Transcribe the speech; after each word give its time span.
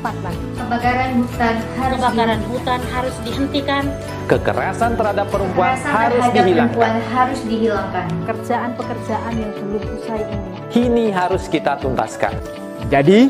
cepat 0.00 0.16
lagi. 0.24 0.46
Kebakaran 0.56 1.10
hutan 1.20 1.56
harus 1.76 1.98
Kebakaran 2.00 2.40
hutan 2.48 2.80
harus 2.88 3.16
dihentikan. 3.20 3.84
Kekerasan 4.24 4.90
terhadap 4.96 5.26
perempuan 5.28 5.76
Kekerasan 5.76 5.92
harus 5.92 6.24
terhadap 6.24 6.32
dihilangkan. 6.40 6.72
perempuan 6.72 6.96
harus 7.12 7.40
dihilangkan. 7.44 8.06
Pekerjaan-pekerjaan 8.24 9.32
yang 9.36 9.52
belum 9.60 9.82
usai 10.00 10.20
ini, 10.24 10.48
Kini 10.72 11.06
harus 11.12 11.44
kita 11.52 11.76
tuntaskan. 11.84 12.32
Jadi, 12.88 13.28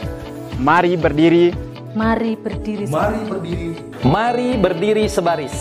mari 0.63 0.95
berdiri, 0.95 1.51
mari 1.99 2.39
berdiri 2.39 2.85
Mari 2.87 3.21
berdiri, 3.27 3.69
Mari 4.07 4.49
berdiri 4.55 5.05
sebaris, 5.11 5.57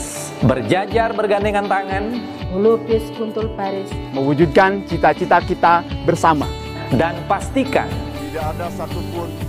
berjajar 0.46 1.10
bergandengan 1.18 1.66
tangan, 1.66 2.22
melukis 2.54 3.02
kuntul 3.18 3.50
baris, 3.58 3.90
mewujudkan 4.14 4.86
cita-cita 4.86 5.42
kita 5.42 5.82
bersama. 6.06 6.46
dan 6.90 7.14
pastikan 7.30 7.86
Tidak 8.30 8.42
ada 8.42 8.66
satupun 8.74 9.49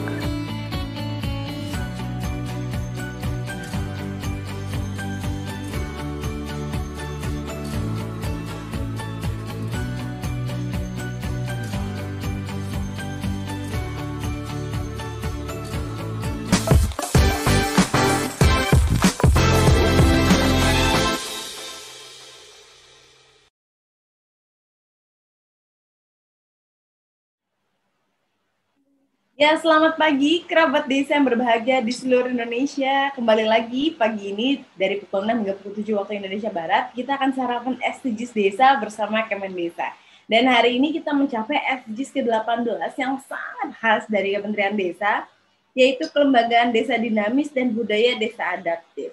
Ya, 29.41 29.57
selamat 29.57 29.97
pagi 29.97 30.45
kerabat 30.45 30.85
desa 30.85 31.17
yang 31.17 31.25
berbahagia 31.25 31.81
di 31.81 31.89
seluruh 31.89 32.29
Indonesia. 32.29 33.09
Kembali 33.17 33.49
lagi 33.49 33.89
pagi 33.89 34.29
ini 34.29 34.61
dari 34.77 35.01
pukul 35.01 35.25
6 35.25 35.41
hingga 35.41 35.57
pukul 35.57 35.81
7 35.81 35.97
waktu 35.97 36.21
Indonesia 36.21 36.53
Barat, 36.53 36.93
kita 36.93 37.17
akan 37.17 37.33
sarapan 37.33 37.73
SDGs 37.81 38.37
Desa 38.37 38.77
bersama 38.77 39.25
Kemen 39.25 39.49
Desa. 39.57 39.97
Dan 40.29 40.45
hari 40.45 40.77
ini 40.77 40.93
kita 40.93 41.09
mencapai 41.09 41.57
SDGs 41.57 42.21
ke-18 42.21 42.93
yang 43.01 43.17
sangat 43.25 43.69
khas 43.81 44.05
dari 44.05 44.37
Kementerian 44.37 44.77
Desa, 44.77 45.25
yaitu 45.73 46.05
Kelembagaan 46.13 46.69
Desa 46.69 47.01
Dinamis 47.01 47.49
dan 47.49 47.73
Budaya 47.73 48.13
Desa 48.21 48.45
Adaptif. 48.45 49.09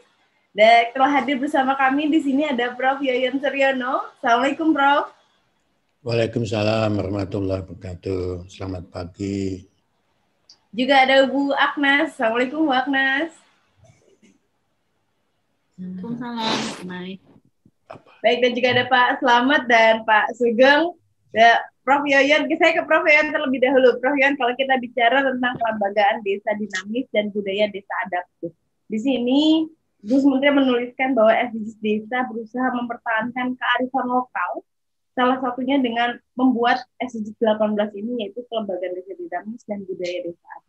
Dan 0.52 0.92
telah 0.92 1.08
hadir 1.08 1.40
bersama 1.40 1.72
kami 1.72 2.12
di 2.12 2.20
sini 2.20 2.44
ada 2.44 2.76
Prof. 2.76 3.00
Yoyon 3.00 3.40
Suryono. 3.40 4.12
Assalamualaikum, 4.20 4.76
Prof. 4.76 5.08
Waalaikumsalam 6.04 6.92
warahmatullahi 7.00 7.64
wabarakatuh. 7.64 8.44
Selamat 8.52 8.92
pagi. 8.92 9.77
Juga 10.78 10.94
ada 11.02 11.26
Bu 11.26 11.50
Agnes. 11.58 12.14
Assalamualaikum 12.14 12.62
Bu 12.62 12.70
Agnes. 12.70 13.34
Waalaikumsalam. 15.74 16.86
Baik. 18.22 18.38
Dan 18.46 18.52
juga 18.54 18.68
ada 18.78 18.84
Pak 18.86 19.08
Slamet 19.18 19.62
dan 19.66 20.06
Pak 20.06 20.38
Sugeng. 20.38 20.94
Ya, 21.34 21.66
Prof. 21.82 22.06
Yoyon, 22.06 22.46
saya 22.54 22.78
ke 22.78 22.82
Prof. 22.86 23.02
Yoyon 23.02 23.34
terlebih 23.34 23.58
dahulu. 23.58 23.98
Prof. 23.98 24.14
Yoyon, 24.14 24.38
kalau 24.38 24.54
kita 24.54 24.78
bicara 24.78 25.26
tentang 25.26 25.58
kelembagaan 25.58 26.22
desa 26.22 26.54
dinamis 26.54 27.10
dan 27.10 27.34
budaya 27.34 27.66
desa 27.74 27.94
adaptif. 28.06 28.54
Di 28.86 28.98
sini, 29.02 29.66
Gus 30.06 30.22
Menteri 30.22 30.62
menuliskan 30.62 31.18
bahwa 31.18 31.34
SDGs 31.34 31.74
desa 31.82 32.22
berusaha 32.30 32.70
mempertahankan 32.70 33.58
kearifan 33.58 34.06
lokal, 34.06 34.62
salah 35.18 35.42
satunya 35.42 35.82
dengan 35.82 36.22
membuat 36.38 36.86
SDGs 37.02 37.34
18 37.34 37.98
ini, 37.98 38.22
yaitu 38.22 38.46
kelembagaan 38.46 38.94
desa 38.94 39.18
dinamis 39.18 39.62
dan 39.66 39.82
budaya 39.82 40.22
desa 40.22 40.46
adaptif. 40.54 40.67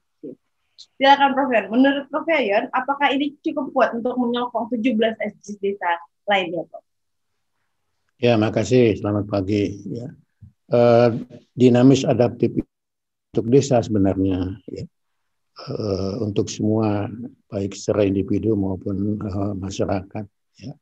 Silakan 0.79 1.35
Prof. 1.35 1.51
Yoyon. 1.51 1.67
Menurut 1.67 2.05
Prof. 2.07 2.27
Yoyon, 2.27 2.71
apakah 2.71 3.11
ini 3.11 3.35
cukup 3.43 3.75
kuat 3.75 3.89
untuk 3.91 4.15
menyokong 4.15 4.71
17 4.71 5.19
SDGs 5.19 5.59
desa 5.59 5.91
lainnya, 6.23 6.63
Prof? 6.71 6.83
Ya, 8.19 8.39
makasih. 8.39 8.95
Selamat 8.99 9.27
pagi. 9.27 9.79
Ya. 9.87 10.07
Eh, 10.69 11.09
dinamis 11.55 12.05
adaptif 12.05 12.63
untuk 13.33 13.45
desa 13.49 13.81
sebenarnya 13.83 14.59
ya. 14.69 14.85
Eh, 15.59 16.13
untuk 16.23 16.47
semua 16.47 17.11
baik 17.51 17.75
secara 17.75 18.07
individu 18.07 18.55
maupun 18.55 19.19
eh, 19.19 19.53
masyarakat 19.59 20.25
ya. 20.61 20.73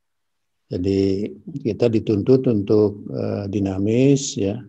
Jadi 0.67 1.31
kita 1.63 1.87
dituntut 1.87 2.45
untuk 2.51 3.07
eh, 3.09 3.45
dinamis 3.49 4.37
ya. 4.37 4.61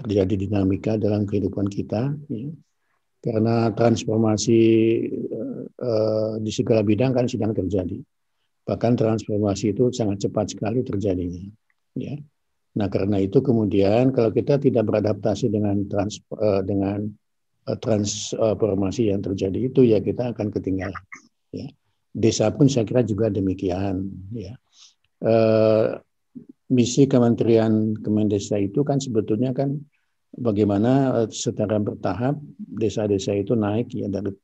Terjadi 0.00 0.48
dinamika 0.48 0.96
dalam 0.96 1.28
kehidupan 1.28 1.68
kita 1.68 2.16
ya. 2.32 2.50
Karena 3.20 3.68
transformasi 3.76 4.60
eh, 5.76 6.32
di 6.40 6.50
segala 6.52 6.80
bidang 6.80 7.12
kan 7.12 7.28
sedang 7.28 7.52
terjadi. 7.52 8.00
Bahkan 8.64 8.92
transformasi 8.96 9.76
itu 9.76 9.92
sangat 9.92 10.24
cepat 10.24 10.56
sekali 10.56 10.80
terjadinya 10.80 11.44
ya. 11.96 12.14
Nah, 12.70 12.86
karena 12.86 13.18
itu 13.18 13.42
kemudian 13.42 14.14
kalau 14.14 14.30
kita 14.30 14.62
tidak 14.62 14.86
beradaptasi 14.86 15.50
dengan 15.50 15.90
trans, 15.90 16.22
uh, 16.38 16.62
dengan 16.62 17.02
uh, 17.66 17.78
transformasi 17.78 19.10
yang 19.10 19.18
terjadi 19.18 19.58
itu 19.66 19.82
ya 19.82 19.98
kita 19.98 20.30
akan 20.30 20.54
ketinggalan. 20.54 21.04
Ya. 21.50 21.66
Desa 22.14 22.50
pun 22.54 22.70
saya 22.70 22.86
kira 22.86 23.02
juga 23.02 23.26
demikian. 23.26 24.06
Ya. 24.30 24.54
Uh, 25.18 25.98
misi 26.70 27.10
Kementerian 27.10 27.98
Kemendesa 27.98 28.54
itu 28.62 28.86
kan 28.86 29.02
sebetulnya 29.02 29.50
kan 29.50 29.82
bagaimana 30.36 31.24
uh, 31.24 31.28
secara 31.30 31.78
bertahap 31.78 32.38
desa-desa 32.58 33.34
itu 33.34 33.56
naik 33.58 33.90
ya 33.94 34.06
dari 34.06 34.34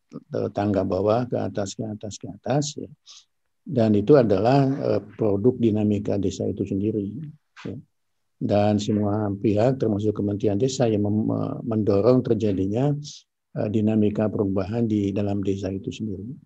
tangga 0.56 0.82
bawah 0.82 1.28
ke 1.30 1.36
atas 1.38 1.78
ke 1.78 1.84
atas 1.86 2.14
ke 2.18 2.26
atas 2.30 2.64
ya. 2.78 2.90
Dan 3.66 3.98
itu 3.98 4.14
adalah 4.14 4.66
uh, 4.66 5.02
produk 5.18 5.58
dinamika 5.58 6.14
desa 6.18 6.46
itu 6.46 6.62
sendiri. 6.62 7.10
Ya 7.66 7.76
dan 8.36 8.76
semua 8.76 9.32
pihak 9.32 9.80
termasuk 9.80 10.20
Kementerian 10.20 10.60
Desa 10.60 10.84
yang 10.84 11.08
mendorong 11.64 12.20
terjadinya 12.20 12.92
dinamika 13.72 14.28
perubahan 14.28 14.84
di 14.84 15.08
dalam 15.08 15.40
desa 15.40 15.72
itu 15.72 15.88
sendiri. 15.88 16.36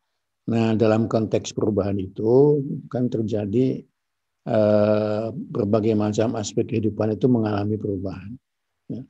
Nah, 0.50 0.78
dalam 0.78 1.10
konteks 1.10 1.50
perubahan 1.50 1.98
itu 1.98 2.62
kan 2.86 3.10
terjadi 3.10 3.82
eh, 4.46 5.26
berbagai 5.34 5.94
macam 5.98 6.38
aspek 6.38 6.70
kehidupan 6.70 7.18
itu 7.18 7.26
mengalami 7.26 7.74
perubahan. 7.74 8.30
Ya. 8.90 9.02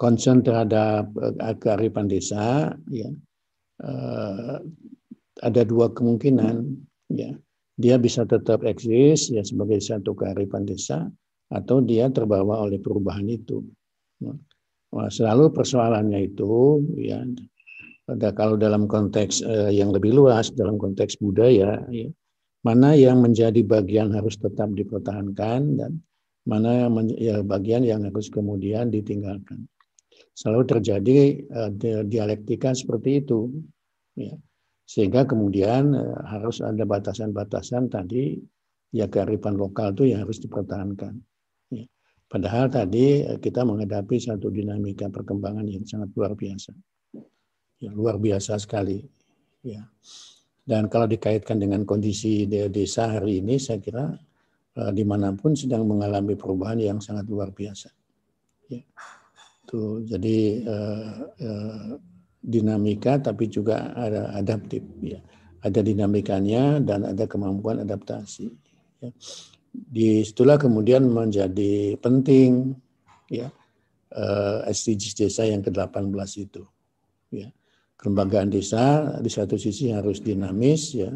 Concern 0.00 0.40
terhadap 0.40 1.12
eh, 1.20 1.56
kearifan 1.60 2.08
desa, 2.08 2.72
ya, 2.88 3.10
eh, 3.84 4.56
ada 5.44 5.62
dua 5.68 5.92
kemungkinan. 5.92 6.56
Ya, 7.12 7.36
dia 7.76 7.96
bisa 8.00 8.24
tetap 8.24 8.64
eksis 8.64 9.28
ya 9.28 9.44
sebagai 9.44 9.82
satu 9.84 10.16
kearifan 10.16 10.64
desa 10.64 11.04
atau 11.52 11.84
dia 11.84 12.08
terbawa 12.08 12.64
oleh 12.64 12.80
perubahan 12.80 13.26
itu. 13.28 13.60
Nah, 14.24 15.10
selalu 15.10 15.52
persoalannya 15.52 16.32
itu 16.32 16.80
ya 16.96 17.22
ada 18.10 18.34
kalau 18.34 18.58
dalam 18.58 18.90
konteks 18.90 19.42
eh, 19.46 19.70
yang 19.74 19.94
lebih 19.94 20.16
luas 20.16 20.50
dalam 20.50 20.80
konteks 20.80 21.18
budaya 21.22 21.78
ya 21.94 22.08
mana 22.66 22.92
yang 22.92 23.24
menjadi 23.24 23.64
bagian 23.64 24.12
harus 24.12 24.36
tetap 24.36 24.68
dipertahankan 24.76 25.60
dan 25.80 25.92
mana 26.44 26.90
ya 27.16 27.40
bagian 27.40 27.86
yang 27.86 28.04
harus 28.04 28.28
kemudian 28.28 28.92
ditinggalkan. 28.92 29.64
Selalu 30.40 30.62
terjadi 30.64 31.16
uh, 31.52 31.70
dialektika 32.08 32.72
seperti 32.72 33.20
itu, 33.20 33.52
ya. 34.16 34.32
Sehingga 34.88 35.28
kemudian 35.28 35.92
uh, 35.92 36.16
harus 36.24 36.64
ada 36.64 36.80
batasan-batasan 36.88 37.92
tadi 37.92 38.40
ya 38.88 39.04
kearifan 39.04 39.60
lokal 39.60 39.92
itu 39.92 40.16
yang 40.16 40.24
harus 40.24 40.40
dipertahankan. 40.40 41.12
Ya. 41.68 41.84
Padahal 42.24 42.72
tadi 42.72 43.20
kita 43.36 43.68
menghadapi 43.68 44.16
satu 44.16 44.48
dinamika 44.48 45.12
perkembangan 45.12 45.68
yang 45.68 45.84
sangat 45.84 46.08
luar 46.16 46.32
biasa, 46.32 46.72
ya, 47.84 47.90
luar 47.92 48.16
biasa 48.16 48.56
sekali. 48.56 49.04
Ya. 49.60 49.84
Dan 50.64 50.88
kalau 50.88 51.04
dikaitkan 51.04 51.60
dengan 51.60 51.84
kondisi 51.84 52.48
desa 52.48 53.12
hari 53.12 53.44
ini, 53.44 53.60
saya 53.60 53.76
kira 53.76 54.08
uh, 54.80 54.90
di 54.94 55.04
mana 55.04 55.36
pun 55.36 55.52
sedang 55.52 55.84
mengalami 55.84 56.32
perubahan 56.32 56.80
yang 56.80 56.98
sangat 57.04 57.28
luar 57.28 57.52
biasa. 57.52 57.92
Ya. 58.72 58.80
Tuh, 59.70 60.02
jadi 60.02 60.66
uh, 60.66 61.14
uh, 61.30 61.94
dinamika 62.42 63.22
tapi 63.22 63.46
juga 63.46 63.94
ada 63.94 64.34
adaptif. 64.34 64.82
Ya. 64.98 65.22
Ada 65.62 65.86
dinamikanya 65.86 66.82
dan 66.82 67.06
ada 67.06 67.30
kemampuan 67.30 67.78
adaptasi. 67.86 68.50
Ya. 68.98 69.14
Di 69.70 70.26
situlah 70.26 70.58
kemudian 70.58 71.06
menjadi 71.06 71.94
penting 72.02 72.74
ya 73.30 73.46
uh, 74.10 74.66
SDGs 74.66 75.14
desa 75.14 75.46
yang 75.46 75.62
ke-18 75.62 76.30
itu. 76.42 76.66
Ya. 77.30 77.54
Kelembagaan 77.94 78.50
desa 78.50 79.14
di 79.22 79.30
satu 79.30 79.54
sisi 79.54 79.94
harus 79.94 80.18
dinamis 80.18 80.98
ya, 80.98 81.14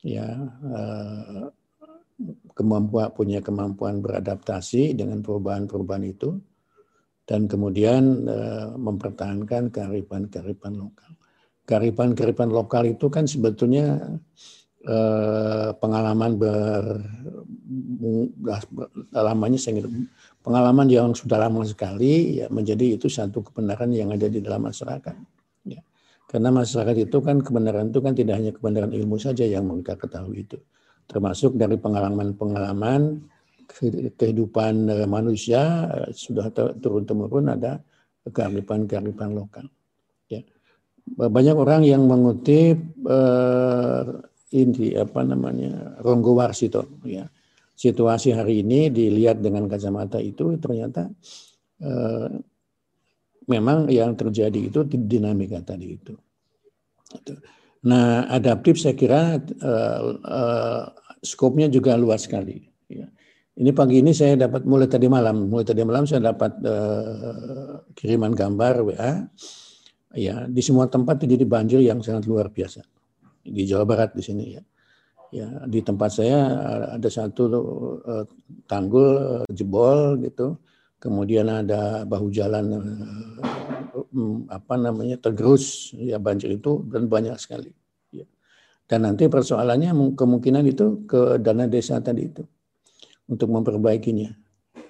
ya 0.00 0.40
uh, 0.72 1.52
kemampuan 2.54 3.10
punya 3.12 3.42
kemampuan 3.42 3.98
beradaptasi 3.98 4.94
dengan 4.94 5.20
perubahan-perubahan 5.20 6.06
itu 6.06 6.38
dan 7.24 7.48
kemudian 7.48 8.28
uh, 8.28 8.76
mempertahankan 8.76 9.72
kearifan-kearifan 9.72 10.76
lokal. 10.76 11.10
Kearifan-kearifan 11.64 12.52
lokal 12.52 12.92
itu 12.92 13.08
kan 13.08 13.24
sebetulnya 13.24 13.96
uh, 14.84 15.72
pengalaman 15.80 16.36
ber, 16.36 17.00
lamanya 19.16 19.58
pengalaman 20.44 20.86
yang 20.92 21.16
sudah 21.16 21.40
lama 21.40 21.64
sekali 21.64 22.44
ya 22.44 22.52
menjadi 22.52 23.00
itu 23.00 23.08
satu 23.08 23.40
kebenaran 23.40 23.88
yang 23.96 24.12
ada 24.12 24.28
di 24.28 24.44
dalam 24.44 24.68
masyarakat. 24.68 25.16
Ya. 25.64 25.80
Karena 26.28 26.52
masyarakat 26.52 27.08
itu 27.08 27.18
kan 27.24 27.40
kebenaran 27.40 27.88
itu 27.88 28.04
kan 28.04 28.12
tidak 28.12 28.34
hanya 28.36 28.52
kebenaran 28.52 28.92
ilmu 28.92 29.16
saja 29.16 29.48
yang 29.48 29.64
mereka 29.64 29.96
ketahui 29.96 30.44
itu, 30.44 30.60
termasuk 31.08 31.56
dari 31.56 31.80
pengalaman-pengalaman 31.80 33.24
kehidupan 34.14 34.74
eh, 34.90 35.08
manusia 35.10 35.90
eh, 35.90 36.10
sudah 36.14 36.50
turun 36.78 37.04
temurun 37.04 37.50
ada 37.50 37.82
kearifan-kearifan 38.24 39.30
lokal. 39.36 39.66
Ya. 40.32 40.40
Banyak 41.04 41.56
orang 41.60 41.84
yang 41.84 42.08
mengutip 42.08 42.80
uh, 43.04 44.24
ini 44.56 44.96
apa 44.96 45.20
namanya 45.20 46.00
Ronggo 46.00 46.32
Warsito. 46.32 47.04
Ya. 47.04 47.28
Situasi 47.76 48.32
hari 48.32 48.64
ini 48.64 48.88
dilihat 48.88 49.44
dengan 49.44 49.68
kacamata 49.68 50.16
itu 50.24 50.56
ternyata 50.56 51.12
uh, 51.84 52.32
memang 53.44 53.92
yang 53.92 54.16
terjadi 54.16 54.72
itu 54.72 54.88
dinamika 54.88 55.60
tadi 55.60 56.00
itu. 56.00 56.16
Nah, 57.84 58.24
adaptif 58.32 58.80
saya 58.80 58.96
kira 58.96 59.36
uh, 59.60 60.00
uh, 60.24 60.84
skopnya 61.20 61.68
juga 61.68 62.00
luas 62.00 62.24
sekali. 62.24 62.64
Ya. 62.88 63.12
Ini 63.54 63.70
pagi 63.70 64.02
ini 64.02 64.10
saya 64.10 64.34
dapat 64.34 64.66
mulai 64.66 64.90
tadi 64.90 65.06
malam, 65.06 65.46
mulai 65.46 65.62
tadi 65.62 65.86
malam 65.86 66.02
saya 66.10 66.34
dapat 66.34 66.58
uh, 66.66 67.86
kiriman 67.94 68.34
gambar 68.34 68.74
WA. 68.82 69.12
Ya, 70.14 70.50
di 70.50 70.58
semua 70.58 70.90
tempat 70.90 71.22
terjadi 71.22 71.46
banjir 71.46 71.78
yang 71.78 72.02
sangat 72.02 72.26
luar 72.26 72.50
biasa. 72.50 72.82
Di 73.46 73.62
Jawa 73.62 73.86
Barat 73.86 74.10
di 74.18 74.26
sini 74.26 74.58
ya. 74.58 74.62
Ya, 75.30 75.46
di 75.70 75.86
tempat 75.86 76.18
saya 76.18 76.38
ada 76.98 77.06
satu 77.06 77.42
uh, 78.02 78.26
tanggul 78.66 79.46
uh, 79.46 79.46
jebol 79.46 80.18
gitu. 80.26 80.58
Kemudian 80.98 81.46
ada 81.46 82.02
bahu 82.10 82.34
jalan 82.34 82.74
uh, 82.74 84.50
apa 84.50 84.74
namanya 84.82 85.14
tergerus 85.22 85.94
ya 85.94 86.18
banjir 86.18 86.58
itu 86.58 86.82
dan 86.90 87.06
banyak 87.06 87.38
sekali. 87.38 87.70
Ya. 88.10 88.26
Dan 88.90 89.06
nanti 89.06 89.30
persoalannya 89.30 89.94
kemungkinan 90.18 90.66
itu 90.66 91.06
ke 91.06 91.38
dana 91.38 91.70
desa 91.70 92.02
tadi 92.02 92.26
itu 92.26 92.42
untuk 93.28 93.48
memperbaikinya. 93.50 94.32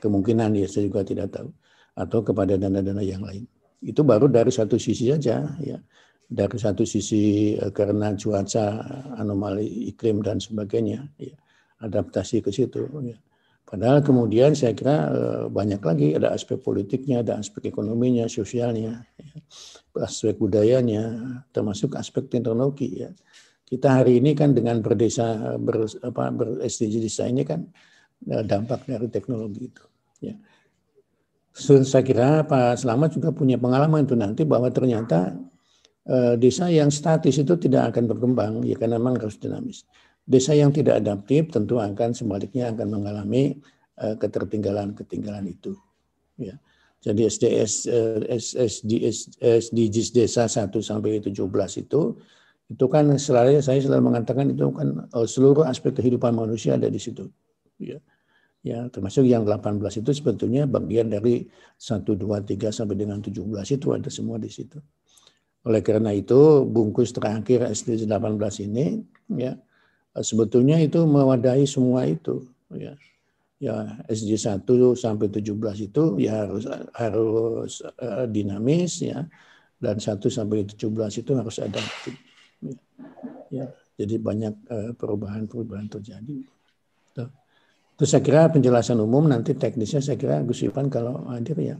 Kemungkinan 0.01 0.57
ya 0.59 0.69
saya 0.69 0.89
juga 0.89 1.05
tidak 1.07 1.33
tahu 1.33 1.49
atau 1.95 2.21
kepada 2.21 2.59
dana-dana 2.59 3.01
yang 3.01 3.23
lain. 3.23 3.47
Itu 3.85 4.03
baru 4.03 4.27
dari 4.27 4.51
satu 4.51 4.81
sisi 4.81 5.13
saja 5.13 5.55
ya. 5.61 5.79
Dari 6.25 6.57
satu 6.57 6.89
sisi 6.89 7.55
eh, 7.55 7.71
karena 7.71 8.17
cuaca 8.17 8.65
anomali 9.21 9.93
iklim 9.93 10.25
dan 10.25 10.41
sebagainya 10.41 11.05
ya. 11.21 11.37
Adaptasi 11.85 12.41
ke 12.41 12.51
situ 12.51 12.89
ya. 13.05 13.19
Padahal 13.65 14.05
kemudian 14.05 14.53
saya 14.57 14.73
kira 14.73 14.97
eh, 15.13 15.45
banyak 15.49 15.81
lagi 15.85 16.07
ada 16.17 16.33
aspek 16.33 16.59
politiknya, 16.61 17.23
ada 17.23 17.39
aspek 17.41 17.69
ekonominya, 17.71 18.29
sosialnya, 18.29 19.05
ya. 19.21 19.33
aspek 20.01 20.37
budayanya, 20.37 21.05
termasuk 21.53 21.95
aspek 21.97 22.27
teknologi 22.29 23.05
ya. 23.05 23.13
Kita 23.65 24.01
hari 24.01 24.21
ini 24.21 24.37
kan 24.37 24.53
dengan 24.53 24.85
berdesa 24.85 25.57
ber, 25.57 25.89
apa, 26.05 26.29
ber 26.29 26.49
SDG 26.61 27.01
desa 27.01 27.25
kan 27.45 27.65
Eh, 27.65 27.93
dampak 28.25 28.89
dari 28.89 29.09
teknologi 29.13 29.69
itu. 29.69 29.85
Ya. 30.25 30.35
Saya 31.55 32.03
kira 32.03 32.43
Pak 32.43 32.83
Selamat 32.83 33.15
juga 33.15 33.31
punya 33.31 33.55
pengalaman 33.55 34.03
itu 34.03 34.19
nanti 34.19 34.43
bahwa 34.43 34.67
ternyata 34.75 35.39
eh, 36.09 36.35
desa 36.35 36.67
yang 36.67 36.91
statis 36.91 37.39
itu 37.39 37.55
tidak 37.55 37.95
akan 37.95 38.11
berkembang 38.11 38.53
ya 38.67 38.75
karena 38.75 38.99
memang 38.99 39.23
harus 39.23 39.39
dinamis. 39.39 39.87
Desa 40.25 40.57
yang 40.57 40.75
tidak 40.75 41.05
adaptif 41.05 41.53
tentu 41.55 41.79
akan 41.79 42.11
sebaliknya 42.17 42.75
akan 42.75 42.99
mengalami 42.99 43.63
eh, 44.03 44.15
ketertinggalan-ketinggalan 44.19 45.47
itu. 45.47 45.79
Ya. 46.41 46.59
Jadi 47.05 47.29
SDS 47.29 47.85
SDGs, 48.57 49.37
SDGs 49.37 50.09
desa 50.17 50.49
1 50.49 50.73
sampai 50.81 51.21
17 51.21 51.37
itu 51.85 52.17
itu 52.65 52.87
kan 52.89 53.05
selalu 53.21 53.61
saya 53.61 53.77
selalu 53.77 54.09
mengatakan 54.09 54.49
itu 54.49 54.73
kan 54.73 55.05
oh, 55.13 55.29
seluruh 55.29 55.69
aspek 55.69 55.93
kehidupan 55.93 56.33
manusia 56.33 56.81
ada 56.81 56.89
di 56.89 56.97
situ. 56.97 57.29
Ya 57.77 58.01
ya 58.65 58.89
termasuk 58.89 59.29
yang 59.29 59.45
18 59.45 59.77
itu 60.01 60.11
sebetulnya 60.17 60.65
bagian 60.65 61.13
dari 61.13 61.45
1 61.77 62.01
2 62.01 62.17
3 62.17 62.73
sampai 62.73 62.97
dengan 62.97 63.21
17 63.21 63.45
itu 63.77 63.87
ada 63.93 64.09
semua 64.09 64.41
di 64.41 64.49
situ. 64.49 64.81
Oleh 65.69 65.85
karena 65.85 66.17
itu 66.17 66.65
bungkus 66.65 67.13
terakhir 67.13 67.69
SD 67.69 68.09
18 68.09 68.65
ini 68.65 69.05
ya 69.37 69.53
sebetulnya 70.17 70.81
itu 70.81 71.05
mewadahi 71.05 71.69
semua 71.69 72.09
itu 72.09 72.49
ya. 72.73 72.97
Ya 73.63 74.01
SD 74.09 74.35
1 74.37 74.65
sampai 74.97 75.29
17 75.29 75.89
itu 75.89 76.03
ya 76.21 76.45
harus 76.45 76.65
harus 76.97 77.73
uh, 78.01 78.27
dinamis 78.29 79.05
ya 79.05 79.29
dan 79.77 80.01
1 80.01 80.21
sampai 80.25 80.65
17 80.69 81.21
itu 81.21 81.33
harus 81.37 81.57
ada 81.61 81.81
ya. 82.65 82.77
ya 83.53 83.67
jadi 83.95 84.19
banyak 84.19 84.55
uh, 84.73 84.93
perubahan-perubahan 84.97 85.87
terjadi. 85.87 86.45
Itu 87.95 88.05
saya 88.11 88.23
kira 88.27 88.51
penjelasan 88.51 88.99
umum 88.99 89.31
nanti 89.31 89.55
teknisnya 89.55 90.03
saya 90.03 90.19
kira 90.19 90.43
Gus 90.43 90.67
Ivan 90.67 90.91
kalau 90.91 91.31
hadir 91.31 91.55
ya 91.63 91.77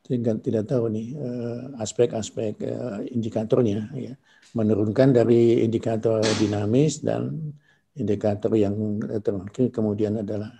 tidak 0.00 0.40
tidak 0.40 0.64
tahu 0.66 0.88
nih 0.88 1.06
eh, 1.14 1.62
aspek-aspek 1.78 2.54
eh, 2.64 2.98
indikatornya 3.12 3.92
ya. 3.92 4.16
Menurunkan 4.56 5.14
dari 5.14 5.62
indikator 5.62 6.24
dinamis 6.40 7.04
dan 7.04 7.54
indikator 7.94 8.50
yang 8.56 8.98
terakhir 9.22 9.70
kemudian 9.70 10.24
adalah 10.26 10.50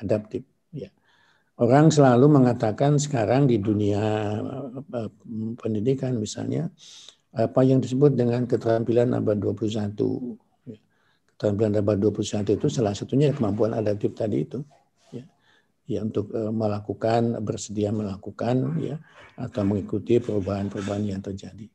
adaptif 0.00 0.40
ya. 0.72 0.88
Orang 1.60 1.92
selalu 1.92 2.32
mengatakan 2.32 2.96
sekarang 2.96 3.44
di 3.44 3.60
dunia 3.60 4.00
pendidikan 5.60 6.16
misalnya 6.16 6.72
apa 7.34 7.60
yang 7.60 7.84
disebut 7.84 8.16
dengan 8.16 8.48
keterampilan 8.48 9.12
abad 9.12 9.36
21 9.36 10.47
keterampilan 11.38 11.78
abad 11.78 12.02
21 12.02 12.58
itu 12.58 12.66
salah 12.66 12.98
satunya 12.98 13.30
kemampuan 13.30 13.70
adaptif 13.70 14.10
tadi 14.18 14.42
itu 14.42 14.58
ya, 15.14 15.22
ya 15.86 16.02
untuk 16.02 16.34
uh, 16.34 16.50
melakukan 16.50 17.38
bersedia 17.46 17.94
melakukan 17.94 18.74
ya 18.82 18.98
atau 19.38 19.62
mengikuti 19.62 20.18
perubahan-perubahan 20.18 21.06
yang 21.06 21.22
terjadi. 21.22 21.70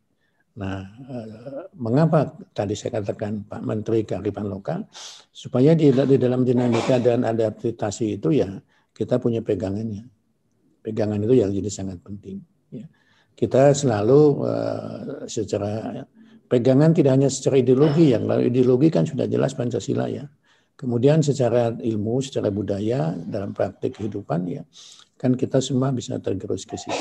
Nah, 0.60 0.84
uh, 0.84 1.72
mengapa 1.80 2.36
tadi 2.52 2.76
saya 2.76 3.00
katakan 3.00 3.48
Pak 3.48 3.64
Menteri 3.64 4.04
kearifan 4.04 4.52
lokal 4.52 4.84
supaya 5.32 5.72
di, 5.80 5.96
di 5.96 6.18
dalam 6.20 6.44
dinamika 6.44 7.00
dan 7.00 7.24
adaptasi 7.24 8.20
itu 8.20 8.36
ya 8.36 8.52
kita 8.92 9.16
punya 9.16 9.40
pegangannya. 9.40 10.12
Pegangan 10.84 11.24
itu 11.24 11.40
yang 11.40 11.56
jadi 11.56 11.72
sangat 11.72 12.04
penting. 12.04 12.44
Ya. 12.68 12.92
Kita 13.32 13.72
selalu 13.72 14.44
uh, 14.44 15.24
secara 15.24 16.04
pegangan 16.54 16.94
tidak 16.94 17.18
hanya 17.18 17.30
secara 17.34 17.58
ideologi 17.58 18.14
yang 18.14 18.30
lalu 18.30 18.54
ideologi 18.54 18.94
kan 18.94 19.10
sudah 19.10 19.26
jelas 19.26 19.58
Pancasila 19.58 20.06
ya 20.06 20.30
Kemudian 20.74 21.22
secara 21.22 21.70
ilmu, 21.70 22.18
secara 22.26 22.50
budaya 22.50 23.14
dalam 23.14 23.54
praktik 23.54 24.02
kehidupan 24.02 24.42
ya 24.50 24.66
kan 25.22 25.38
kita 25.40 25.64
semua 25.64 25.94
bisa 25.96 26.20
tergerus 26.20 26.68
ke 26.68 26.76
situ. 26.76 27.00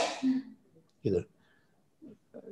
Gitu. 1.03 1.27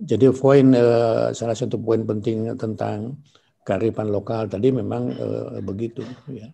Jadi 0.02 0.26
poin 0.34 0.66
uh, 0.74 1.30
salah 1.30 1.54
satu 1.54 1.78
poin 1.78 2.02
penting 2.02 2.58
tentang 2.58 3.20
kearifan 3.62 4.10
lokal 4.10 4.50
tadi 4.50 4.74
memang 4.74 5.14
uh, 5.14 5.60
begitu 5.62 6.02
ya. 6.26 6.50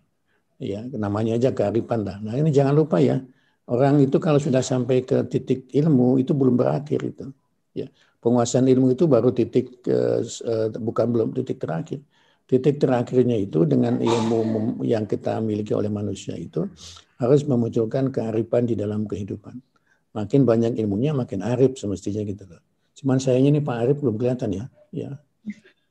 Ya, 0.57 0.81
namanya 0.89 1.37
aja 1.37 1.53
kearifan 1.53 2.01
lah. 2.01 2.17
Nah, 2.17 2.33
ini 2.33 2.49
jangan 2.49 2.73
lupa 2.73 2.97
ya. 2.97 3.21
Orang 3.69 4.01
itu 4.01 4.17
kalau 4.17 4.41
sudah 4.41 4.65
sampai 4.65 5.05
ke 5.05 5.21
titik 5.29 5.69
ilmu 5.69 6.17
itu 6.17 6.33
belum 6.33 6.57
berakhir 6.57 6.97
itu. 7.01 7.29
Ya. 7.77 7.93
Penguasaan 8.27 8.67
ilmu 8.67 8.91
itu 8.91 9.07
baru 9.07 9.31
titik 9.31 9.87
uh, 9.87 10.19
bukan 10.75 11.07
belum 11.15 11.31
titik 11.31 11.63
terakhir 11.63 12.03
titik 12.47 12.79
terakhirnya 12.79 13.35
itu 13.35 13.67
dengan 13.67 13.99
ilmu 13.99 14.79
yang 14.87 15.03
kita 15.03 15.43
miliki 15.43 15.75
oleh 15.75 15.91
manusia 15.91 16.33
itu 16.39 16.63
harus 17.19 17.43
memunculkan 17.43 18.07
kearifan 18.07 18.63
di 18.63 18.79
dalam 18.79 19.03
kehidupan. 19.03 19.59
Makin 20.15 20.47
banyak 20.47 20.79
ilmunya, 20.79 21.11
makin 21.11 21.43
arif 21.43 21.75
semestinya 21.75 22.23
gitu 22.23 22.47
loh. 22.47 22.63
Cuman 22.97 23.19
sayangnya 23.21 23.59
ini 23.59 23.61
Pak 23.61 23.77
Arif 23.77 23.97
belum 24.01 24.15
kelihatan 24.17 24.49
ya. 24.55 24.65
Ya. 24.89 25.11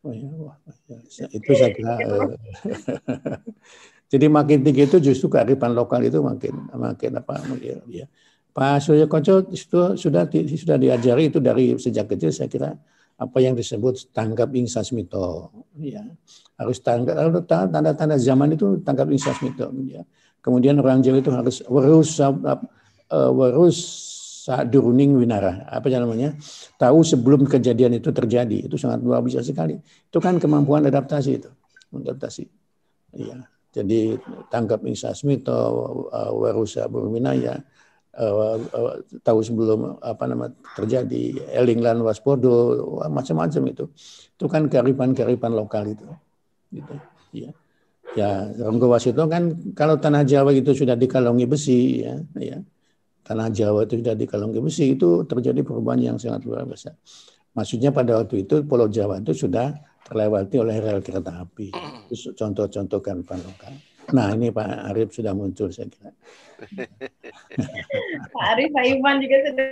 Oh 0.02 0.10
ya, 0.10 0.26
wah, 0.38 0.56
ya. 0.86 1.26
itu 1.30 1.50
saya 1.54 1.70
kira. 1.74 1.94
Uh, 2.02 2.30
jadi 4.12 4.26
makin 4.26 4.62
tinggi 4.66 4.86
itu 4.86 4.98
justru 5.02 5.30
kearifan 5.30 5.74
lokal 5.76 6.02
itu 6.02 6.18
makin 6.22 6.66
makin 6.74 7.20
apa 7.20 7.42
ya. 7.86 8.06
Pak 8.56 8.80
Surya 8.80 9.04
Koco 9.04 9.52
itu 9.52 10.00
sudah 10.00 10.24
sudah 10.32 10.76
diajari 10.80 11.28
itu 11.28 11.44
dari 11.44 11.76
sejak 11.76 12.08
kecil 12.08 12.32
saya 12.32 12.48
kira 12.48 12.72
apa 13.20 13.36
yang 13.44 13.52
disebut 13.52 14.16
tanggap 14.16 14.48
insasmito 14.56 15.52
ya. 15.76 16.00
Harus 16.56 16.80
tanggap 16.80 17.44
tanda-tanda 17.44 18.16
zaman 18.16 18.56
itu 18.56 18.80
tanggap 18.80 19.12
insasmito 19.12 19.68
ya. 19.84 20.00
Kemudian 20.40 20.80
orang 20.80 21.04
Jawa 21.04 21.20
itu 21.20 21.28
harus 21.36 21.60
warus 21.68 22.16
uh, 22.16 22.56
warus 23.36 23.78
duruning 24.72 25.20
winara 25.20 25.66
apa 25.68 25.92
namanya 25.92 26.32
tahu 26.80 27.04
sebelum 27.04 27.44
kejadian 27.44 28.00
itu 28.00 28.08
terjadi. 28.08 28.72
Itu 28.72 28.80
sangat 28.80 29.04
luar 29.04 29.20
biasa 29.20 29.44
sekali. 29.44 29.76
Itu 30.08 30.16
kan 30.16 30.40
kemampuan 30.40 30.80
adaptasi 30.88 31.30
itu 31.44 31.52
adaptasi 31.92 32.48
ya. 33.20 33.36
Jadi 33.76 34.16
tanggap 34.48 34.80
insasmito 34.88 35.52
uh, 36.08 36.32
warusa 36.32 36.88
burwinaya 36.88 37.60
uh, 38.16 38.56
uh, 38.58 38.94
tahu 39.20 39.40
sebelum 39.44 40.00
apa 40.00 40.24
nama 40.26 40.48
terjadi 40.74 41.52
elinglan 41.52 42.00
waspodo 42.02 42.82
macam-macam 43.08 43.62
itu. 43.70 43.84
Itu 44.36 44.46
kan 44.48 44.68
kearifan-kearifan 44.68 45.52
lokal 45.52 45.92
itu 45.92 46.08
gitu. 46.72 46.94
Ya 47.36 47.50
ya 48.16 48.48
Ronggo 48.56 48.88
Wasito 48.88 49.28
kan 49.28 49.52
kalau 49.76 50.00
tanah 50.00 50.24
Jawa 50.24 50.50
itu 50.56 50.72
sudah 50.72 50.96
dikalongi 50.96 51.44
besi 51.44 52.02
ya 52.02 52.16
ya. 52.40 52.58
Tanah 53.26 53.50
Jawa 53.50 53.84
itu 53.84 54.00
sudah 54.00 54.14
dikalongi 54.14 54.60
besi 54.62 54.94
itu 54.94 55.26
terjadi 55.26 55.60
perubahan 55.66 56.14
yang 56.14 56.16
sangat 56.16 56.46
luar 56.46 56.64
biasa. 56.64 56.94
Maksudnya 57.56 57.90
pada 57.90 58.20
waktu 58.20 58.44
itu 58.44 58.62
Pulau 58.68 58.86
Jawa 58.88 59.20
itu 59.20 59.32
sudah 59.32 59.72
terlewati 60.06 60.60
oleh 60.62 60.76
rel 60.78 61.02
kereta 61.02 61.42
api. 61.42 61.74
Itu 62.06 62.36
contoh-contoh 62.36 63.00
kearifan 63.02 63.40
lokal 63.42 63.74
Nah 64.14 64.34
ini 64.38 64.54
Pak 64.54 64.68
Arif 64.92 65.10
sudah 65.14 65.32
muncul 65.34 65.70
saya 65.74 65.90
kira. 65.90 66.10
Pak 68.34 68.44
Arif, 68.54 68.68
Pak 68.70 68.84
Ivan 68.86 69.16
juga 69.18 69.36
sudah 69.50 69.66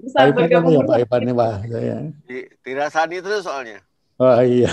bisa 0.00 0.16
Pak 0.16 0.32
bergabung. 0.32 0.72
Ya, 0.72 0.82
Pak 0.84 0.98
Ivan 1.04 1.20
ini 1.24 1.34
Pak 1.36 1.52
saya. 1.68 1.96
Tidak 2.64 2.88
sani 2.88 3.16
terus 3.20 3.42
soalnya. 3.44 3.78
Oh 4.16 4.40
iya. 4.40 4.72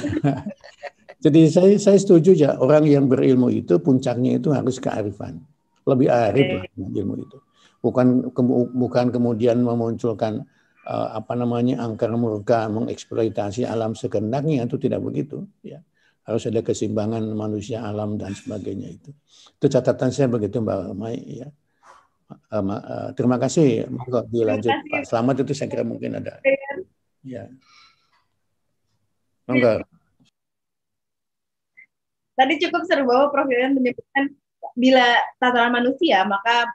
Jadi 1.24 1.48
saya 1.48 1.76
saya 1.80 1.98
setuju 2.00 2.36
ya 2.36 2.60
orang 2.60 2.84
yang 2.84 3.08
berilmu 3.08 3.48
itu 3.48 3.80
puncaknya 3.80 4.40
itu 4.40 4.52
harus 4.52 4.80
kearifan. 4.80 5.40
Lebih 5.84 6.08
arif 6.12 6.48
lah 6.60 6.66
ilmu 6.76 7.16
itu. 7.20 7.38
Bukan 7.84 8.32
bukan 8.76 9.06
kemudian 9.12 9.60
memunculkan 9.60 10.48
uh, 10.88 11.08
apa 11.20 11.36
namanya 11.36 11.84
angker 11.84 12.12
murka 12.16 12.68
mengeksploitasi 12.72 13.68
alam 13.68 13.96
sekendaknya 13.96 14.68
itu 14.68 14.76
tidak 14.80 15.04
begitu 15.04 15.48
ya 15.64 15.80
harus 16.24 16.44
ada 16.48 16.63
keseimbangan 16.63 17.24
manusia 17.36 17.84
alam 17.84 18.15
dan 18.15 18.32
sebagainya 18.32 18.96
itu. 18.96 19.12
Itu 19.60 19.65
catatan 19.68 20.10
saya 20.12 20.32
begitu 20.32 20.63
mbak 20.63 20.96
Mai 20.96 21.20
ya. 21.20 21.48
Uh, 22.50 22.63
uh, 22.63 23.08
terima 23.13 23.38
kasih. 23.38 23.86
Monggo 23.92 24.25
dilanjut 24.32 24.74
Pak. 24.89 25.06
Selamat 25.06 25.44
itu 25.44 25.53
saya 25.53 25.70
kira 25.70 25.84
mungkin 25.86 26.18
ada. 26.18 26.39
Ya. 27.22 27.51
Monggo. 29.46 29.84
Tadi 32.34 32.53
cukup 32.65 32.82
seru 32.89 33.06
bahwa 33.06 33.30
Prof. 33.30 33.46
Yoyan 33.46 33.77
menyebutkan 33.77 34.34
bila 34.74 35.22
tataran 35.38 35.70
manusia 35.70 36.25
maka 36.25 36.65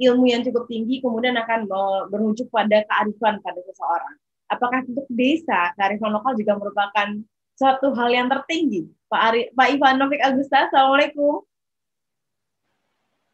ilmu 0.00 0.26
yang 0.26 0.42
cukup 0.42 0.66
tinggi 0.66 0.98
kemudian 0.98 1.38
akan 1.38 1.70
berujuk 2.10 2.50
pada 2.50 2.82
kearifan 2.82 3.38
pada 3.38 3.60
seseorang. 3.62 4.14
Apakah 4.50 4.82
untuk 4.82 5.06
desa 5.12 5.70
kearifan 5.78 6.10
lokal 6.10 6.34
juga 6.34 6.58
merupakan 6.58 7.08
suatu 7.54 7.94
hal 7.94 8.10
yang 8.10 8.28
tertinggi. 8.30 8.90
Pak 9.06 9.20
Ari, 9.30 9.42
Pak 9.54 9.68
Ivanovic 9.78 10.20
Agusta, 10.22 10.66
Assalamualaikum. 10.66 11.42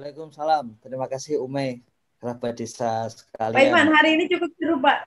Waalaikumsalam. 0.01 0.81
Terima 0.81 1.09
kasih 1.09 1.41
Ume, 1.41 1.85
kerabat 2.21 2.57
desa 2.57 3.09
sekalian. 3.09 3.57
Pak 3.57 3.65
Ivan, 3.65 3.87
hari 3.93 4.11
ini 4.17 4.25
cukup 4.29 4.51
seru 4.57 4.77
Pak. 4.81 4.99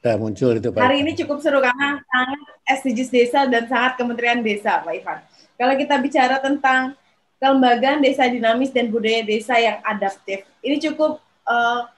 Sudah 0.00 0.16
muncul 0.18 0.52
itu 0.58 0.68
Pak. 0.70 0.80
Hari 0.82 0.96
ini 1.02 1.12
cukup 1.18 1.38
seru 1.42 1.58
karena 1.58 1.98
sangat 1.98 2.40
SDGs 2.78 3.10
desa 3.10 3.40
dan 3.50 3.66
sangat 3.66 3.98
Kementerian 3.98 4.40
Desa 4.42 4.82
Pak 4.82 4.94
Ivan. 4.94 5.18
Kalau 5.58 5.74
kita 5.74 5.94
bicara 5.98 6.36
tentang 6.38 6.94
kelembagaan 7.42 8.00
desa 8.00 8.30
dinamis 8.30 8.70
dan 8.70 8.88
budaya 8.88 9.26
desa 9.26 9.58
yang 9.58 9.82
adaptif, 9.82 10.46
ini 10.62 10.78
cukup 10.78 11.18
uh, 11.46 11.90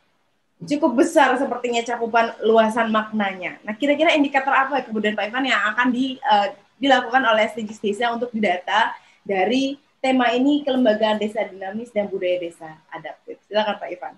cukup 0.67 1.03
besar 1.03 1.35
sepertinya 1.39 1.83
cakupan 1.83 2.39
luasan 2.47 2.95
maknanya. 2.95 3.59
Nah, 3.67 3.75
kira-kira 3.75 4.15
indikator 4.15 4.55
apa 4.55 4.83
kemudian 4.87 5.19
Pak 5.19 5.31
Ivan 5.31 5.47
yang 5.47 5.63
akan 5.75 5.89
di, 5.91 6.19
uh, 6.23 6.55
dilakukan 6.79 7.23
oleh 7.23 7.51
SDGs 7.51 7.81
Desa 7.83 8.15
untuk 8.15 8.31
didata 8.31 8.95
dari 9.27 9.79
tema 10.03 10.35
ini 10.35 10.67
kelembagaan 10.67 11.23
desa 11.23 11.47
dinamis 11.47 11.95
dan 11.95 12.11
budaya 12.11 12.43
desa 12.43 12.75
adaptif. 12.91 13.39
Silakan 13.47 13.79
Pak 13.79 13.89
Ivan. 13.91 14.15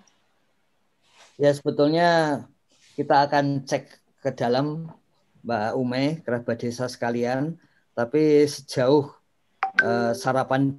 Ya, 1.37 1.51
sebetulnya 1.53 2.09
kita 2.97 3.29
akan 3.29 3.67
cek 3.67 3.85
ke 4.23 4.29
dalam 4.33 4.89
Mbak 5.45 5.71
Ume, 5.77 6.25
kerabat 6.25 6.57
desa 6.57 6.89
sekalian, 6.89 7.61
tapi 7.93 8.49
sejauh 8.49 9.13
uh, 9.85 10.11
sarapan 10.17 10.73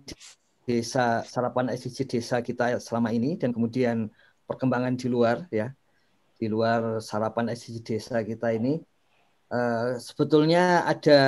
desa, 0.66 1.22
sarapan 1.22 1.70
SDGs 1.70 2.18
desa 2.18 2.36
kita 2.42 2.74
selama 2.82 3.14
ini 3.14 3.38
dan 3.38 3.54
kemudian 3.54 4.10
perkembangan 4.46 4.94
di 4.94 5.06
luar 5.10 5.50
ya 5.50 5.74
di 6.36 6.46
luar 6.46 7.02
sarapan 7.02 7.52
SDG 7.52 7.76
desa 7.82 8.22
kita 8.22 8.52
ini 8.54 8.80
uh, 9.50 9.96
sebetulnya 9.98 10.86
ada 10.86 11.20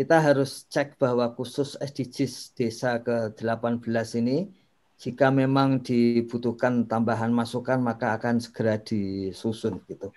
kita 0.00 0.16
harus 0.16 0.64
cek 0.72 0.96
bahwa 0.96 1.28
khusus 1.36 1.76
SDGs 1.76 2.56
desa 2.56 2.96
ke-18 3.04 3.84
ini 4.24 4.48
jika 4.96 5.28
memang 5.28 5.80
dibutuhkan 5.84 6.88
tambahan 6.88 7.28
masukan 7.28 7.80
maka 7.80 8.16
akan 8.16 8.40
segera 8.40 8.80
disusun 8.80 9.80
gitu. 9.88 10.08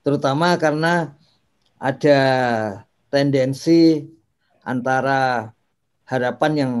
Terutama 0.00 0.56
karena 0.56 1.12
ada 1.76 2.20
tendensi 3.12 4.08
antara 4.64 5.52
harapan 6.08 6.52
yang 6.56 6.74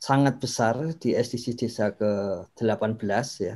sangat 0.00 0.40
besar 0.40 0.96
di 0.96 1.12
SDG 1.12 1.60
desa 1.60 1.92
ke-18 1.92 3.26
ya 3.44 3.54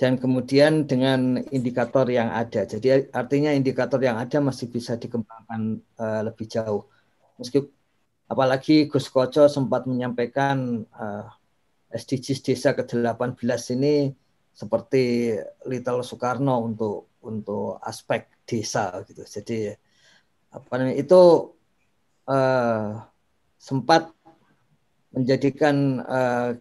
dan 0.00 0.16
kemudian 0.16 0.88
dengan 0.88 1.36
indikator 1.52 2.08
yang 2.08 2.32
ada. 2.32 2.64
Jadi 2.64 3.12
artinya 3.12 3.52
indikator 3.52 4.00
yang 4.00 4.16
ada 4.16 4.40
masih 4.40 4.72
bisa 4.72 4.96
dikembangkan 4.96 5.76
uh, 6.00 6.24
lebih 6.24 6.48
jauh. 6.48 6.88
Meskipun 7.36 7.68
apalagi 8.24 8.88
Gus 8.88 9.12
Koco 9.12 9.44
sempat 9.44 9.84
menyampaikan 9.84 10.88
uh, 10.96 11.28
eh, 11.92 12.00
SDGs 12.00 12.40
desa 12.40 12.72
ke-18 12.72 13.36
ini 13.76 14.08
seperti 14.56 15.36
Little 15.68 16.00
Soekarno 16.00 16.64
untuk 16.64 17.20
untuk 17.20 17.76
aspek 17.84 18.40
desa 18.48 19.04
gitu. 19.04 19.28
Jadi 19.28 19.68
apa 20.48 20.72
namanya 20.80 20.96
itu 20.96 21.52
uh, 22.24 23.04
sempat 23.60 24.08
menjadikan 25.12 26.00
uh, 26.08 26.56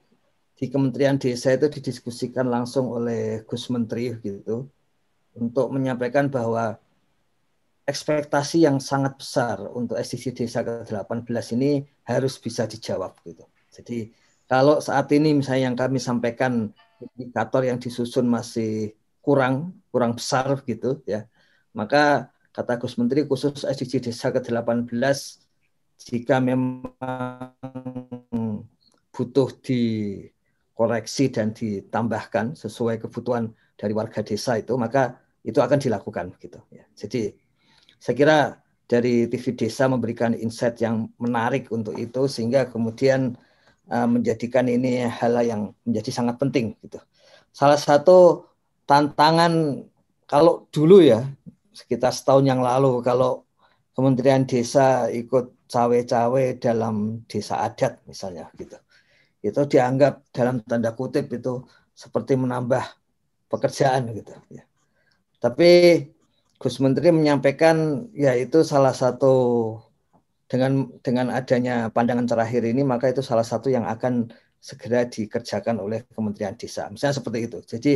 di 0.60 0.68
Kementerian 0.68 1.16
Desa 1.16 1.56
itu 1.56 1.72
didiskusikan 1.72 2.52
langsung 2.52 2.92
oleh 2.92 3.48
Gus 3.48 3.72
Menteri 3.72 4.12
gitu 4.20 4.68
untuk 5.40 5.72
menyampaikan 5.72 6.28
bahwa 6.28 6.76
ekspektasi 7.88 8.68
yang 8.68 8.84
sangat 8.84 9.16
besar 9.16 9.64
untuk 9.72 9.96
SDG 9.96 10.36
Desa 10.36 10.60
ke-18 10.62 11.56
ini 11.56 11.88
harus 12.04 12.36
bisa 12.36 12.68
dijawab 12.68 13.16
gitu. 13.24 13.48
Jadi 13.72 14.12
kalau 14.52 14.84
saat 14.84 15.08
ini 15.16 15.32
misalnya 15.32 15.72
yang 15.72 15.80
kami 15.80 15.96
sampaikan 15.96 16.76
indikator 17.16 17.64
yang 17.64 17.80
disusun 17.80 18.28
masih 18.28 18.92
kurang 19.24 19.80
kurang 19.96 20.20
besar 20.20 20.60
gitu 20.68 21.00
ya. 21.08 21.24
Maka 21.72 22.36
kata 22.52 22.76
Gus 22.84 23.00
Menteri 23.00 23.24
khusus 23.24 23.64
SDG 23.64 24.12
Desa 24.12 24.28
ke-18 24.36 24.92
jika 26.04 26.44
memang 26.44 27.56
butuh 29.16 29.56
dikoreksi 30.80 31.28
dan 31.28 31.52
ditambahkan 31.52 32.56
sesuai 32.56 33.04
kebutuhan 33.04 33.52
dari 33.76 33.92
warga 33.92 34.24
desa 34.24 34.56
itu 34.56 34.80
maka 34.80 35.20
itu 35.44 35.60
akan 35.60 35.76
dilakukan 35.76 36.32
gitu 36.40 36.56
ya. 36.72 36.88
Jadi 36.96 37.36
saya 38.00 38.16
kira 38.16 38.38
dari 38.88 39.28
TV 39.28 39.60
Desa 39.60 39.92
memberikan 39.92 40.32
insight 40.32 40.80
yang 40.80 41.12
menarik 41.20 41.68
untuk 41.76 42.00
itu 42.00 42.32
sehingga 42.32 42.72
kemudian 42.72 43.36
uh, 43.92 44.08
menjadikan 44.08 44.72
ini 44.72 45.04
hal 45.04 45.36
yang 45.44 45.76
menjadi 45.84 46.16
sangat 46.16 46.40
penting 46.40 46.80
gitu. 46.80 47.04
Salah 47.52 47.76
satu 47.76 48.48
tantangan 48.88 49.84
kalau 50.32 50.64
dulu 50.72 51.04
ya 51.04 51.28
sekitar 51.76 52.16
setahun 52.16 52.48
yang 52.48 52.64
lalu 52.64 53.04
kalau 53.04 53.44
Kementerian 54.00 54.48
Desa 54.48 55.12
ikut 55.12 55.68
cawe-cawe 55.68 56.56
dalam 56.56 57.28
desa 57.28 57.68
adat 57.68 58.00
misalnya 58.08 58.48
gitu. 58.56 58.80
Itu 59.40 59.66
dianggap 59.66 60.32
dalam 60.36 60.60
tanda 60.64 60.92
kutip 60.96 61.32
itu 61.32 61.64
seperti 61.96 62.36
menambah 62.36 62.84
pekerjaan 63.48 64.12
gitu 64.16 64.36
ya. 64.52 64.64
Tapi 65.40 66.04
Gus 66.60 66.78
Menteri 66.84 67.16
menyampaikan 67.16 68.08
ya 68.12 68.36
itu 68.36 68.68
salah 68.68 68.92
satu 68.92 69.36
dengan 70.52 70.92
dengan 71.00 71.32
adanya 71.32 71.88
pandangan 71.88 72.28
terakhir 72.28 72.68
ini 72.68 72.84
maka 72.84 73.08
itu 73.08 73.24
salah 73.24 73.48
satu 73.48 73.72
yang 73.72 73.88
akan 73.88 74.28
segera 74.60 75.08
dikerjakan 75.08 75.80
oleh 75.80 76.04
Kementerian 76.12 76.60
Desa. 76.60 76.92
Misalnya 76.92 77.24
seperti 77.24 77.40
itu. 77.48 77.60
Jadi 77.64 77.94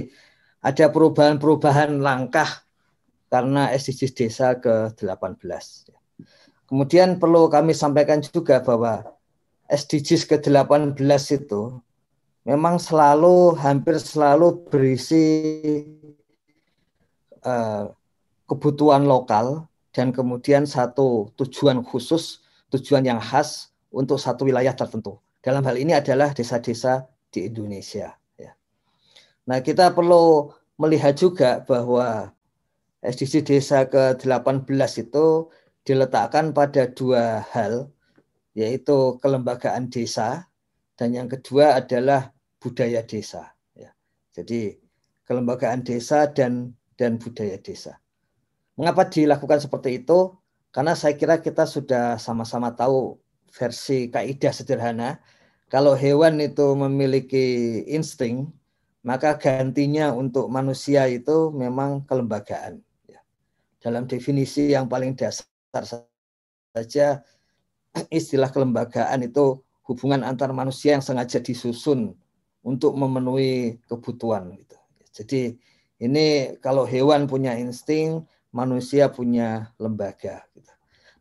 ada 0.64 0.88
perubahan-perubahan 0.88 2.00
langkah 2.00 2.64
karena 3.28 3.68
SDGs 3.76 4.14
desa 4.16 4.56
ke-18. 4.64 5.44
Kemudian 6.70 7.20
perlu 7.20 7.52
kami 7.52 7.76
sampaikan 7.76 8.24
juga 8.24 8.64
bahwa 8.64 9.13
SDGs 9.74 10.30
ke-18 10.30 10.94
itu 11.34 11.82
memang 12.46 12.78
selalu 12.78 13.58
hampir 13.58 13.98
selalu 13.98 14.70
berisi 14.70 15.26
uh, 17.42 17.90
kebutuhan 18.46 19.10
lokal 19.10 19.66
dan 19.90 20.14
kemudian 20.14 20.70
satu 20.70 21.34
tujuan 21.42 21.82
khusus, 21.82 22.46
tujuan 22.70 23.02
yang 23.02 23.18
khas 23.18 23.74
untuk 23.90 24.22
satu 24.22 24.46
wilayah 24.46 24.78
tertentu. 24.78 25.18
Dalam 25.42 25.66
hal 25.66 25.82
ini 25.82 25.98
adalah 25.98 26.32
desa-desa 26.38 27.10
di 27.34 27.50
Indonesia. 27.50 28.14
Ya. 28.38 28.54
Nah 29.50 29.62
kita 29.66 29.90
perlu 29.94 30.54
melihat 30.78 31.18
juga 31.18 31.66
bahwa 31.66 32.34
SDG 33.04 33.44
Desa 33.44 33.84
ke-18 33.86 34.66
itu 35.04 35.52
diletakkan 35.84 36.56
pada 36.56 36.88
dua 36.88 37.44
hal, 37.52 37.92
yaitu 38.54 39.18
kelembagaan 39.20 39.90
desa, 39.90 40.50
dan 40.98 41.14
yang 41.14 41.30
kedua 41.30 41.82
adalah 41.82 42.34
budaya 42.62 43.02
desa. 43.02 43.54
Ya. 43.74 43.94
Jadi 44.34 44.78
kelembagaan 45.26 45.82
desa 45.82 46.30
dan 46.30 46.78
dan 46.96 47.18
budaya 47.18 47.58
desa. 47.60 47.98
Mengapa 48.78 49.10
dilakukan 49.10 49.62
seperti 49.62 50.06
itu? 50.06 50.34
Karena 50.74 50.98
saya 50.98 51.14
kira 51.14 51.38
kita 51.38 51.70
sudah 51.70 52.18
sama-sama 52.18 52.74
tahu 52.74 53.22
versi 53.54 54.10
kaidah 54.10 54.50
sederhana. 54.50 55.22
Kalau 55.70 55.94
hewan 55.94 56.42
itu 56.42 56.74
memiliki 56.74 57.82
insting, 57.90 58.50
maka 59.06 59.38
gantinya 59.38 60.14
untuk 60.14 60.50
manusia 60.50 61.06
itu 61.10 61.54
memang 61.54 62.06
kelembagaan 62.06 62.82
dalam 63.84 64.08
definisi 64.08 64.72
yang 64.72 64.88
paling 64.88 65.12
dasar 65.12 65.84
saja 66.72 67.20
istilah 68.10 68.50
kelembagaan 68.50 69.26
itu 69.26 69.62
hubungan 69.86 70.24
antar 70.26 70.50
manusia 70.56 70.96
yang 70.98 71.06
sengaja 71.06 71.44
disusun 71.44 72.16
untuk 72.64 72.96
memenuhi 72.96 73.78
kebutuhan 73.86 74.56
gitu. 74.56 74.78
Jadi 75.14 75.42
ini 76.02 76.58
kalau 76.64 76.88
hewan 76.88 77.30
punya 77.30 77.54
insting, 77.60 78.26
manusia 78.56 79.12
punya 79.12 79.74
lembaga 79.78 80.42
gitu. 80.56 80.72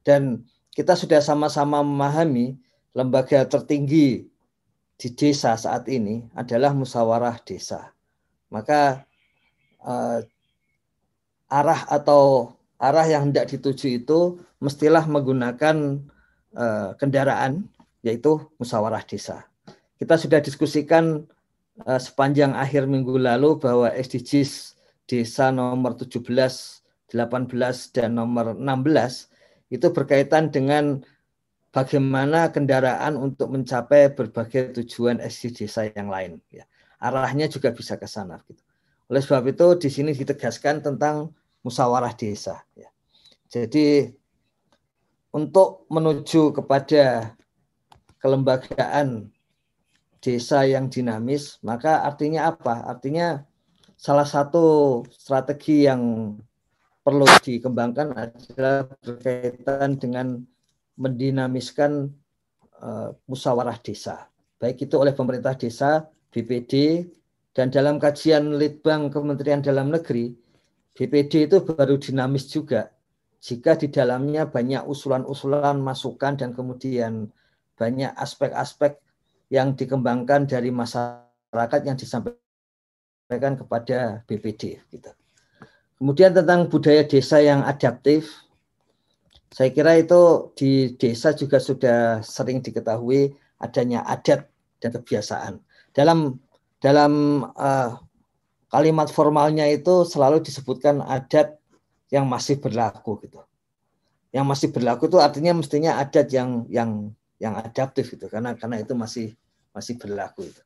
Dan 0.07 0.47
kita 0.73 0.97
sudah 0.97 1.21
sama-sama 1.21 1.85
memahami 1.85 2.57
lembaga 2.97 3.45
tertinggi 3.45 4.29
di 4.97 5.09
desa 5.13 5.59
saat 5.59 5.91
ini 5.91 6.25
adalah 6.33 6.73
musyawarah 6.73 7.43
desa. 7.43 7.91
Maka 8.53 9.03
uh, 9.83 10.23
arah 11.51 11.81
atau 11.91 12.55
arah 12.81 13.07
yang 13.09 13.29
hendak 13.29 13.51
dituju 13.51 14.05
itu 14.05 14.41
mestilah 14.63 15.05
menggunakan 15.05 16.01
uh, 16.57 16.95
kendaraan 16.97 17.67
yaitu 18.03 18.43
musyawarah 18.59 19.03
desa. 19.07 19.47
Kita 19.97 20.19
sudah 20.19 20.43
diskusikan 20.43 21.23
uh, 21.87 22.01
sepanjang 22.01 22.53
akhir 22.59 22.91
minggu 22.91 23.15
lalu 23.17 23.57
bahwa 23.63 23.89
SDGs 23.95 24.75
desa 25.07 25.55
nomor 25.55 25.95
17, 25.95 26.19
18 26.23 27.95
dan 27.95 28.11
nomor 28.17 28.59
16 28.59 29.73
itu 29.73 29.87
berkaitan 29.95 30.53
dengan 30.53 31.01
bagaimana 31.73 32.53
kendaraan 32.53 33.17
untuk 33.17 33.49
mencapai 33.49 34.13
berbagai 34.13 34.77
tujuan 34.83 35.19
SDGs 35.23 35.59
desa 35.65 35.81
yang 35.93 36.13
lain 36.13 36.39
ya. 36.53 36.69
Arahnya 37.03 37.51
juga 37.51 37.75
bisa 37.75 37.99
ke 37.99 38.07
sana 38.07 38.39
gitu. 38.47 38.63
Oleh 39.11 39.21
sebab 39.21 39.45
itu 39.51 39.67
di 39.77 39.91
sini 39.91 40.11
ditegaskan 40.15 40.81
tentang 40.81 41.35
musyawarah 41.67 42.15
desa. 42.15 42.63
Ya. 42.79 42.89
Jadi 43.51 44.09
untuk 45.33 45.89
menuju 45.89 46.53
kepada 46.53 47.33
kelembagaan 48.21 49.33
desa 50.23 50.63
yang 50.69 50.87
dinamis, 50.87 51.59
maka 51.65 52.07
artinya 52.07 52.53
apa? 52.55 52.87
Artinya 52.87 53.43
salah 53.99 54.29
satu 54.29 55.03
strategi 55.11 55.89
yang 55.89 56.37
perlu 57.03 57.27
dikembangkan 57.43 58.15
adalah 58.15 58.87
berkaitan 59.03 59.99
dengan 59.99 60.39
mendinamiskan 60.95 62.13
uh, 62.79 63.11
musyawarah 63.27 63.81
desa. 63.83 64.31
Baik 64.63 64.87
itu 64.87 64.95
oleh 64.95 65.11
pemerintah 65.11 65.59
desa, 65.59 66.07
BPD, 66.31 67.03
dan 67.51 67.75
dalam 67.75 67.99
kajian 67.99 68.55
Litbang 68.55 69.11
Kementerian 69.11 69.59
Dalam 69.59 69.91
Negeri, 69.91 70.31
BPD 70.95 71.51
itu 71.51 71.59
baru 71.67 71.99
dinamis 71.99 72.47
juga 72.47 72.95
jika 73.43 73.75
di 73.75 73.91
dalamnya 73.91 74.47
banyak 74.47 74.87
usulan-usulan, 74.87 75.83
masukan, 75.83 76.39
dan 76.39 76.55
kemudian 76.55 77.27
banyak 77.75 78.15
aspek-aspek 78.15 79.03
yang 79.51 79.75
dikembangkan 79.75 80.47
dari 80.47 80.71
masyarakat 80.71 81.81
yang 81.83 81.99
disampaikan 81.99 83.59
kepada 83.59 84.23
BPD. 84.31 84.79
Gitu. 84.87 85.11
Kemudian 85.99 86.31
tentang 86.31 86.71
budaya 86.71 87.03
desa 87.03 87.43
yang 87.43 87.67
adaptif, 87.67 88.31
saya 89.51 89.75
kira 89.75 89.99
itu 89.99 90.55
di 90.55 90.95
desa 90.95 91.35
juga 91.35 91.59
sudah 91.59 92.23
sering 92.23 92.63
diketahui 92.63 93.35
adanya 93.59 94.07
adat 94.07 94.47
dan 94.79 94.91
kebiasaan. 94.95 95.55
Dalam 95.91 96.39
dalam 96.79 97.45
uh, 97.55 97.99
kalimat 98.71 99.11
formalnya 99.11 99.67
itu 99.71 100.07
selalu 100.07 100.43
disebutkan 100.43 101.03
adat 101.05 101.62
yang 102.13 102.29
masih 102.29 102.61
berlaku 102.61 103.17
gitu. 103.25 103.41
Yang 104.29 104.47
masih 104.47 104.69
berlaku 104.69 105.09
itu 105.09 105.17
artinya 105.17 105.57
mestinya 105.57 105.97
adat 105.97 106.29
yang 106.29 106.69
yang 106.69 107.17
yang 107.41 107.57
adaptif 107.57 108.13
gitu 108.13 108.29
karena 108.29 108.53
karena 108.53 108.85
itu 108.85 108.93
masih 108.93 109.33
masih 109.73 109.97
berlaku 109.97 110.45
itu. 110.45 110.63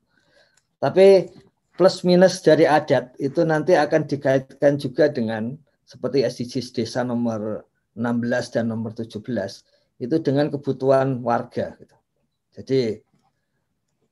Tapi 0.83 1.31
plus 1.79 2.03
minus 2.03 2.43
dari 2.43 2.67
adat 2.67 3.15
itu 3.23 3.47
nanti 3.47 3.79
akan 3.79 4.11
dikaitkan 4.11 4.77
juga 4.77 5.07
dengan 5.09 5.55
seperti 5.87 6.27
SDGs 6.27 6.75
desa 6.75 7.07
nomor 7.07 7.63
16 7.95 8.55
dan 8.59 8.69
nomor 8.69 8.93
17 8.93 9.23
itu 10.03 10.17
dengan 10.21 10.51
kebutuhan 10.51 11.23
warga 11.23 11.79
gitu. 11.79 11.97
Jadi 12.59 12.81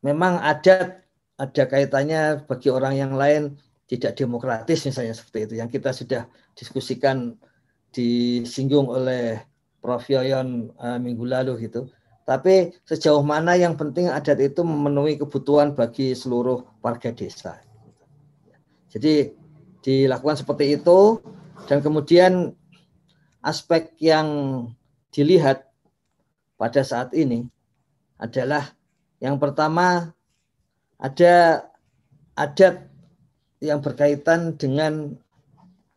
memang 0.07 0.38
adat 0.40 1.05
ada 1.35 1.64
kaitannya 1.66 2.47
bagi 2.47 2.70
orang 2.70 2.94
yang 2.94 3.12
lain 3.18 3.59
tidak 3.90 4.16
demokratis 4.16 4.87
misalnya 4.87 5.12
seperti 5.12 5.51
itu 5.51 5.55
yang 5.61 5.68
kita 5.68 5.92
sudah 5.92 6.25
diskusikan 6.55 7.38
disinggung 7.95 8.90
oleh 8.90 9.38
Prof 9.85 10.09
Yoyon 10.09 10.73
uh, 10.81 10.99
minggu 10.99 11.29
lalu 11.29 11.69
gitu. 11.69 11.87
Tapi 12.25 12.73
sejauh 12.88 13.21
mana 13.21 13.53
yang 13.53 13.77
penting 13.77 14.09
adat 14.09 14.40
itu 14.40 14.64
memenuhi 14.64 15.21
kebutuhan 15.21 15.77
bagi 15.77 16.17
seluruh 16.17 16.64
warga 16.81 17.12
desa. 17.12 17.61
Jadi 18.88 19.29
dilakukan 19.85 20.40
seperti 20.40 20.81
itu 20.81 21.21
dan 21.69 21.85
kemudian 21.85 22.57
aspek 23.45 23.93
yang 24.01 24.29
dilihat 25.12 25.69
pada 26.57 26.81
saat 26.81 27.12
ini 27.12 27.45
adalah 28.17 28.73
yang 29.21 29.37
pertama 29.37 30.17
ada 30.97 31.69
adat 32.33 32.88
yang 33.61 33.85
berkaitan 33.85 34.57
dengan 34.57 35.21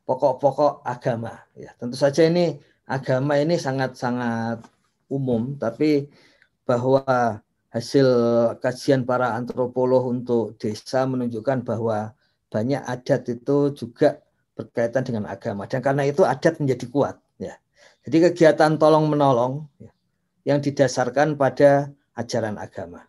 pokok-pokok 0.08 0.88
agama. 0.88 1.44
Ya, 1.54 1.76
tentu 1.76 2.00
saja 2.00 2.24
ini 2.24 2.58
agama 2.88 3.36
ini 3.36 3.60
sangat-sangat 3.60 4.64
umum, 5.12 5.60
tapi 5.60 6.08
bahwa 6.64 7.04
hasil 7.76 8.08
kajian 8.64 9.04
para 9.04 9.36
antropolog 9.36 10.08
untuk 10.08 10.56
desa 10.56 11.04
menunjukkan 11.04 11.68
bahwa 11.68 12.16
banyak 12.48 12.80
adat 12.88 13.28
itu 13.28 13.76
juga 13.76 14.24
berkaitan 14.56 15.04
dengan 15.04 15.28
agama 15.28 15.68
dan 15.68 15.84
karena 15.84 16.08
itu 16.08 16.24
adat 16.24 16.58
menjadi 16.58 16.86
kuat 16.90 17.16
ya. 17.38 17.60
Jadi 18.08 18.32
kegiatan 18.32 18.80
tolong 18.80 19.12
menolong 19.12 19.68
ya, 19.78 19.92
yang 20.48 20.60
didasarkan 20.64 21.36
pada 21.36 21.92
ajaran 22.16 22.56
agama. 22.56 23.04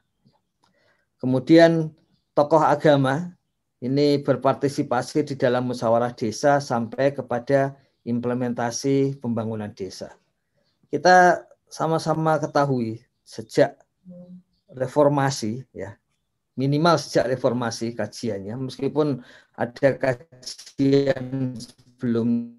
Kemudian 1.23 1.95
tokoh 2.35 2.61
agama 2.61 3.38
ini 3.79 4.19
berpartisipasi 4.19 5.23
di 5.23 5.35
dalam 5.38 5.71
musyawarah 5.71 6.11
desa 6.14 6.59
sampai 6.59 7.14
kepada 7.14 7.79
implementasi 8.03 9.23
pembangunan 9.23 9.71
desa. 9.71 10.14
Kita 10.91 11.47
sama-sama 11.69 12.41
ketahui 12.41 13.05
sejak 13.23 13.77
reformasi 14.73 15.69
ya 15.71 15.95
minimal 16.59 16.99
sejak 16.99 17.38
reformasi 17.38 17.95
kajiannya 17.95 18.57
meskipun 18.59 19.23
ada 19.55 19.95
kajian 19.95 21.55
sebelumnya 21.55 22.59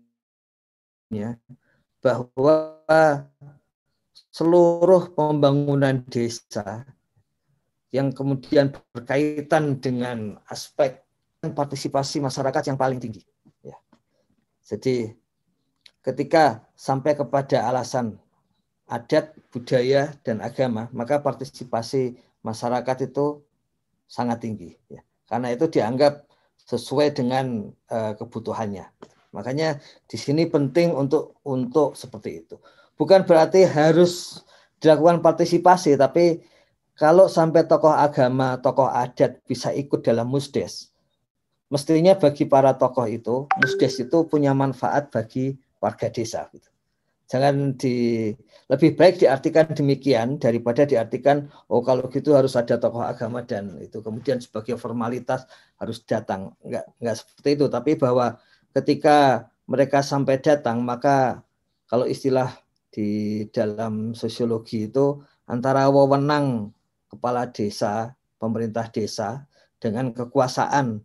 bahwa 1.99 2.79
seluruh 4.31 5.11
pembangunan 5.11 5.99
desa 6.07 6.87
yang 7.91 8.15
kemudian 8.15 8.71
berkaitan 8.93 9.83
dengan 9.83 10.39
aspek 10.47 11.08
partisipasi 11.47 12.19
masyarakat 12.19 12.67
yang 12.67 12.75
paling 12.75 12.99
tinggi. 12.99 13.23
Ya. 13.63 13.79
Jadi 14.67 15.15
ketika 16.03 16.67
sampai 16.75 17.15
kepada 17.15 17.63
alasan 17.63 18.19
adat, 18.89 19.31
budaya, 19.53 20.11
dan 20.27 20.43
agama, 20.43 20.91
maka 20.91 21.23
partisipasi 21.23 22.19
masyarakat 22.43 23.07
itu 23.07 23.39
sangat 24.09 24.43
tinggi. 24.43 24.75
Ya. 24.91 25.05
Karena 25.29 25.53
itu 25.55 25.71
dianggap 25.71 26.27
sesuai 26.67 27.15
dengan 27.15 27.71
uh, 27.87 28.13
kebutuhannya. 28.19 28.89
Makanya 29.31 29.77
di 30.09 30.17
sini 30.17 30.49
penting 30.49 30.91
untuk 30.91 31.37
untuk 31.45 31.93
seperti 31.93 32.43
itu. 32.43 32.57
Bukan 32.97 33.23
berarti 33.23 33.63
harus 33.63 34.43
dilakukan 34.81 35.21
partisipasi, 35.21 35.95
tapi 35.95 36.41
kalau 36.99 37.31
sampai 37.31 37.63
tokoh 37.63 37.93
agama, 37.93 38.59
tokoh 38.59 38.89
adat 38.89 39.39
bisa 39.47 39.71
ikut 39.71 40.03
dalam 40.03 40.27
musdes, 40.27 40.88
mestinya 41.69 42.17
bagi 42.17 42.49
para 42.49 42.75
tokoh 42.75 43.05
itu, 43.05 43.45
musdes 43.61 43.95
itu 44.01 44.17
punya 44.25 44.51
manfaat 44.57 45.13
bagi 45.13 45.55
warga 45.79 46.09
desa. 46.09 46.49
Gitu. 46.51 46.69
Jangan 47.29 47.77
di 47.77 48.29
lebih 48.73 48.97
baik 48.97 49.21
diartikan 49.21 49.69
demikian 49.69 50.41
daripada 50.41 50.81
diartikan 50.81 51.45
oh 51.69 51.85
kalau 51.85 52.09
gitu 52.09 52.33
harus 52.33 52.57
ada 52.57 52.81
tokoh 52.81 53.05
agama 53.05 53.45
dan 53.45 53.77
itu 53.77 54.01
kemudian 54.01 54.41
sebagai 54.41 54.81
formalitas 54.81 55.45
harus 55.77 56.01
datang. 56.09 56.57
Enggak 56.65 56.89
enggak 56.97 57.15
seperti 57.21 57.49
itu, 57.53 57.65
tapi 57.69 57.91
bahwa 58.01 58.41
ketika 58.73 59.45
mereka 59.69 60.01
sampai 60.01 60.41
datang 60.41 60.81
maka 60.81 61.45
kalau 61.85 62.09
istilah 62.09 62.49
di 62.89 63.45
dalam 63.53 64.17
sosiologi 64.17 64.89
itu 64.89 65.21
antara 65.45 65.85
wewenang 65.93 66.73
kepala 67.13 67.45
desa, 67.53 68.17
pemerintah 68.41 68.89
desa 68.89 69.45
dengan 69.77 70.09
kekuasaan 70.13 71.01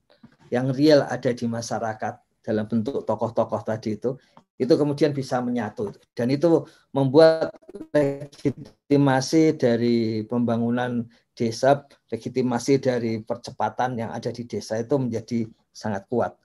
yang 0.55 0.71
real 0.71 1.03
ada 1.11 1.35
di 1.35 1.51
masyarakat 1.51 2.15
dalam 2.47 2.71
bentuk 2.71 3.03
tokoh-tokoh 3.03 3.61
tadi 3.67 3.99
itu 3.99 4.15
itu 4.55 4.71
kemudian 4.71 5.11
bisa 5.11 5.43
menyatu 5.43 5.91
dan 6.15 6.31
itu 6.31 6.63
membuat 6.95 7.51
legitimasi 7.91 9.59
dari 9.59 10.23
pembangunan 10.31 11.11
desa, 11.35 11.83
legitimasi 12.15 12.79
dari 12.79 13.19
percepatan 13.19 13.99
yang 13.99 14.15
ada 14.15 14.31
di 14.31 14.47
desa 14.47 14.79
itu 14.79 14.95
menjadi 14.95 15.51
sangat 15.75 16.07
kuat. 16.07 16.39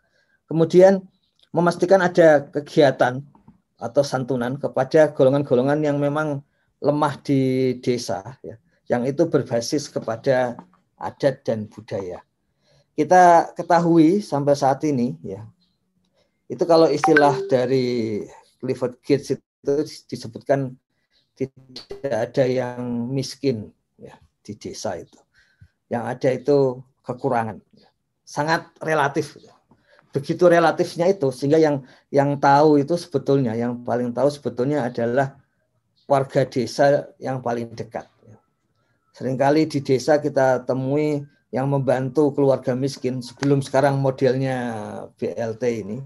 Kemudian 0.49 1.05
memastikan 1.53 2.01
ada 2.01 2.49
kegiatan 2.49 3.21
atau 3.77 4.01
santunan 4.01 4.57
kepada 4.57 5.13
golongan-golongan 5.13 5.85
yang 5.85 6.01
memang 6.01 6.41
lemah 6.81 7.13
di 7.21 7.77
desa 7.79 8.25
ya, 8.41 8.57
yang 8.89 9.05
itu 9.05 9.29
berbasis 9.29 9.85
kepada 9.87 10.57
adat 10.97 11.45
dan 11.45 11.69
budaya. 11.69 12.25
Kita 12.99 13.55
ketahui 13.55 14.19
sampai 14.19 14.59
saat 14.59 14.83
ini 14.83 15.15
ya 15.23 15.47
itu 16.49 16.65
kalau 16.65 16.89
istilah 16.89 17.37
dari 17.45 18.25
Clifford 18.57 18.97
Gates 19.05 19.37
itu 19.37 19.73
disebutkan 20.09 20.73
tidak 21.37 22.09
ada 22.09 22.43
yang 22.49 23.07
miskin 23.07 23.69
ya 24.01 24.17
di 24.41 24.57
desa 24.57 24.97
itu. 24.97 25.21
Yang 25.93 26.03
ada 26.09 26.29
itu 26.33 26.57
kekurangan. 27.05 27.61
Sangat 28.25 28.73
relatif. 28.81 29.37
Begitu 30.09 30.49
relatifnya 30.49 31.05
itu 31.05 31.29
sehingga 31.29 31.61
yang 31.61 31.85
yang 32.09 32.41
tahu 32.41 32.81
itu 32.81 32.97
sebetulnya 32.97 33.53
yang 33.53 33.85
paling 33.85 34.09
tahu 34.09 34.33
sebetulnya 34.33 34.89
adalah 34.89 35.37
warga 36.09 36.49
desa 36.49 37.13
yang 37.21 37.45
paling 37.45 37.69
dekat. 37.77 38.09
Seringkali 39.13 39.69
di 39.69 39.85
desa 39.85 40.17
kita 40.17 40.65
temui 40.65 41.21
yang 41.49 41.65
membantu 41.69 42.29
keluarga 42.33 42.77
miskin 42.77 43.25
sebelum 43.25 43.65
sekarang 43.65 43.97
modelnya 43.97 44.57
BLT 45.17 45.63
ini 45.85 45.97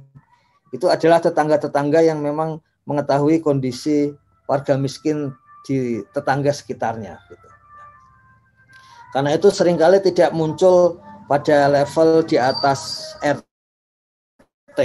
itu 0.72 0.90
adalah 0.90 1.20
tetangga-tetangga 1.22 2.02
yang 2.02 2.24
memang 2.24 2.64
mengetahui 2.88 3.44
kondisi 3.44 4.16
warga 4.50 4.76
miskin 4.80 5.32
di 5.64 6.02
tetangga 6.12 6.52
sekitarnya. 6.52 7.20
Gitu. 7.30 7.48
Karena 9.14 9.38
itu 9.38 9.48
sering 9.54 9.78
kali 9.78 10.02
tidak 10.02 10.34
muncul 10.34 10.98
pada 11.30 11.70
level 11.70 12.26
di 12.26 12.42
atas 12.42 13.14
RT. 13.22 14.80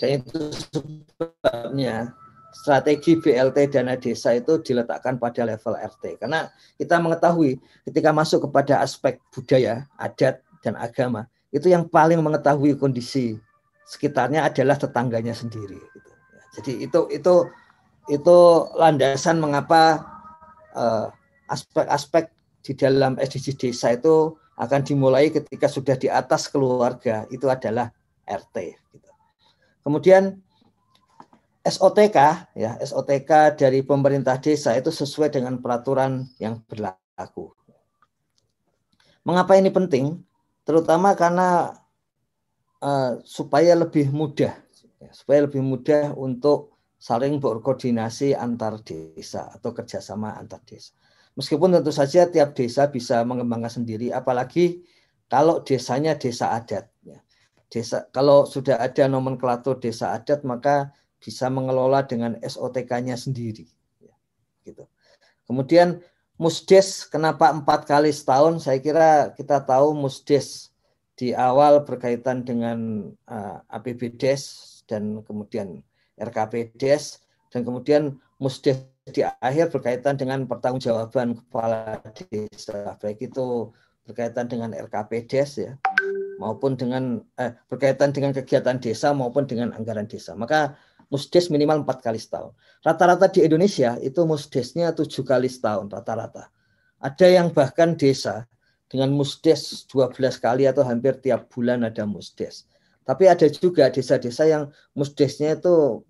Dan 0.00 0.22
itu 0.22 0.38
sebabnya 0.54 2.14
strategi 2.50 3.16
BLT 3.18 3.70
dana 3.70 3.94
desa 3.94 4.34
itu 4.34 4.58
diletakkan 4.60 5.16
pada 5.16 5.46
level 5.46 5.74
RT. 5.78 6.18
Karena 6.20 6.50
kita 6.76 6.98
mengetahui 6.98 7.58
ketika 7.86 8.10
masuk 8.10 8.50
kepada 8.50 8.82
aspek 8.82 9.22
budaya, 9.30 9.86
adat, 9.96 10.42
dan 10.60 10.76
agama, 10.76 11.24
itu 11.50 11.72
yang 11.72 11.88
paling 11.88 12.20
mengetahui 12.20 12.76
kondisi 12.76 13.40
sekitarnya 13.88 14.46
adalah 14.46 14.76
tetangganya 14.76 15.34
sendiri. 15.34 15.78
Gitu. 15.78 16.10
Jadi 16.60 16.72
itu 16.84 17.00
itu 17.10 17.34
itu 18.10 18.38
landasan 18.76 19.38
mengapa 19.40 20.04
eh, 20.74 21.06
aspek-aspek 21.50 22.30
di 22.60 22.76
dalam 22.76 23.16
SDG 23.16 23.56
desa 23.56 23.96
itu 23.96 24.36
akan 24.60 24.84
dimulai 24.84 25.32
ketika 25.32 25.66
sudah 25.66 25.96
di 25.96 26.12
atas 26.12 26.46
keluarga 26.52 27.24
itu 27.32 27.48
adalah 27.48 27.88
RT. 28.28 28.56
Gitu. 28.92 29.10
Kemudian 29.80 30.38
SOTK 31.60 32.16
ya 32.56 32.80
SOTK 32.80 33.56
dari 33.60 33.84
pemerintah 33.84 34.40
desa 34.40 34.72
itu 34.72 34.88
sesuai 34.88 35.28
dengan 35.28 35.60
peraturan 35.60 36.24
yang 36.40 36.64
berlaku. 36.64 37.52
Mengapa 39.20 39.60
ini 39.60 39.68
penting? 39.68 40.24
Terutama 40.64 41.12
karena 41.12 41.76
uh, 42.80 43.20
supaya 43.28 43.76
lebih 43.76 44.08
mudah, 44.08 44.56
supaya 45.12 45.44
lebih 45.44 45.60
mudah 45.60 46.16
untuk 46.16 46.80
saling 46.96 47.36
berkoordinasi 47.40 48.32
antar 48.36 48.80
desa 48.80 49.52
atau 49.52 49.76
kerjasama 49.76 50.36
antar 50.40 50.64
desa. 50.64 50.96
Meskipun 51.36 51.76
tentu 51.76 51.92
saja 51.92 52.28
tiap 52.28 52.56
desa 52.56 52.88
bisa 52.88 53.20
mengembangkan 53.24 53.84
sendiri, 53.84 54.12
apalagi 54.12 54.84
kalau 55.28 55.60
desanya 55.60 56.16
desa 56.16 56.56
adat. 56.56 56.88
Ya. 57.04 57.20
Desa 57.70 58.08
kalau 58.10 58.48
sudah 58.48 58.80
ada 58.80 59.06
nomenklatur 59.06 59.78
desa 59.78 60.16
adat 60.16 60.42
maka 60.42 60.90
bisa 61.20 61.52
mengelola 61.52 62.02
dengan 62.02 62.40
SOTK-nya 62.40 63.14
sendiri. 63.14 63.68
Ya, 64.00 64.14
gitu. 64.64 64.88
Kemudian 65.44 66.00
Musdes 66.40 67.04
kenapa 67.04 67.52
empat 67.52 67.84
kali 67.84 68.08
setahun? 68.08 68.64
Saya 68.64 68.80
kira 68.80 69.36
kita 69.36 69.60
tahu 69.60 69.92
Musdes 69.92 70.72
di 71.20 71.36
awal 71.36 71.84
berkaitan 71.84 72.48
dengan 72.48 73.12
uh, 73.28 73.60
eh, 73.60 73.76
APBDes 73.76 74.42
dan 74.88 75.20
kemudian 75.20 75.84
RKPDes 76.16 77.20
dan 77.52 77.60
kemudian 77.60 78.16
musdes 78.40 78.80
di 79.04 79.20
akhir 79.20 79.68
berkaitan 79.68 80.16
dengan 80.16 80.48
pertanggungjawaban 80.48 81.36
kepala 81.36 82.00
desa 82.32 82.96
baik 83.04 83.20
itu 83.20 83.68
berkaitan 84.08 84.48
dengan 84.48 84.72
RKPDes 84.72 85.50
ya 85.60 85.72
maupun 86.40 86.80
dengan 86.80 87.20
eh, 87.36 87.52
berkaitan 87.68 88.16
dengan 88.16 88.32
kegiatan 88.32 88.80
desa 88.80 89.12
maupun 89.12 89.44
dengan 89.44 89.76
anggaran 89.76 90.08
desa 90.08 90.32
maka 90.32 90.72
musdes 91.10 91.50
minimal 91.50 91.82
empat 91.82 92.00
kali 92.00 92.16
setahun 92.16 92.54
rata-rata 92.86 93.28
di 93.28 93.44
Indonesia 93.44 93.98
itu 94.00 94.22
musdesnya 94.24 94.94
tujuh 94.94 95.26
kali 95.26 95.50
setahun 95.50 95.90
rata-rata 95.90 96.48
ada 97.00 97.26
yang 97.26 97.48
bahkan 97.50 97.96
desa 97.96 98.44
dengan 98.90 99.14
musdes 99.14 99.86
12 99.86 100.18
kali 100.42 100.66
atau 100.66 100.82
hampir 100.82 101.14
tiap 101.22 101.46
bulan 101.48 101.86
ada 101.86 102.02
musdes. 102.02 102.66
Tapi 103.06 103.30
ada 103.30 103.46
juga 103.46 103.86
desa-desa 103.88 104.44
yang 104.50 104.68
musdesnya 104.92 105.56
itu 105.56 106.02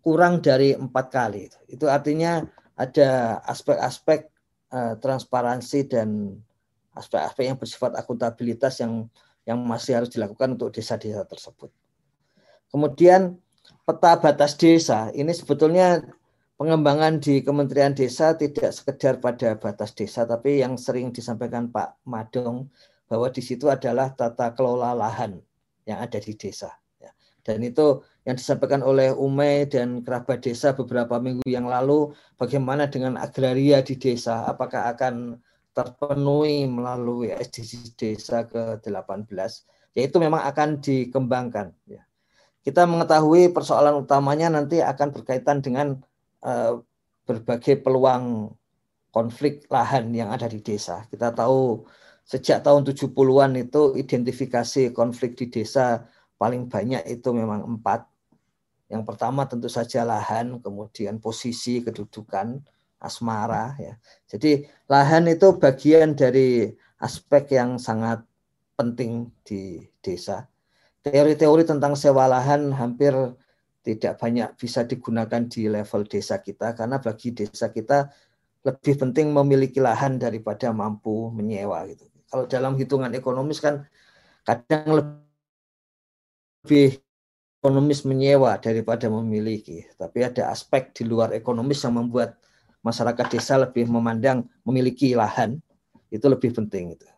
kurang 0.00 0.38
dari 0.40 0.72
empat 0.78 1.06
kali. 1.10 1.50
Itu 1.66 1.90
artinya 1.90 2.46
ada 2.78 3.42
aspek-aspek 3.44 4.30
uh, 4.70 4.94
transparansi 5.02 5.90
dan 5.90 6.38
aspek-aspek 6.94 7.44
yang 7.50 7.58
bersifat 7.58 7.98
akuntabilitas 7.98 8.78
yang 8.78 9.10
yang 9.44 9.60
masih 9.60 10.00
harus 10.00 10.10
dilakukan 10.14 10.56
untuk 10.56 10.72
desa-desa 10.72 11.26
tersebut. 11.28 11.68
Kemudian 12.72 13.36
peta 13.84 14.16
batas 14.20 14.56
desa 14.56 15.12
ini 15.12 15.30
sebetulnya 15.34 16.00
pengembangan 16.54 17.18
di 17.18 17.42
Kementerian 17.42 17.92
Desa 17.92 18.32
tidak 18.38 18.70
sekedar 18.70 19.18
pada 19.18 19.58
batas 19.58 19.90
desa, 19.92 20.22
tapi 20.22 20.62
yang 20.62 20.78
sering 20.78 21.10
disampaikan 21.10 21.70
Pak 21.70 21.98
Madong 22.06 22.70
bahwa 23.10 23.28
di 23.30 23.42
situ 23.42 23.66
adalah 23.68 24.14
tata 24.14 24.54
kelola 24.54 24.94
lahan 24.94 25.42
yang 25.84 26.00
ada 26.00 26.16
di 26.16 26.32
desa. 26.38 26.72
Ya. 27.02 27.10
Dan 27.44 27.60
itu 27.66 28.00
yang 28.24 28.38
disampaikan 28.38 28.80
oleh 28.80 29.12
Umay 29.12 29.68
dan 29.68 30.00
kerabat 30.00 30.40
desa 30.40 30.72
beberapa 30.72 31.20
minggu 31.20 31.44
yang 31.44 31.68
lalu, 31.68 32.14
bagaimana 32.40 32.88
dengan 32.88 33.20
agraria 33.20 33.84
di 33.84 33.98
desa, 34.00 34.48
apakah 34.48 34.88
akan 34.94 35.36
terpenuhi 35.74 36.70
melalui 36.70 37.34
SDGs 37.34 37.98
desa 37.98 38.46
ke-18, 38.46 39.66
yaitu 39.98 40.16
memang 40.22 40.40
akan 40.46 40.78
dikembangkan. 40.78 41.74
Ya. 41.90 42.06
Kita 42.64 42.88
mengetahui 42.88 43.52
persoalan 43.52 44.00
utamanya 44.00 44.48
nanti 44.48 44.80
akan 44.80 45.12
berkaitan 45.12 45.60
dengan 45.60 46.00
uh, 46.40 46.80
berbagai 47.28 47.84
peluang 47.84 48.56
konflik 49.12 49.68
lahan 49.68 50.10
yang 50.16 50.32
ada 50.32 50.48
di 50.48 50.64
desa. 50.64 51.04
Kita 51.12 51.30
tahu 51.36 51.84
sejak 52.24 52.64
tahun 52.64 52.88
70-an 52.88 53.52
itu 53.60 53.94
identifikasi 54.00 54.96
konflik 54.96 55.36
di 55.36 55.52
desa 55.52 56.08
paling 56.40 56.66
banyak 56.66 57.04
itu 57.04 57.28
memang 57.36 57.68
empat. 57.68 58.08
Yang 58.88 59.04
pertama 59.12 59.44
tentu 59.44 59.68
saja 59.68 60.04
lahan, 60.04 60.60
kemudian 60.60 61.20
posisi, 61.20 61.84
kedudukan, 61.84 62.64
asmara. 63.00 63.76
Ya. 63.76 64.00
Jadi 64.28 64.64
lahan 64.88 65.28
itu 65.28 65.56
bagian 65.60 66.16
dari 66.16 66.72
aspek 67.00 67.60
yang 67.60 67.76
sangat 67.76 68.24
penting 68.74 69.28
di 69.44 69.84
desa. 70.00 70.48
Teori-teori 71.04 71.68
tentang 71.68 71.92
sewa 72.00 72.24
lahan 72.24 72.72
hampir 72.72 73.12
tidak 73.84 74.16
banyak 74.16 74.56
bisa 74.56 74.88
digunakan 74.88 75.44
di 75.44 75.68
level 75.68 76.08
desa 76.08 76.40
kita 76.40 76.72
karena 76.72 76.96
bagi 76.96 77.36
desa 77.36 77.68
kita 77.68 78.08
lebih 78.64 78.96
penting 78.96 79.28
memiliki 79.28 79.76
lahan 79.76 80.16
daripada 80.16 80.72
mampu 80.72 81.28
menyewa 81.28 81.84
gitu. 81.84 82.08
Kalau 82.32 82.48
dalam 82.48 82.72
hitungan 82.80 83.12
ekonomis 83.12 83.60
kan 83.60 83.84
kadang 84.48 85.04
lebih 86.64 86.96
ekonomis 87.60 88.08
menyewa 88.08 88.56
daripada 88.56 89.12
memiliki. 89.12 89.84
Tapi 90.00 90.24
ada 90.24 90.48
aspek 90.48 90.96
di 90.96 91.04
luar 91.04 91.36
ekonomis 91.36 91.84
yang 91.84 92.00
membuat 92.00 92.40
masyarakat 92.80 93.26
desa 93.28 93.60
lebih 93.60 93.84
memandang 93.88 94.48
memiliki 94.64 95.12
lahan 95.12 95.60
itu 96.08 96.24
lebih 96.24 96.56
penting 96.56 96.96
itu. 96.96 97.08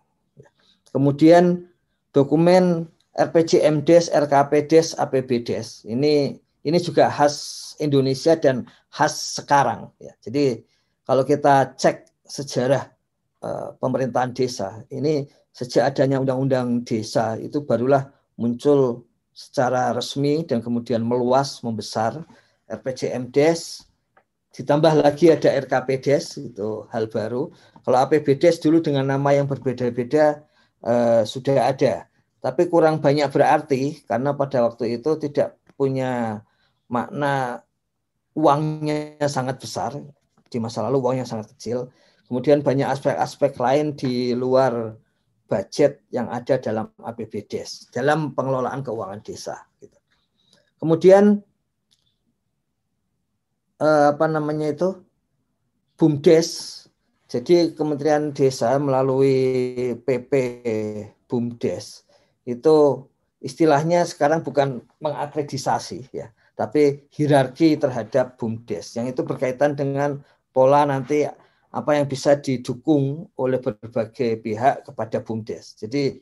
Kemudian 0.90 1.70
dokumen 2.10 2.90
RPJMDes, 3.16 4.12
RKPDes, 4.12 4.96
APBDes 5.00 5.88
ini 5.88 6.36
ini 6.66 6.78
juga 6.82 7.08
khas 7.08 7.72
Indonesia 7.80 8.36
dan 8.36 8.68
khas 8.92 9.40
sekarang 9.40 9.88
ya. 9.96 10.12
Jadi 10.20 10.60
kalau 11.08 11.24
kita 11.24 11.72
cek 11.80 12.04
sejarah 12.28 12.92
uh, 13.40 13.72
pemerintahan 13.80 14.36
desa 14.36 14.84
ini 14.92 15.24
sejak 15.56 15.96
adanya 15.96 16.20
undang-undang 16.20 16.84
desa 16.84 17.40
itu 17.40 17.64
barulah 17.64 18.12
muncul 18.36 19.08
secara 19.32 19.96
resmi 19.96 20.44
dan 20.44 20.60
kemudian 20.60 21.00
meluas 21.00 21.64
membesar 21.64 22.20
RPJMDes 22.68 23.86
ditambah 24.56 25.04
lagi 25.04 25.28
ada 25.28 25.52
RKPDes 25.60 26.40
itu 26.40 26.88
hal 26.88 27.12
baru. 27.12 27.52
Kalau 27.84 27.98
APBDes 28.08 28.56
dulu 28.64 28.80
dengan 28.80 29.12
nama 29.12 29.36
yang 29.36 29.44
berbeda-beda 29.44 30.40
uh, 30.80 31.22
sudah 31.28 31.68
ada, 31.76 32.08
tapi 32.46 32.70
kurang 32.70 33.02
banyak 33.02 33.26
berarti 33.26 34.06
karena 34.06 34.30
pada 34.38 34.62
waktu 34.62 35.02
itu 35.02 35.18
tidak 35.18 35.58
punya 35.74 36.46
makna 36.86 37.66
uangnya 38.38 39.18
sangat 39.26 39.58
besar 39.58 39.98
di 40.46 40.62
masa 40.62 40.86
lalu 40.86 41.02
uangnya 41.02 41.26
sangat 41.26 41.50
kecil. 41.58 41.90
Kemudian 42.30 42.62
banyak 42.62 42.86
aspek-aspek 42.86 43.58
lain 43.58 43.98
di 43.98 44.30
luar 44.30 44.94
budget 45.50 46.06
yang 46.14 46.30
ada 46.30 46.62
dalam 46.62 46.86
APBDes, 47.02 47.90
dalam 47.90 48.30
pengelolaan 48.30 48.86
keuangan 48.86 49.26
desa. 49.26 49.66
Gitu. 49.82 49.98
Kemudian 50.78 51.42
eh, 53.82 54.06
apa 54.14 54.26
namanya 54.30 54.70
itu 54.70 55.02
BUMDes, 55.98 56.78
jadi 57.26 57.74
Kementerian 57.74 58.30
Desa 58.30 58.78
melalui 58.78 59.34
PP 59.98 60.30
BUMDes 61.26 62.05
itu 62.46 63.04
istilahnya 63.42 64.06
sekarang 64.06 64.40
bukan 64.46 64.80
mengakreditasi 65.02 66.08
ya, 66.14 66.30
tapi 66.54 67.04
hierarki 67.12 67.76
terhadap 67.76 68.38
BUMDes 68.38 68.96
yang 68.96 69.10
itu 69.10 69.20
berkaitan 69.26 69.74
dengan 69.76 70.22
pola 70.54 70.86
nanti 70.88 71.26
apa 71.74 71.90
yang 71.92 72.08
bisa 72.08 72.38
didukung 72.38 73.28
oleh 73.36 73.60
berbagai 73.60 74.40
pihak 74.40 74.88
kepada 74.88 75.20
BUMDes. 75.20 75.76
Jadi 75.76 76.16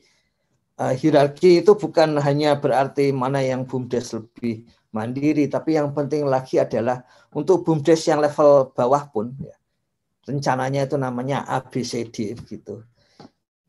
uh, 0.81 0.91
hierarki 0.91 1.63
itu 1.63 1.77
bukan 1.77 2.19
hanya 2.19 2.59
berarti 2.59 3.15
mana 3.15 3.39
yang 3.39 3.63
BUMDes 3.63 4.11
lebih 4.17 4.67
mandiri, 4.91 5.47
tapi 5.47 5.79
yang 5.79 5.95
penting 5.95 6.27
lagi 6.27 6.59
adalah 6.59 7.05
untuk 7.31 7.63
BUMDes 7.63 8.01
yang 8.11 8.19
level 8.19 8.75
bawah 8.75 9.07
pun 9.07 9.31
ya, 9.39 9.55
rencananya 10.27 10.89
itu 10.89 10.99
namanya 10.99 11.47
ABCD 11.47 12.35
gitu. 12.43 12.83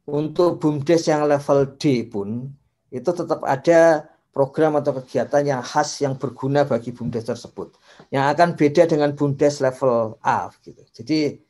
Untuk 0.07 0.63
BUMDes 0.63 1.11
yang 1.11 1.27
level 1.27 1.75
D 1.75 2.07
pun 2.07 2.47
itu 2.95 3.11
tetap 3.11 3.43
ada 3.43 4.07
program 4.31 4.79
atau 4.79 5.03
kegiatan 5.03 5.43
yang 5.43 5.63
khas 5.67 5.99
yang 5.99 6.15
berguna 6.15 6.63
bagi 6.63 6.95
BUMDes 6.95 7.27
tersebut. 7.27 7.75
Yang 8.15 8.25
akan 8.37 8.49
beda 8.55 8.83
dengan 8.87 9.11
BUMDes 9.19 9.59
level 9.59 10.15
A 10.23 10.47
gitu. 10.63 10.83
Jadi 10.95 11.43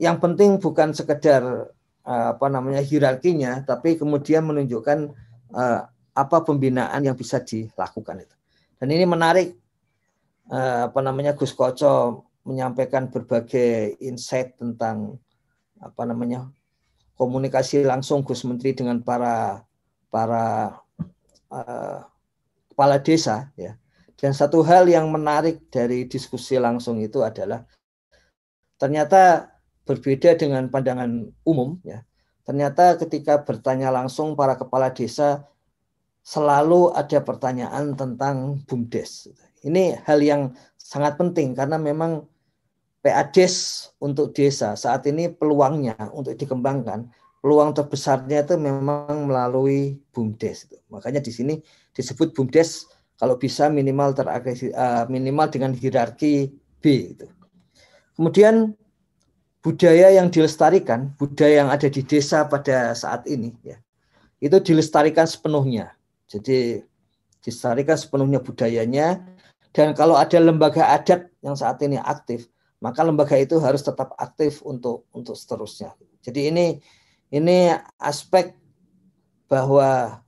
yang 0.00 0.16
penting 0.16 0.56
bukan 0.56 0.96
sekedar 0.96 1.68
uh, 2.08 2.26
apa 2.32 2.46
namanya 2.48 2.80
hierarkinya, 2.80 3.60
tapi 3.68 4.00
kemudian 4.00 4.46
menunjukkan 4.48 5.12
uh, 5.52 5.80
apa 6.16 6.36
pembinaan 6.44 7.04
yang 7.04 7.16
bisa 7.18 7.44
dilakukan 7.44 8.24
itu. 8.24 8.36
Dan 8.80 8.88
ini 8.88 9.04
menarik 9.04 9.52
uh, 10.48 10.88
apa 10.88 11.00
namanya 11.04 11.36
Gus 11.36 11.52
Koco 11.52 12.24
menyampaikan 12.48 13.12
berbagai 13.12 14.00
insight 14.02 14.58
tentang 14.58 15.20
apa 15.78 16.02
namanya 16.06 16.50
komunikasi 17.16 17.84
langsung 17.84 18.24
Gus 18.24 18.44
Menteri 18.46 18.72
dengan 18.76 19.00
para 19.04 19.64
para 20.12 20.76
uh, 21.52 21.98
kepala 22.72 22.96
desa 23.00 23.52
ya. 23.56 23.76
Dan 24.16 24.30
satu 24.30 24.62
hal 24.62 24.86
yang 24.86 25.10
menarik 25.10 25.66
dari 25.72 26.06
diskusi 26.06 26.54
langsung 26.54 27.02
itu 27.02 27.26
adalah 27.26 27.66
ternyata 28.78 29.50
berbeda 29.82 30.38
dengan 30.38 30.70
pandangan 30.70 31.26
umum 31.42 31.78
ya. 31.82 32.06
Ternyata 32.42 32.98
ketika 32.98 33.42
bertanya 33.42 33.90
langsung 33.90 34.34
para 34.34 34.58
kepala 34.58 34.90
desa 34.90 35.46
selalu 36.22 36.94
ada 36.94 37.18
pertanyaan 37.22 37.98
tentang 37.98 38.62
BUMDes. 38.66 39.30
Ini 39.62 40.02
hal 40.06 40.22
yang 40.22 40.42
sangat 40.78 41.18
penting 41.18 41.54
karena 41.54 41.78
memang 41.78 42.26
PADes 43.02 43.90
untuk 43.98 44.30
desa 44.30 44.78
saat 44.78 45.02
ini 45.10 45.26
peluangnya 45.26 45.98
untuk 46.14 46.38
dikembangkan, 46.38 47.10
peluang 47.42 47.74
terbesarnya 47.74 48.46
itu 48.46 48.54
memang 48.54 49.26
melalui 49.26 49.98
BUMDes. 50.14 50.70
Makanya 50.86 51.18
di 51.18 51.34
sini 51.34 51.54
disebut 51.90 52.30
BUMDes 52.30 52.86
kalau 53.18 53.34
bisa 53.34 53.66
minimal 53.66 54.14
teragresif, 54.14 54.70
uh, 54.74 55.06
minimal 55.10 55.50
dengan 55.50 55.74
hierarki 55.74 56.54
B. 56.78 57.14
Itu. 57.14 57.26
Kemudian 58.14 58.74
budaya 59.62 60.14
yang 60.14 60.30
dilestarikan, 60.30 61.14
budaya 61.18 61.66
yang 61.66 61.70
ada 61.70 61.86
di 61.86 62.02
desa 62.02 62.46
pada 62.46 62.94
saat 62.98 63.26
ini, 63.30 63.54
ya, 63.62 63.78
itu 64.42 64.58
dilestarikan 64.58 65.26
sepenuhnya. 65.26 65.94
Jadi 66.26 66.82
dilestarikan 67.42 67.94
sepenuhnya 67.94 68.42
budayanya, 68.42 69.22
dan 69.70 69.94
kalau 69.94 70.18
ada 70.18 70.36
lembaga 70.42 70.84
adat 70.92 71.30
yang 71.40 71.54
saat 71.54 71.78
ini 71.80 71.96
aktif, 71.96 72.51
maka 72.82 73.06
lembaga 73.06 73.38
itu 73.38 73.62
harus 73.62 73.86
tetap 73.86 74.12
aktif 74.18 74.58
untuk 74.66 75.06
untuk 75.14 75.38
seterusnya. 75.38 75.94
Jadi 76.26 76.50
ini 76.50 76.66
ini 77.30 77.70
aspek 78.02 78.58
bahwa 79.46 80.18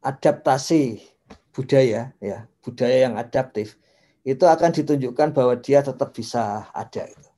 adaptasi 0.00 1.02
budaya, 1.50 2.14
ya 2.22 2.46
budaya 2.62 3.10
yang 3.10 3.18
adaptif 3.18 3.76
itu 4.22 4.46
akan 4.46 4.70
ditunjukkan 4.70 5.34
bahwa 5.34 5.58
dia 5.58 5.82
tetap 5.82 6.14
bisa 6.14 6.70
ada. 6.70 7.10
Itu 7.10 7.28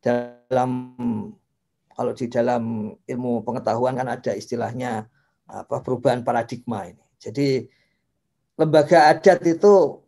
dalam 0.00 0.70
kalau 1.92 2.12
di 2.12 2.26
dalam 2.28 2.92
ilmu 3.04 3.44
pengetahuan 3.44 3.96
kan 3.96 4.08
ada 4.08 4.32
istilahnya 4.32 5.08
apa 5.48 5.80
perubahan 5.84 6.24
paradigma 6.24 6.88
ini. 6.88 7.04
Jadi 7.20 7.64
lembaga 8.56 9.12
adat 9.12 9.44
itu 9.44 10.04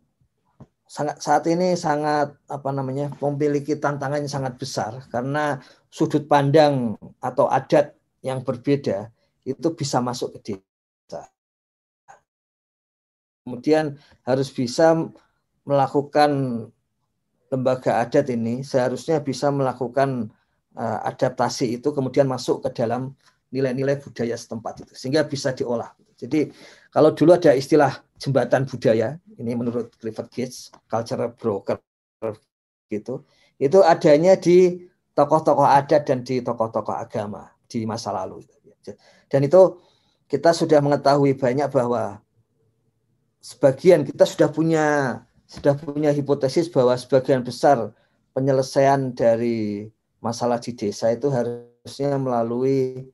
sangat 0.89 1.21
saat 1.21 1.45
ini 1.45 1.77
sangat 1.77 2.33
apa 2.49 2.69
namanya 2.73 3.13
memiliki 3.21 3.77
tantangan 3.77 4.25
yang 4.25 4.33
sangat 4.33 4.57
besar 4.57 5.05
karena 5.13 5.61
sudut 5.93 6.25
pandang 6.25 6.97
atau 7.21 7.45
adat 7.45 7.93
yang 8.25 8.41
berbeda 8.41 9.13
itu 9.45 9.67
bisa 9.77 10.01
masuk 10.01 10.41
ke 10.41 10.57
desa. 10.57 11.29
Kemudian 13.45 14.01
harus 14.25 14.49
bisa 14.49 14.97
melakukan 15.61 16.31
lembaga 17.53 18.01
adat 18.01 18.25
ini 18.33 18.65
seharusnya 18.65 19.21
bisa 19.21 19.53
melakukan 19.53 20.33
uh, 20.73 20.99
adaptasi 21.05 21.77
itu 21.77 21.93
kemudian 21.93 22.25
masuk 22.25 22.65
ke 22.65 22.73
dalam 22.73 23.13
nilai-nilai 23.53 24.01
budaya 24.01 24.33
setempat 24.33 24.89
itu 24.89 24.93
sehingga 24.97 25.21
bisa 25.21 25.53
diolah. 25.53 25.93
Jadi 26.19 26.51
kalau 26.91 27.15
dulu 27.15 27.39
ada 27.39 27.55
istilah 27.55 28.03
jembatan 28.19 28.67
budaya, 28.67 29.15
ini 29.39 29.55
menurut 29.55 29.95
Clifford 29.95 30.27
Gates, 30.27 30.67
cultural 30.91 31.31
broker 31.31 31.79
gitu, 32.91 33.23
itu 33.55 33.79
adanya 33.79 34.35
di 34.35 34.83
tokoh-tokoh 35.15 35.63
adat 35.63 36.03
dan 36.03 36.27
di 36.27 36.43
tokoh-tokoh 36.43 36.91
agama 36.91 37.47
di 37.71 37.87
masa 37.87 38.11
lalu. 38.11 38.43
Dan 39.31 39.47
itu 39.47 39.79
kita 40.27 40.51
sudah 40.51 40.83
mengetahui 40.83 41.39
banyak 41.39 41.71
bahwa 41.71 42.19
sebagian 43.39 44.03
kita 44.03 44.27
sudah 44.27 44.49
punya 44.51 44.85
sudah 45.49 45.73
punya 45.73 46.13
hipotesis 46.13 46.69
bahwa 46.69 46.93
sebagian 46.93 47.41
besar 47.41 47.95
penyelesaian 48.37 49.15
dari 49.15 49.89
masalah 50.21 50.61
di 50.61 50.75
desa 50.75 51.09
itu 51.09 51.31
harusnya 51.31 52.19
melalui 52.19 53.09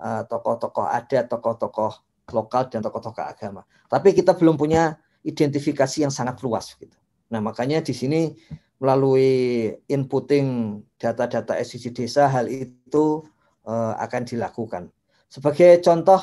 uh, 0.00 0.22
tokoh-tokoh 0.24 0.86
adat, 0.88 1.28
tokoh-tokoh 1.28 1.92
lokal 2.32 2.70
dan 2.72 2.80
tokoh-tokoh 2.80 3.24
agama. 3.24 3.66
Tapi 3.90 4.16
kita 4.16 4.32
belum 4.32 4.56
punya 4.56 4.96
identifikasi 5.24 6.04
yang 6.04 6.12
sangat 6.12 6.40
luas 6.40 6.72
gitu. 6.76 6.96
Nah, 7.32 7.40
makanya 7.40 7.80
di 7.84 7.92
sini 7.92 8.32
melalui 8.80 9.72
inputting 9.88 10.78
data-data 11.00 11.56
SDG 11.56 12.04
desa 12.04 12.28
hal 12.28 12.48
itu 12.48 13.24
uh, 13.64 13.94
akan 14.00 14.22
dilakukan. 14.28 14.92
Sebagai 15.28 15.80
contoh 15.80 16.20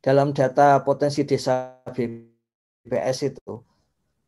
dalam 0.00 0.30
data 0.30 0.80
potensi 0.86 1.26
desa 1.26 1.82
BPS 1.90 3.34
itu 3.34 3.58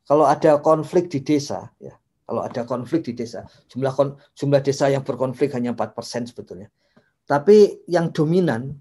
kalau 0.08 0.24
ada 0.26 0.58
konflik 0.58 1.12
di 1.12 1.20
desa 1.22 1.70
ya, 1.78 1.94
kalau 2.28 2.44
ada 2.44 2.64
konflik 2.64 3.04
di 3.08 3.12
desa, 3.16 3.44
jumlah 3.72 3.92
kon, 3.96 4.16
jumlah 4.36 4.60
desa 4.60 4.88
yang 4.92 5.00
berkonflik 5.00 5.52
hanya 5.56 5.72
4% 5.72 6.28
sebetulnya. 6.28 6.68
Tapi 7.28 7.84
yang 7.88 8.12
dominan 8.12 8.80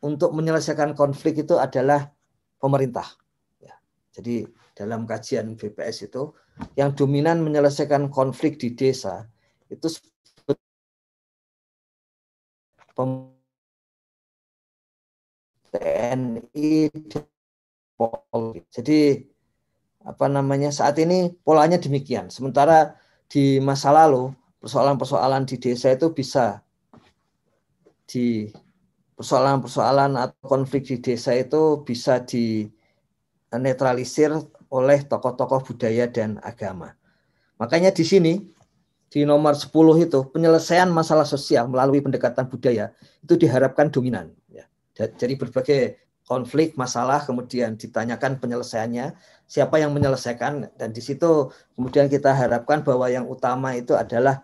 untuk 0.00 0.32
menyelesaikan 0.32 0.96
konflik 0.96 1.44
itu 1.44 1.60
adalah 1.60 2.08
pemerintah. 2.56 3.04
Ya. 3.60 3.76
Jadi 4.16 4.48
dalam 4.72 5.04
kajian 5.04 5.56
BPS 5.60 6.08
itu 6.08 6.32
yang 6.76 6.96
dominan 6.96 7.40
menyelesaikan 7.44 8.08
konflik 8.08 8.60
di 8.60 8.72
desa 8.72 9.28
itu 9.68 9.88
TNI 15.70 16.90
Polri. 17.96 18.60
Jadi 18.68 19.00
apa 20.00 20.26
namanya 20.32 20.72
saat 20.72 20.96
ini 21.00 21.32
polanya 21.44 21.76
demikian. 21.76 22.32
Sementara 22.32 22.96
di 23.30 23.60
masa 23.60 23.92
lalu 23.92 24.32
persoalan-persoalan 24.60 25.48
di 25.48 25.56
desa 25.60 25.92
itu 25.92 26.12
bisa 26.12 26.60
di 28.08 28.50
persoalan-persoalan 29.20 30.16
atau 30.16 30.40
konflik 30.48 30.88
di 30.88 30.96
desa 30.96 31.36
itu 31.36 31.84
bisa 31.84 32.24
dinetralisir 32.24 34.32
oleh 34.72 35.04
tokoh-tokoh 35.04 35.60
budaya 35.68 36.08
dan 36.08 36.40
agama. 36.40 36.96
Makanya 37.60 37.92
di 37.92 38.00
sini 38.00 38.40
di 39.12 39.28
nomor 39.28 39.60
10 39.60 39.76
itu 40.00 40.32
penyelesaian 40.32 40.88
masalah 40.88 41.28
sosial 41.28 41.68
melalui 41.68 42.00
pendekatan 42.00 42.48
budaya 42.48 42.96
itu 43.20 43.36
diharapkan 43.36 43.92
dominan 43.92 44.32
ya. 44.48 44.64
Jadi 44.96 45.36
berbagai 45.36 46.00
konflik 46.24 46.80
masalah 46.80 47.20
kemudian 47.20 47.76
ditanyakan 47.76 48.40
penyelesaiannya 48.40 49.12
siapa 49.44 49.76
yang 49.82 49.92
menyelesaikan 49.92 50.80
dan 50.80 50.88
di 50.96 51.04
situ 51.04 51.52
kemudian 51.76 52.08
kita 52.08 52.32
harapkan 52.32 52.80
bahwa 52.80 53.04
yang 53.12 53.28
utama 53.28 53.76
itu 53.76 53.92
adalah 53.92 54.40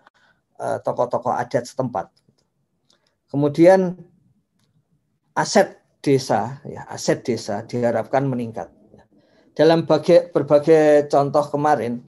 eh, 0.61 0.77
tokoh-tokoh 0.85 1.33
adat 1.33 1.65
setempat. 1.65 2.13
Kemudian 3.31 3.97
aset 5.37 5.77
desa, 6.01 6.57
ya, 6.65 6.89
aset 6.89 7.21
desa 7.21 7.61
diharapkan 7.61 8.25
meningkat. 8.25 8.73
Dalam 9.53 9.85
bagai, 9.85 10.33
berbagai 10.33 11.09
contoh 11.09 11.45
kemarin, 11.49 12.05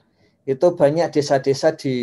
itu 0.50 0.74
banyak 0.74 1.14
desa-desa 1.14 1.78
di 1.78 1.98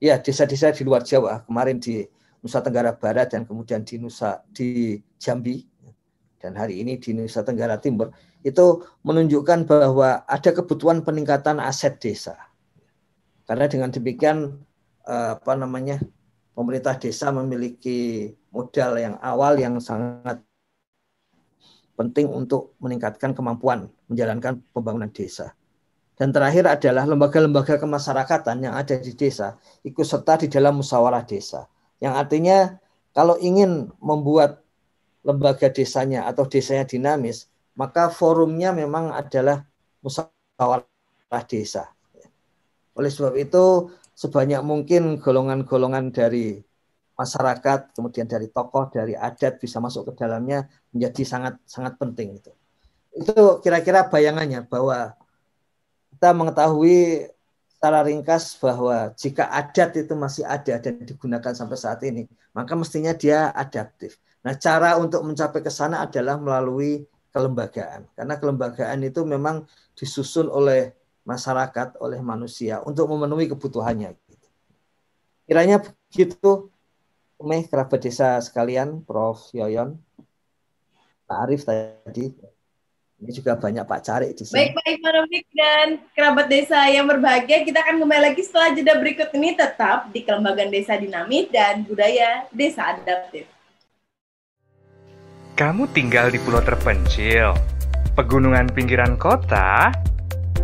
ya 0.00 0.16
desa-desa 0.20 0.72
di 0.72 0.84
luar 0.84 1.04
Jawa 1.04 1.44
kemarin 1.44 1.76
di 1.80 2.04
Nusa 2.44 2.60
Tenggara 2.60 2.96
Barat 2.96 3.32
dan 3.32 3.48
kemudian 3.48 3.84
di 3.84 4.00
Nusa 4.00 4.44
di 4.52 5.00
Jambi 5.20 5.64
dan 6.40 6.56
hari 6.56 6.84
ini 6.84 7.00
di 7.00 7.16
Nusa 7.16 7.40
Tenggara 7.40 7.80
Timur 7.80 8.12
itu 8.44 8.84
menunjukkan 9.04 9.64
bahwa 9.64 10.28
ada 10.28 10.50
kebutuhan 10.52 11.00
peningkatan 11.00 11.56
aset 11.60 11.96
desa 12.00 12.36
karena 13.48 13.64
dengan 13.64 13.88
demikian 13.92 14.60
eh, 15.08 15.30
apa 15.36 15.52
namanya 15.56 16.00
pemerintah 16.52 17.00
desa 17.00 17.32
memiliki 17.32 18.32
modal 18.54 18.94
yang 18.94 19.18
awal 19.18 19.58
yang 19.58 19.82
sangat 19.82 20.38
penting 21.98 22.30
untuk 22.30 22.78
meningkatkan 22.78 23.34
kemampuan 23.34 23.90
menjalankan 24.06 24.62
pembangunan 24.70 25.10
desa. 25.10 25.54
Dan 26.14 26.30
terakhir 26.30 26.70
adalah 26.70 27.10
lembaga-lembaga 27.10 27.74
kemasyarakatan 27.74 28.70
yang 28.70 28.74
ada 28.78 28.94
di 28.94 29.10
desa 29.18 29.58
ikut 29.82 30.06
serta 30.06 30.38
di 30.38 30.46
dalam 30.46 30.78
musyawarah 30.78 31.26
desa. 31.26 31.66
Yang 31.98 32.14
artinya 32.14 32.58
kalau 33.10 33.34
ingin 33.42 33.90
membuat 33.98 34.62
lembaga 35.26 35.66
desanya 35.74 36.30
atau 36.30 36.46
desanya 36.46 36.86
dinamis, 36.86 37.50
maka 37.74 38.14
forumnya 38.14 38.70
memang 38.70 39.10
adalah 39.10 39.66
musyawarah 40.06 40.86
desa. 41.50 41.90
Oleh 42.94 43.10
sebab 43.10 43.34
itu 43.34 43.90
sebanyak 44.14 44.62
mungkin 44.62 45.18
golongan-golongan 45.18 46.14
dari 46.14 46.62
masyarakat, 47.14 47.94
kemudian 47.94 48.26
dari 48.26 48.50
tokoh, 48.50 48.90
dari 48.90 49.14
adat 49.14 49.62
bisa 49.62 49.78
masuk 49.78 50.10
ke 50.10 50.26
dalamnya 50.26 50.66
menjadi 50.90 51.22
sangat 51.22 51.54
sangat 51.64 51.94
penting 51.98 52.38
itu. 52.42 52.50
Itu 53.14 53.62
kira-kira 53.62 54.10
bayangannya 54.10 54.66
bahwa 54.66 55.14
kita 56.14 56.30
mengetahui 56.34 57.30
secara 57.70 58.00
ringkas 58.02 58.56
bahwa 58.58 59.12
jika 59.14 59.46
adat 59.50 59.94
itu 60.00 60.14
masih 60.18 60.42
ada 60.48 60.80
dan 60.80 61.04
digunakan 61.04 61.52
sampai 61.54 61.78
saat 61.78 62.00
ini, 62.02 62.26
maka 62.56 62.74
mestinya 62.74 63.14
dia 63.14 63.54
adaptif. 63.54 64.18
Nah, 64.40 64.56
cara 64.58 64.96
untuk 64.96 65.20
mencapai 65.20 65.60
ke 65.60 65.68
sana 65.68 66.04
adalah 66.04 66.36
melalui 66.36 67.06
kelembagaan. 67.34 68.06
Karena 68.14 68.34
kelembagaan 68.38 69.04
itu 69.04 69.26
memang 69.26 69.66
disusun 69.98 70.48
oleh 70.48 70.94
masyarakat, 71.26 71.98
oleh 71.98 72.20
manusia 72.20 72.84
untuk 72.84 73.08
memenuhi 73.10 73.50
kebutuhannya. 73.50 74.16
Kiranya 75.44 75.80
begitu, 75.80 76.72
Meh, 77.44 77.68
kerabat 77.68 78.00
desa 78.00 78.40
sekalian, 78.40 79.04
Prof. 79.04 79.52
Yoyon, 79.52 80.00
Pak 81.24 81.38
Arif 81.44 81.62
tadi, 81.64 82.32
ini 83.24 83.30
juga 83.32 83.56
banyak 83.56 83.88
Pak 83.88 84.00
Cari 84.04 84.28
di 84.36 84.44
sini. 84.44 84.58
Baik, 84.58 84.72
baik, 84.76 84.96
Pak 85.00 85.12
Rofik 85.16 85.44
dan 85.56 85.88
kerabat 86.12 86.46
desa 86.52 86.80
yang 86.92 87.08
berbahagia, 87.08 87.64
kita 87.64 87.80
akan 87.80 88.04
kembali 88.04 88.20
lagi 88.20 88.42
setelah 88.44 88.76
jeda 88.76 89.00
berikut 89.00 89.28
ini 89.32 89.56
tetap 89.56 90.12
di 90.12 90.20
Kelembagaan 90.20 90.68
Desa 90.68 91.00
Dinamis 91.00 91.48
dan 91.48 91.88
Budaya 91.88 92.44
Desa 92.52 92.92
Adaptif. 92.92 93.48
Kamu 95.54 95.88
tinggal 95.94 96.34
di 96.34 96.42
pulau 96.42 96.60
terpencil, 96.60 97.54
pegunungan 98.12 98.68
pinggiran 98.74 99.14
kota, 99.16 99.94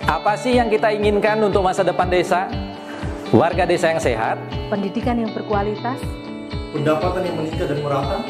Apa 0.03 0.35
sih 0.35 0.59
yang 0.59 0.67
kita 0.67 0.91
inginkan 0.91 1.39
untuk 1.47 1.63
masa 1.63 1.87
depan 1.87 2.11
desa? 2.11 2.51
warga 3.33 3.65
desa 3.65 3.89
yang 3.89 3.97
sehat, 3.97 4.37
pendidikan 4.69 5.17
yang 5.17 5.33
berkualitas, 5.33 5.97
pendapatan 6.77 7.25
yang 7.25 7.37
meningkat 7.41 7.65
dan 7.65 7.81
merata, 7.81 8.21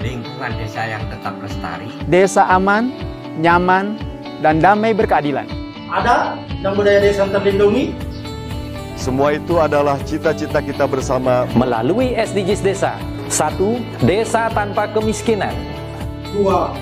lingkungan 0.00 0.52
desa 0.56 0.82
yang 0.88 1.04
tetap 1.12 1.36
lestari, 1.44 1.88
desa 2.08 2.48
aman, 2.48 2.90
nyaman, 3.38 3.96
dan 4.40 4.58
damai 4.58 4.96
berkeadilan. 4.96 5.44
Ada 5.90 6.40
dan 6.64 6.72
budaya 6.76 7.00
desa 7.00 7.28
terlindungi, 7.28 7.92
Semua 9.00 9.32
itu 9.32 9.56
adalah 9.56 9.96
cita-cita 10.04 10.60
kita 10.60 10.84
bersama 10.84 11.48
melalui 11.56 12.12
SDGs 12.12 12.60
Desa. 12.60 12.92
Satu, 13.32 13.80
desa 14.04 14.52
tanpa 14.52 14.92
kemiskinan. 14.92 15.56
Dua, 16.36 16.76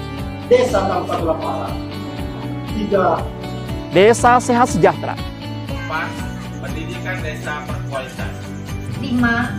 desa 0.50 0.82
tanpa 0.82 1.14
kelaparan. 1.14 1.78
Tiga, 2.74 3.22
desa 3.94 4.42
sehat 4.42 4.66
sejahtera. 4.66 5.14
Empat, 5.70 6.10
pendidikan 6.58 7.22
desa 7.22 7.62
berkualitas. 7.70 8.34
Lima, 8.98 9.54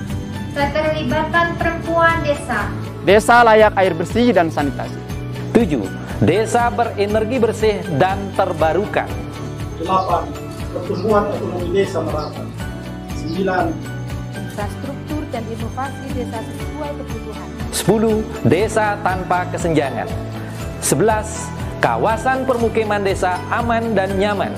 keterlibatan 0.51 1.55
perempuan 1.55 2.19
desa. 2.27 2.67
Desa 3.07 3.39
layak 3.47 3.79
air 3.79 3.95
bersih 3.95 4.35
dan 4.35 4.51
sanitasi. 4.51 4.99
Tujuh, 5.55 5.87
desa 6.19 6.67
berenergi 6.67 7.37
bersih 7.39 7.79
dan 7.95 8.19
terbarukan. 8.35 9.07
Delapan, 9.79 10.27
pertumbuhan 10.75 11.31
ekonomi 11.31 11.67
desa 11.71 12.03
merata. 12.03 12.43
Sembilan, 13.15 13.71
infrastruktur 14.35 15.23
dan 15.31 15.43
inovasi 15.47 16.07
desa 16.11 16.37
sesuai 16.43 16.91
kebutuhan. 16.99 17.47
10. 17.71 18.51
Desa 18.51 18.87
tanpa 18.99 19.47
kesenjangan 19.47 20.09
11. 20.83 21.79
Kawasan 21.79 22.43
permukiman 22.43 22.99
desa 22.99 23.39
aman 23.47 23.95
dan 23.95 24.11
nyaman 24.19 24.51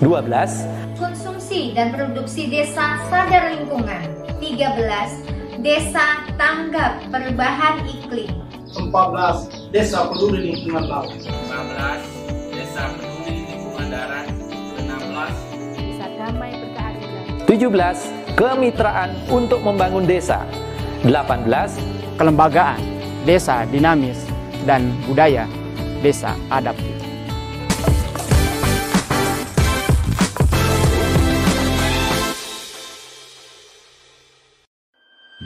12. 0.00 0.96
Konsumsi 0.96 1.76
dan 1.76 1.92
produksi 1.92 2.48
desa 2.48 3.04
sadar 3.12 3.52
lingkungan 3.52 4.08
13. 4.40 5.47
Desa 5.58 6.22
tanggap 6.38 7.02
perubahan 7.10 7.82
iklim 7.82 8.30
14. 8.78 9.74
Desa 9.74 10.06
peduli 10.06 10.54
lingkungan 10.54 10.86
laut 10.86 11.10
15. 11.18 12.54
Desa 12.54 12.94
peduli 12.94 13.42
lingkungan 13.42 13.86
darat 13.90 14.26
16. 14.78 15.74
Desa 15.74 16.06
damai 16.14 16.54
berkeadilan 16.62 17.24
17. 17.50 18.38
Kemitraan 18.38 19.10
untuk 19.26 19.58
membangun 19.66 20.06
desa 20.06 20.46
18. 21.02 21.74
Kelembagaan 22.14 22.78
desa 23.26 23.66
dinamis 23.66 24.22
dan 24.62 24.94
budaya 25.10 25.50
desa 26.06 26.38
adaptif. 26.54 26.97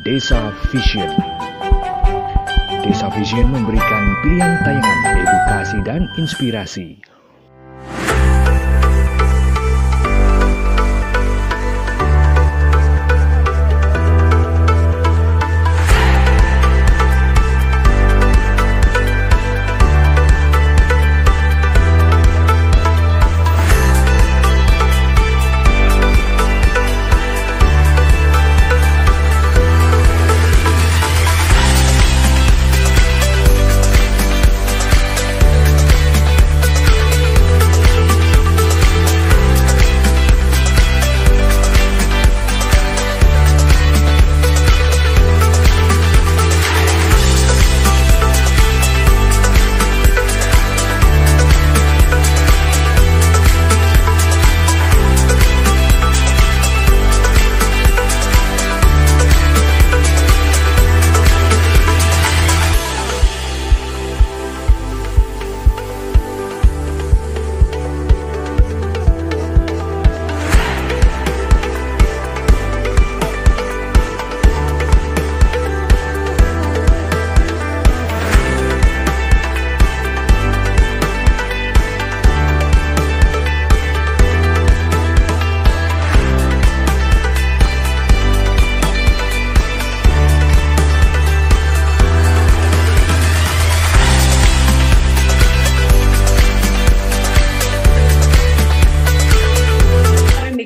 Desa 0.02 0.50
Vision. 0.74 1.06
Desa 2.82 3.06
Vision 3.14 3.54
memberikan 3.54 4.04
pilihan 4.26 4.58
tayangan 4.66 5.14
edukasi 5.14 5.78
dan 5.86 6.02
inspirasi 6.18 6.98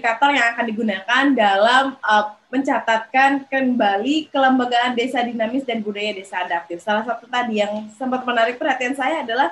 indikator 0.06 0.30
yang 0.30 0.46
akan 0.54 0.64
digunakan 0.70 1.24
dalam 1.34 1.84
uh, 1.98 2.30
mencatatkan 2.46 3.42
kembali 3.50 4.30
kelembagaan 4.30 4.94
desa 4.94 5.18
dinamis 5.18 5.66
dan 5.66 5.82
budaya 5.82 6.14
desa 6.14 6.46
adaptif. 6.46 6.78
Salah 6.78 7.02
satu 7.02 7.26
tadi 7.26 7.58
yang 7.58 7.90
sempat 7.98 8.22
menarik 8.22 8.54
perhatian 8.54 8.94
saya 8.94 9.26
adalah 9.26 9.50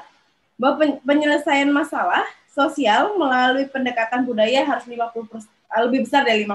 bahwa 0.54 0.94
penyelesaian 1.02 1.66
masalah 1.74 2.22
sosial 2.54 3.18
melalui 3.18 3.66
pendekatan 3.66 4.22
budaya 4.22 4.62
harus 4.62 4.86
50% 4.86 5.42
lebih 5.90 6.06
besar 6.06 6.22
dari 6.22 6.46
50%. 6.46 6.54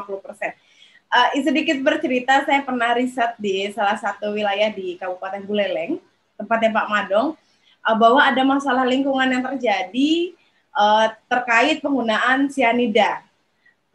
Uh, 1.11 1.27
sedikit 1.43 1.75
bercerita, 1.83 2.47
saya 2.47 2.63
pernah 2.63 2.95
riset 2.95 3.35
di 3.35 3.67
salah 3.75 3.99
satu 3.99 4.31
wilayah 4.31 4.71
di 4.71 4.95
Kabupaten 4.95 5.43
Buleleng, 5.43 5.99
tempatnya 6.39 6.71
Pak 6.71 6.87
Madong, 6.87 7.35
uh, 7.83 7.95
bahwa 7.99 8.23
ada 8.23 8.47
masalah 8.47 8.87
lingkungan 8.87 9.27
yang 9.27 9.43
terjadi 9.43 10.31
uh, 10.71 11.11
terkait 11.27 11.83
penggunaan 11.83 12.47
sianida 12.47 13.27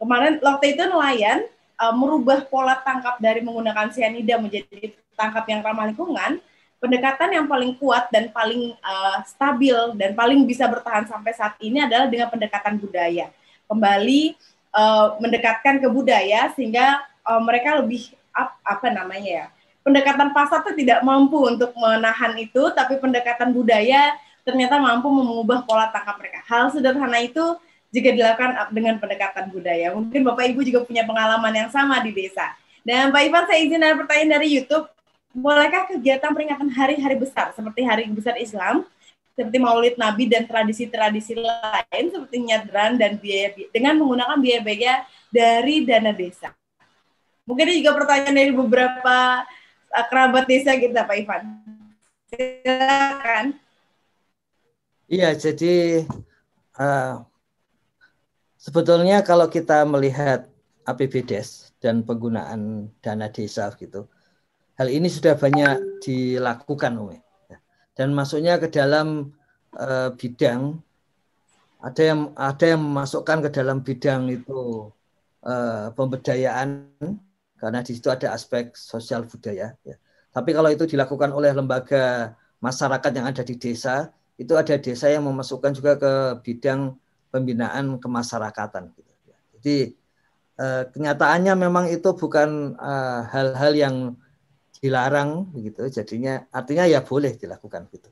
kemarin 0.05 0.37
waktu 0.37 0.77
itu 0.77 0.85
nelayan 0.85 1.49
uh, 1.81 1.93
merubah 1.97 2.45
pola 2.45 2.77
tangkap 2.85 3.17
dari 3.17 3.41
menggunakan 3.41 3.89
sianida 3.89 4.37
menjadi 4.37 4.93
tangkap 5.17 5.49
yang 5.49 5.65
ramah 5.65 5.89
lingkungan, 5.89 6.37
pendekatan 6.77 7.33
yang 7.33 7.49
paling 7.49 7.73
kuat 7.81 8.05
dan 8.13 8.29
paling 8.29 8.77
uh, 8.85 9.17
stabil 9.25 9.73
dan 9.97 10.13
paling 10.13 10.45
bisa 10.45 10.69
bertahan 10.69 11.09
sampai 11.09 11.33
saat 11.33 11.57
ini 11.57 11.81
adalah 11.81 12.05
dengan 12.05 12.29
pendekatan 12.29 12.77
budaya. 12.77 13.33
Kembali 13.65 14.37
uh, 14.77 15.17
mendekatkan 15.17 15.81
ke 15.81 15.87
budaya 15.89 16.53
sehingga 16.53 17.01
uh, 17.25 17.41
mereka 17.41 17.81
lebih 17.81 18.13
up, 18.37 18.53
apa 18.61 18.93
namanya 18.93 19.31
ya? 19.43 19.47
Pendekatan 19.85 20.33
pasar 20.33 20.65
itu 20.65 20.81
tidak 20.85 21.05
mampu 21.05 21.45
untuk 21.45 21.69
menahan 21.77 22.33
itu, 22.41 22.73
tapi 22.73 22.97
pendekatan 22.97 23.53
budaya 23.53 24.17
ternyata 24.41 24.81
mampu 24.81 25.09
mengubah 25.09 25.61
pola 25.65 25.93
tangkap 25.93 26.17
mereka. 26.17 26.41
Hal 26.45 26.73
sederhana 26.73 27.21
itu 27.21 27.57
jika 27.95 28.11
dilakukan 28.11 28.51
dengan 28.75 28.99
pendekatan 28.99 29.47
budaya. 29.47 29.95
Mungkin 29.95 30.19
Bapak 30.27 30.51
Ibu 30.51 30.67
juga 30.67 30.83
punya 30.83 31.07
pengalaman 31.07 31.55
yang 31.55 31.69
sama 31.71 32.03
di 32.03 32.11
desa. 32.11 32.51
Dan 32.83 33.15
Pak 33.15 33.23
Ivan, 33.23 33.43
saya 33.47 33.59
izin 33.63 33.79
ada 33.79 33.95
pertanyaan 33.95 34.35
dari 34.35 34.47
YouTube. 34.51 34.91
Bolehkah 35.31 35.87
kegiatan 35.87 36.31
peringatan 36.35 36.67
hari-hari 36.75 37.15
besar 37.15 37.55
seperti 37.55 37.83
Hari 37.83 38.07
Besar 38.11 38.35
Islam, 38.39 38.87
seperti 39.35 39.57
Maulid 39.59 39.99
Nabi 39.99 40.31
dan 40.31 40.47
tradisi-tradisi 40.47 41.35
lain 41.35 42.05
seperti 42.07 42.39
nyadran 42.39 42.95
dan 42.95 43.19
biaya 43.19 43.51
dengan 43.71 43.99
menggunakan 43.99 44.39
biaya-biaya 44.39 45.03
dari 45.27 45.83
dana 45.83 46.15
desa? 46.15 46.55
Mungkin 47.43 47.67
ada 47.67 47.75
juga 47.75 47.91
pertanyaan 47.99 48.35
dari 48.35 48.53
beberapa 48.55 49.43
uh, 49.91 50.05
kerabat 50.07 50.47
desa 50.47 50.71
kita, 50.79 51.03
Pak 51.03 51.15
Ivan. 51.19 51.43
Silakan. 52.31 53.45
Iya, 55.11 55.35
jadi 55.35 56.07
uh, 56.79 57.21
Sebetulnya 58.65 59.21
kalau 59.21 59.45
kita 59.45 59.85
melihat 59.85 60.49
APBDes 60.89 61.77
dan 61.77 62.01
penggunaan 62.01 62.89
dana 62.97 63.29
desa 63.29 63.69
gitu, 63.77 64.09
hal 64.73 64.89
ini 64.89 65.05
sudah 65.05 65.37
banyak 65.37 66.01
dilakukan, 66.01 66.97
Umi. 66.97 67.21
Dan 67.93 68.17
masuknya 68.17 68.57
ke 68.57 68.73
dalam 68.73 69.37
uh, 69.77 70.09
bidang 70.17 70.81
ada 71.77 72.01
yang 72.01 72.33
ada 72.33 72.65
yang 72.65 72.81
memasukkan 72.81 73.45
ke 73.45 73.49
dalam 73.53 73.85
bidang 73.85 74.33
itu 74.33 74.89
uh, 75.45 75.93
pemberdayaan 75.93 76.89
karena 77.61 77.79
di 77.85 77.93
situ 77.93 78.09
ada 78.09 78.33
aspek 78.33 78.73
sosial 78.73 79.29
budaya. 79.29 79.77
Ya. 79.85 79.95
Tapi 80.33 80.57
kalau 80.57 80.73
itu 80.73 80.89
dilakukan 80.89 81.29
oleh 81.29 81.53
lembaga 81.53 82.33
masyarakat 82.65 83.11
yang 83.13 83.29
ada 83.29 83.45
di 83.45 83.55
desa, 83.61 84.09
itu 84.41 84.57
ada 84.57 84.73
desa 84.81 85.05
yang 85.13 85.29
memasukkan 85.29 85.71
juga 85.77 85.93
ke 86.01 86.13
bidang 86.41 86.97
pembinaan 87.35 87.99
kemasyarakatan. 87.99 88.95
Gitu. 88.95 89.11
Jadi 89.59 89.77
uh, 90.55 90.87
kenyataannya 90.87 91.53
memang 91.59 91.91
itu 91.91 92.15
bukan 92.15 92.79
hal-hal 93.27 93.73
uh, 93.75 93.79
yang 93.83 93.95
dilarang 94.79 95.51
begitu. 95.51 95.91
Jadinya 95.91 96.47
artinya 96.55 96.87
ya 96.87 97.03
boleh 97.03 97.35
dilakukan 97.35 97.91
gitu. 97.91 98.07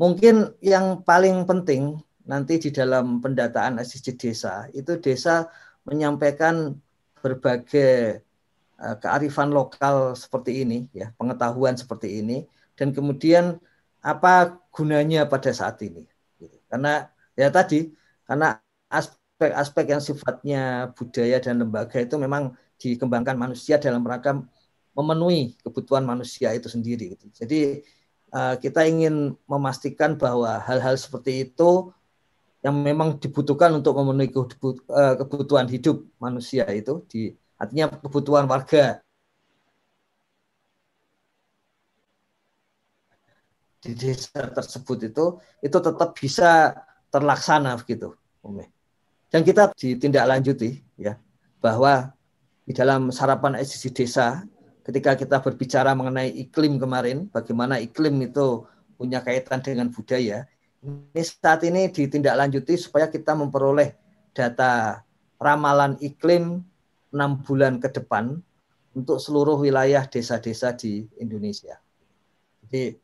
Mungkin 0.00 0.56
yang 0.64 1.04
paling 1.04 1.44
penting 1.44 2.00
nanti 2.24 2.56
di 2.56 2.72
dalam 2.72 3.20
pendataan 3.20 3.76
SDG 3.84 4.16
desa 4.16 4.64
itu 4.72 4.96
desa 4.96 5.52
menyampaikan 5.84 6.80
berbagai 7.20 8.24
uh, 8.80 8.96
kearifan 8.96 9.52
lokal 9.52 10.16
seperti 10.16 10.64
ini 10.64 10.88
ya, 10.96 11.12
pengetahuan 11.20 11.76
seperti 11.76 12.24
ini 12.24 12.48
dan 12.72 12.96
kemudian 12.96 13.60
apa 14.00 14.56
gunanya 14.72 15.28
pada 15.28 15.52
saat 15.52 15.78
ini. 15.84 16.08
Gitu. 16.40 16.56
Karena 16.66 17.08
ya 17.38 17.48
tadi 17.52 17.92
karena 18.24 18.60
aspek-aspek 18.88 19.84
yang 19.92 20.02
sifatnya 20.02 20.62
budaya 20.96 21.38
dan 21.40 21.60
lembaga 21.62 22.00
itu 22.00 22.16
memang 22.16 22.56
dikembangkan 22.80 23.36
manusia 23.38 23.76
dalam 23.80 24.04
rangka 24.04 24.44
memenuhi 24.94 25.58
kebutuhan 25.60 26.06
manusia 26.06 26.54
itu 26.54 26.70
sendiri. 26.70 27.18
Gitu. 27.18 27.26
Jadi 27.34 27.60
uh, 28.30 28.54
kita 28.58 28.86
ingin 28.86 29.34
memastikan 29.50 30.14
bahwa 30.14 30.62
hal-hal 30.62 30.94
seperti 30.94 31.50
itu 31.50 31.90
yang 32.64 32.80
memang 32.80 33.20
dibutuhkan 33.20 33.76
untuk 33.76 33.92
memenuhi 34.00 34.32
eh, 34.32 35.14
kebutuhan 35.20 35.68
hidup 35.68 36.00
manusia 36.16 36.64
itu 36.72 37.04
di 37.12 37.36
artinya 37.60 37.92
kebutuhan 37.92 38.48
warga 38.48 39.04
di 43.84 43.92
desa 43.92 44.48
tersebut 44.48 45.12
itu 45.12 45.24
itu 45.60 45.76
tetap 45.76 46.16
bisa 46.16 46.72
terlaksana 47.14 47.78
begitu 47.78 48.18
dan 49.30 49.46
kita 49.46 49.70
ditindaklanjuti 49.78 50.82
ya 50.98 51.14
bahwa 51.62 52.10
di 52.66 52.74
dalam 52.74 53.14
sarapan 53.14 53.62
SDG 53.62 53.94
desa 53.94 54.42
ketika 54.82 55.14
kita 55.14 55.38
berbicara 55.38 55.94
mengenai 55.94 56.34
iklim 56.34 56.82
kemarin 56.82 57.30
bagaimana 57.30 57.78
iklim 57.78 58.18
itu 58.26 58.66
punya 58.98 59.22
kaitan 59.22 59.62
dengan 59.62 59.88
budaya 59.94 60.50
ini 60.84 61.22
saat 61.24 61.64
ini 61.64 61.88
ditindaklanjuti 61.88 62.76
supaya 62.76 63.08
kita 63.08 63.32
memperoleh 63.32 63.96
data 64.36 65.00
ramalan 65.40 65.96
iklim 66.04 66.60
enam 67.14 67.40
bulan 67.40 67.80
ke 67.80 67.88
depan 67.88 68.42
untuk 68.92 69.16
seluruh 69.16 69.58
wilayah 69.58 70.06
desa-desa 70.06 70.76
di 70.76 71.08
Indonesia. 71.18 71.80
Jadi 72.66 72.94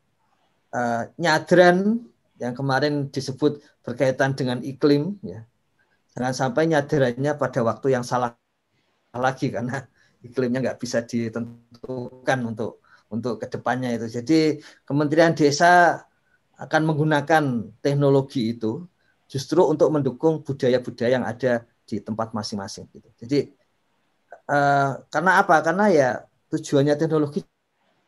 uh, 0.74 1.02
nyadran 1.18 2.04
yang 2.40 2.56
kemarin 2.56 3.12
disebut 3.12 3.60
berkaitan 3.84 4.32
dengan 4.32 4.64
iklim, 4.64 5.20
ya, 5.20 5.44
jangan 6.16 6.32
sampai 6.32 6.72
nyadrannya 6.72 7.36
pada 7.36 7.60
waktu 7.60 7.92
yang 7.92 8.02
salah 8.02 8.32
lagi 9.12 9.52
karena 9.52 9.84
iklimnya 10.24 10.64
nggak 10.64 10.80
bisa 10.80 11.04
ditentukan 11.04 12.38
untuk 12.48 12.80
untuk 13.10 13.42
ke 13.42 13.46
depannya 13.50 13.92
itu. 13.92 14.06
Jadi 14.08 14.38
Kementerian 14.86 15.36
Desa 15.36 16.00
akan 16.56 16.82
menggunakan 16.88 17.44
teknologi 17.84 18.54
itu 18.56 18.84
justru 19.26 19.62
untuk 19.66 19.88
mendukung 19.92 20.40
budaya-budaya 20.40 21.20
yang 21.20 21.26
ada 21.26 21.66
di 21.84 21.98
tempat 21.98 22.30
masing-masing. 22.30 22.86
Gitu. 22.92 23.08
Jadi 23.26 23.40
uh, 24.46 25.02
karena 25.10 25.32
apa? 25.42 25.56
Karena 25.60 25.86
ya 25.90 26.10
tujuannya 26.50 26.94
teknologi 26.96 27.42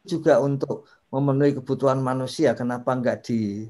juga 0.06 0.38
untuk 0.42 0.86
memenuhi 1.10 1.58
kebutuhan 1.58 1.98
manusia. 1.98 2.54
Kenapa 2.54 2.94
enggak 2.94 3.26
di, 3.26 3.66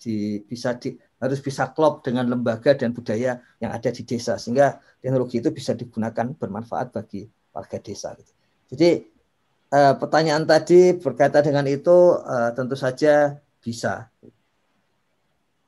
di 0.00 0.40
bisa 0.40 0.72
di 0.80 0.96
harus 1.20 1.40
bisa 1.44 1.68
klop 1.76 2.00
dengan 2.00 2.24
lembaga 2.24 2.72
dan 2.72 2.96
budaya 2.96 3.36
yang 3.60 3.70
ada 3.76 3.92
di 3.92 4.02
desa 4.08 4.40
sehingga 4.40 4.80
teknologi 5.04 5.44
itu 5.44 5.52
bisa 5.52 5.76
digunakan 5.76 6.32
bermanfaat 6.32 6.96
bagi 6.96 7.28
warga 7.52 7.76
desa. 7.76 8.16
Gitu. 8.16 8.32
Jadi 8.72 8.90
uh, 9.76 9.94
pertanyaan 10.00 10.48
tadi 10.48 10.96
berkaitan 10.96 11.44
dengan 11.44 11.68
itu 11.68 12.16
uh, 12.16 12.50
tentu 12.56 12.72
saja 12.72 13.36
bisa. 13.60 14.08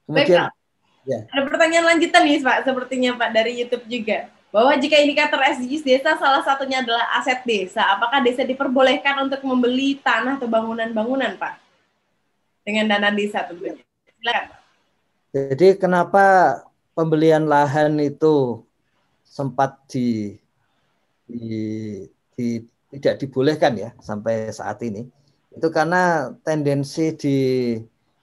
Kemudian, 0.09 0.49
Baik, 0.49 1.07
ya. 1.07 1.21
ada 1.29 1.43
pertanyaan 1.47 1.87
lanjutan 1.95 2.23
nih 2.25 2.41
Pak, 2.41 2.59
sepertinya 2.65 3.11
Pak 3.21 3.31
dari 3.37 3.53
YouTube 3.61 3.85
juga. 3.87 4.33
Bahwa 4.53 4.77
jika 4.77 5.01
indikator 5.01 5.41
SDGs 5.41 5.81
desa 5.81 6.13
salah 6.21 6.45
satunya 6.45 6.85
adalah 6.85 7.09
aset 7.17 7.41
desa, 7.49 7.89
apakah 7.89 8.21
desa 8.21 8.45
diperbolehkan 8.45 9.25
untuk 9.25 9.41
membeli 9.49 9.97
tanah 10.01 10.37
atau 10.37 10.45
bangunan-bangunan 10.45 11.41
Pak? 11.41 11.55
Dengan 12.61 12.85
dana 12.93 13.09
desa 13.09 13.49
tentunya. 13.49 13.81
Jadi 15.33 15.81
kenapa 15.81 16.61
pembelian 16.93 17.49
lahan 17.49 17.97
itu 17.99 18.63
sempat 19.25 19.81
di, 19.89 20.37
di, 21.25 21.51
di 22.37 22.47
tidak 22.93 23.25
dibolehkan 23.25 23.73
ya 23.75 23.91
sampai 23.99 24.53
saat 24.53 24.79
ini? 24.85 25.09
itu 25.57 25.69
karena 25.69 26.33
tendensi 26.45 27.13
di 27.13 27.39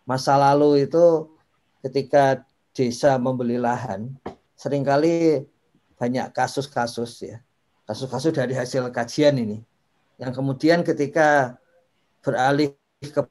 masa 0.05 0.37
lalu 0.37 0.89
itu 0.89 1.29
ketika 1.85 2.41
desa 2.73 3.21
membeli 3.21 3.61
lahan 3.61 4.09
sering 4.57 4.81
kali 4.81 5.45
banyak 5.99 6.31
kasus-kasus 6.33 7.11
ya. 7.21 7.37
Kasus-kasus 7.85 8.33
dari 8.33 8.53
hasil 8.53 8.93
kajian 8.93 9.33
ini. 9.41 9.65
Yang 10.21 10.37
kemudian 10.37 10.85
ketika 10.85 11.57
beralih 12.21 12.77
ke 13.01 13.21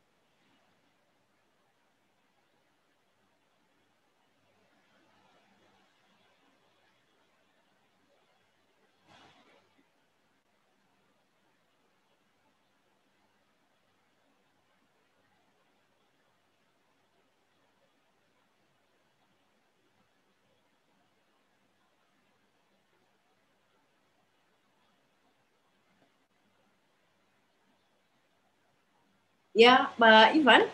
Ya, 29.58 29.90
Pak 29.98 30.38
Ivan. 30.38 30.70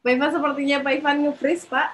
Pak 0.00 0.12
Ivan 0.16 0.30
sepertinya 0.32 0.80
Pak 0.80 0.92
Ivan 0.96 1.16
nge-freeze, 1.28 1.68
Pak. 1.68 1.92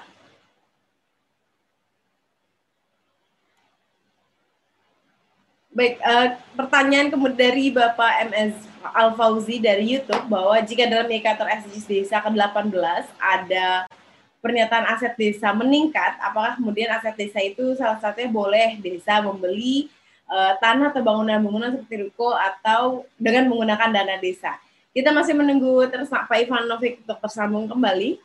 Baik, 5.74 5.98
uh, 6.06 6.38
pertanyaan 6.54 7.10
kemudian 7.10 7.34
dari 7.34 7.74
Bapak 7.74 8.30
MS 8.30 8.54
Al 8.94 9.10
Fauzi 9.18 9.58
dari 9.58 9.90
YouTube 9.98 10.30
bahwa 10.30 10.62
jika 10.62 10.86
dalam 10.86 11.10
indikator 11.10 11.50
SDGs 11.50 11.90
desa 11.90 12.22
ke-18 12.22 13.10
ada 13.18 13.90
pernyataan 14.38 14.86
aset 14.86 15.18
desa 15.18 15.50
meningkat, 15.50 16.14
apakah 16.22 16.54
kemudian 16.62 16.94
aset 16.94 17.18
desa 17.18 17.42
itu 17.42 17.74
salah 17.74 17.98
satunya 17.98 18.30
boleh 18.30 18.78
desa 18.78 19.18
membeli 19.18 19.90
uh, 20.32 20.52
tanah 20.56 20.96
atau 20.96 21.04
bangunan-bangunan 21.04 21.76
seperti 21.76 22.08
ruko 22.08 22.32
atau 22.32 23.04
dengan 23.20 23.52
menggunakan 23.52 23.92
dana 23.92 24.16
desa. 24.16 24.56
Kita 24.96 25.12
masih 25.12 25.36
menunggu 25.36 25.84
terus 25.92 26.08
Pak 26.08 26.32
Ivanovic 26.32 27.04
untuk 27.04 27.18
tersambung 27.20 27.68
kembali. 27.68 28.16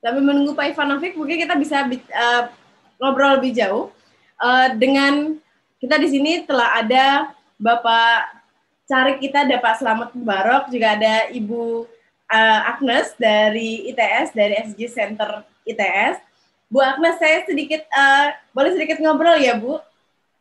Tapi 0.00 0.16
menunggu 0.16 0.56
Pak 0.56 0.72
Ivanovic, 0.72 1.12
mungkin 1.12 1.36
kita 1.44 1.54
bisa 1.60 1.84
uh, 1.84 2.42
ngobrol 2.96 3.36
lebih 3.36 3.52
jauh. 3.52 3.92
Uh, 4.40 4.72
dengan 4.80 5.36
kita 5.76 6.00
di 6.00 6.08
sini 6.08 6.32
telah 6.48 6.80
ada 6.80 7.36
Bapak 7.60 8.39
cari 8.90 9.22
kita 9.22 9.46
ada 9.46 9.62
Pak 9.62 9.78
Selamat 9.78 10.10
Barok, 10.18 10.66
juga 10.74 10.98
ada 10.98 11.30
Ibu 11.30 11.86
uh, 12.26 12.60
Agnes 12.74 13.14
dari 13.14 13.86
ITS, 13.94 14.34
dari 14.34 14.58
SG 14.66 14.90
Center 14.90 15.46
ITS. 15.62 16.18
Bu 16.66 16.82
Agnes, 16.82 17.14
saya 17.22 17.46
sedikit, 17.46 17.86
uh, 17.94 18.34
boleh 18.50 18.74
sedikit 18.74 18.98
ngobrol 18.98 19.38
ya 19.38 19.54
Bu? 19.54 19.78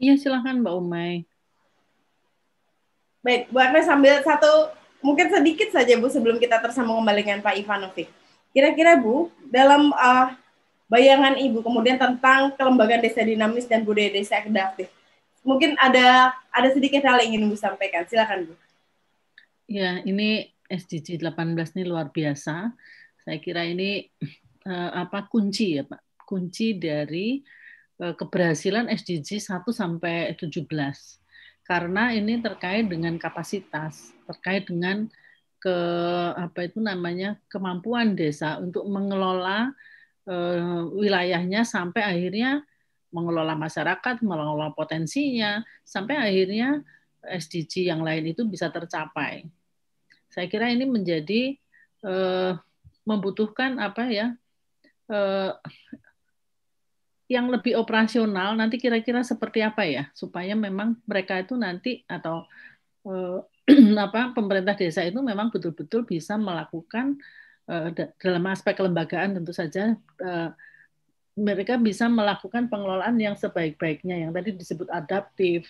Iya, 0.02 0.18
silahkan 0.18 0.58
Mbak 0.58 0.74
Umay. 0.82 1.30
Baik, 3.22 3.54
Bu 3.54 3.62
Agnes 3.62 3.86
sambil 3.86 4.18
satu, 4.26 4.74
mungkin 5.06 5.30
sedikit 5.30 5.70
saja 5.70 5.94
Bu 6.02 6.10
sebelum 6.10 6.42
kita 6.42 6.58
tersambung 6.58 7.06
kembali 7.06 7.22
dengan 7.22 7.42
Pak 7.46 7.54
Ivanovic. 7.54 8.10
Kira-kira 8.50 8.98
Bu, 8.98 9.30
dalam 9.46 9.94
uh, 9.94 10.34
bayangan 10.90 11.38
Ibu 11.38 11.62
kemudian 11.62 12.02
tentang 12.02 12.58
kelembagaan 12.58 13.06
desa 13.06 13.22
dinamis 13.22 13.70
dan 13.70 13.86
budaya 13.86 14.10
desa 14.10 14.42
adaptif, 14.42 14.90
mungkin 15.44 15.76
ada 15.80 16.34
ada 16.52 16.70
sedikit 16.72 17.04
hal 17.06 17.22
yang 17.24 17.36
ingin 17.36 17.52
Ibu 17.52 17.58
sampaikan. 17.58 18.06
Silakan 18.08 18.52
Bu. 18.52 18.54
Ya, 19.70 20.02
ini 20.02 20.50
SDG 20.66 21.22
18 21.22 21.78
ini 21.78 21.84
luar 21.86 22.10
biasa. 22.10 22.74
Saya 23.22 23.38
kira 23.38 23.66
ini 23.66 24.10
uh, 24.66 25.06
apa 25.06 25.30
kunci 25.30 25.78
ya, 25.78 25.84
Pak. 25.86 26.02
Kunci 26.26 26.78
dari 26.78 27.42
uh, 28.02 28.14
keberhasilan 28.14 28.90
SDG 28.90 29.42
1 29.42 29.66
sampai 29.70 30.34
17. 30.38 31.20
karena 31.70 32.10
ini 32.18 32.42
terkait 32.42 32.90
dengan 32.90 33.14
kapasitas, 33.22 34.10
terkait 34.26 34.66
dengan 34.66 35.06
ke 35.60 35.78
apa 36.34 36.66
itu 36.66 36.80
namanya 36.80 37.36
kemampuan 37.52 38.16
desa 38.16 38.58
untuk 38.58 38.88
mengelola 38.88 39.76
eh, 40.24 40.82
wilayahnya 40.96 41.68
sampai 41.68 42.02
akhirnya 42.02 42.64
mengelola 43.10 43.58
masyarakat, 43.58 44.22
mengelola 44.22 44.74
potensinya, 44.74 45.62
sampai 45.82 46.16
akhirnya 46.18 46.82
SDG 47.26 47.90
yang 47.90 48.02
lain 48.06 48.32
itu 48.32 48.46
bisa 48.48 48.72
tercapai. 48.72 49.50
Saya 50.30 50.46
kira 50.48 50.70
ini 50.70 50.86
menjadi 50.86 51.58
eh, 52.06 52.54
membutuhkan 53.04 53.82
apa 53.82 54.04
ya 54.14 54.28
eh, 55.10 55.52
yang 57.30 57.50
lebih 57.54 57.78
operasional 57.78 58.58
nanti 58.58 58.82
kira-kira 58.82 59.22
seperti 59.22 59.62
apa 59.62 59.86
ya 59.86 60.10
supaya 60.18 60.58
memang 60.58 60.98
mereka 61.06 61.38
itu 61.38 61.54
nanti 61.58 62.02
atau 62.10 62.46
eh, 63.06 63.40
apa 64.06 64.34
pemerintah 64.34 64.74
desa 64.78 65.06
itu 65.06 65.22
memang 65.22 65.54
betul-betul 65.54 66.06
bisa 66.06 66.38
melakukan 66.38 67.18
eh, 67.70 67.90
dalam 68.22 68.44
aspek 68.50 68.78
kelembagaan 68.78 69.38
tentu 69.38 69.54
saja 69.54 69.98
eh, 69.98 70.50
mereka 71.38 71.78
bisa 71.80 72.08
melakukan 72.08 72.68
pengelolaan 72.72 73.16
yang 73.20 73.36
sebaik-baiknya 73.38 74.28
yang 74.28 74.32
tadi 74.32 74.56
disebut 74.56 74.88
adaptif 74.90 75.70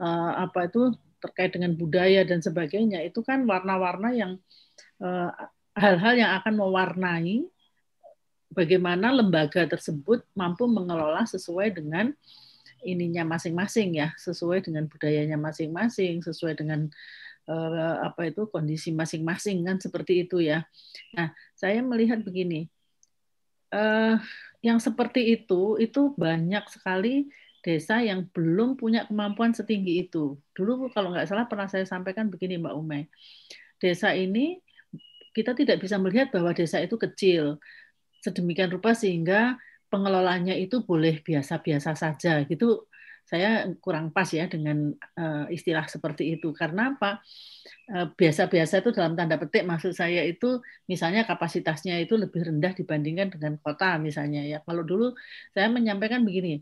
eh, 0.00 0.32
apa 0.36 0.68
itu 0.68 0.94
terkait 1.22 1.54
dengan 1.54 1.74
budaya 1.78 2.26
dan 2.26 2.42
sebagainya 2.42 3.06
itu 3.06 3.22
kan 3.22 3.46
warna-warna 3.46 4.10
yang 4.14 4.32
eh, 5.00 5.30
hal-hal 5.76 6.14
yang 6.18 6.30
akan 6.42 6.54
mewarnai 6.58 7.46
bagaimana 8.52 9.10
lembaga 9.10 9.64
tersebut 9.64 10.22
mampu 10.36 10.68
mengelola 10.68 11.24
sesuai 11.24 11.72
dengan 11.72 12.12
ininya 12.84 13.24
masing-masing 13.24 13.96
ya, 13.96 14.12
sesuai 14.18 14.66
dengan 14.66 14.84
budayanya 14.90 15.38
masing-masing, 15.40 16.20
sesuai 16.20 16.58
dengan 16.58 16.90
uh, 17.48 18.04
apa 18.04 18.28
itu 18.28 18.44
kondisi 18.50 18.90
masing-masing 18.92 19.64
kan 19.64 19.78
seperti 19.78 20.26
itu 20.26 20.42
ya. 20.42 20.66
Nah, 21.16 21.32
saya 21.54 21.80
melihat 21.80 22.20
begini, 22.20 22.68
uh, 23.72 24.18
yang 24.62 24.78
seperti 24.78 25.34
itu 25.34 25.76
itu 25.82 26.14
banyak 26.14 26.64
sekali 26.70 27.28
desa 27.62 28.02
yang 28.02 28.26
belum 28.30 28.74
punya 28.78 29.06
kemampuan 29.06 29.54
setinggi 29.54 30.06
itu. 30.06 30.38
Dulu 30.54 30.90
kalau 30.90 31.14
nggak 31.14 31.30
salah 31.30 31.46
pernah 31.46 31.66
saya 31.70 31.86
sampaikan 31.86 32.30
begini 32.30 32.58
Mbak 32.58 32.74
Umay, 32.74 33.06
desa 33.78 34.14
ini 34.14 34.58
kita 35.34 35.54
tidak 35.58 35.82
bisa 35.82 35.98
melihat 35.98 36.30
bahwa 36.30 36.54
desa 36.54 36.78
itu 36.82 36.94
kecil. 36.98 37.58
Sedemikian 38.22 38.70
rupa 38.70 38.94
sehingga 38.94 39.58
pengelolanya 39.90 40.54
itu 40.54 40.82
boleh 40.82 41.20
biasa-biasa 41.20 41.98
saja 41.98 42.46
gitu 42.46 42.86
saya 43.24 43.64
kurang 43.80 44.12
pas 44.12 44.28
ya 44.28 44.44
dengan 44.44 44.92
uh, 45.16 45.46
istilah 45.48 45.88
seperti 45.88 46.36
itu 46.36 46.52
karena 46.52 46.92
apa 46.92 47.22
eh, 47.88 48.06
biasa-biasa 48.12 48.74
uh, 48.76 48.80
itu 48.84 48.90
dalam 48.92 49.16
tanda 49.16 49.40
petik 49.40 49.64
maksud 49.64 49.96
saya 49.96 50.20
itu 50.26 50.60
misalnya 50.84 51.24
kapasitasnya 51.24 51.96
itu 52.04 52.20
lebih 52.20 52.44
rendah 52.44 52.76
dibandingkan 52.76 53.32
dengan 53.32 53.56
kota 53.62 53.96
misalnya 53.96 54.44
ya 54.44 54.58
kalau 54.66 54.84
dulu 54.84 55.16
saya 55.56 55.72
menyampaikan 55.72 56.26
begini 56.28 56.60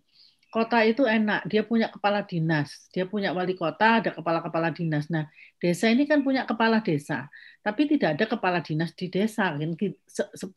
kota 0.51 0.83
itu 0.83 1.07
enak, 1.07 1.47
dia 1.47 1.63
punya 1.63 1.87
kepala 1.95 2.27
dinas, 2.27 2.91
dia 2.91 3.07
punya 3.07 3.31
wali 3.31 3.55
kota, 3.55 4.03
ada 4.03 4.11
kepala-kepala 4.11 4.75
dinas. 4.75 5.07
Nah, 5.07 5.31
desa 5.63 5.87
ini 5.87 6.11
kan 6.11 6.27
punya 6.27 6.43
kepala 6.43 6.83
desa, 6.83 7.31
tapi 7.63 7.87
tidak 7.87 8.19
ada 8.19 8.27
kepala 8.27 8.59
dinas 8.59 8.91
di 8.99 9.07
desa, 9.07 9.55
kan 9.55 9.79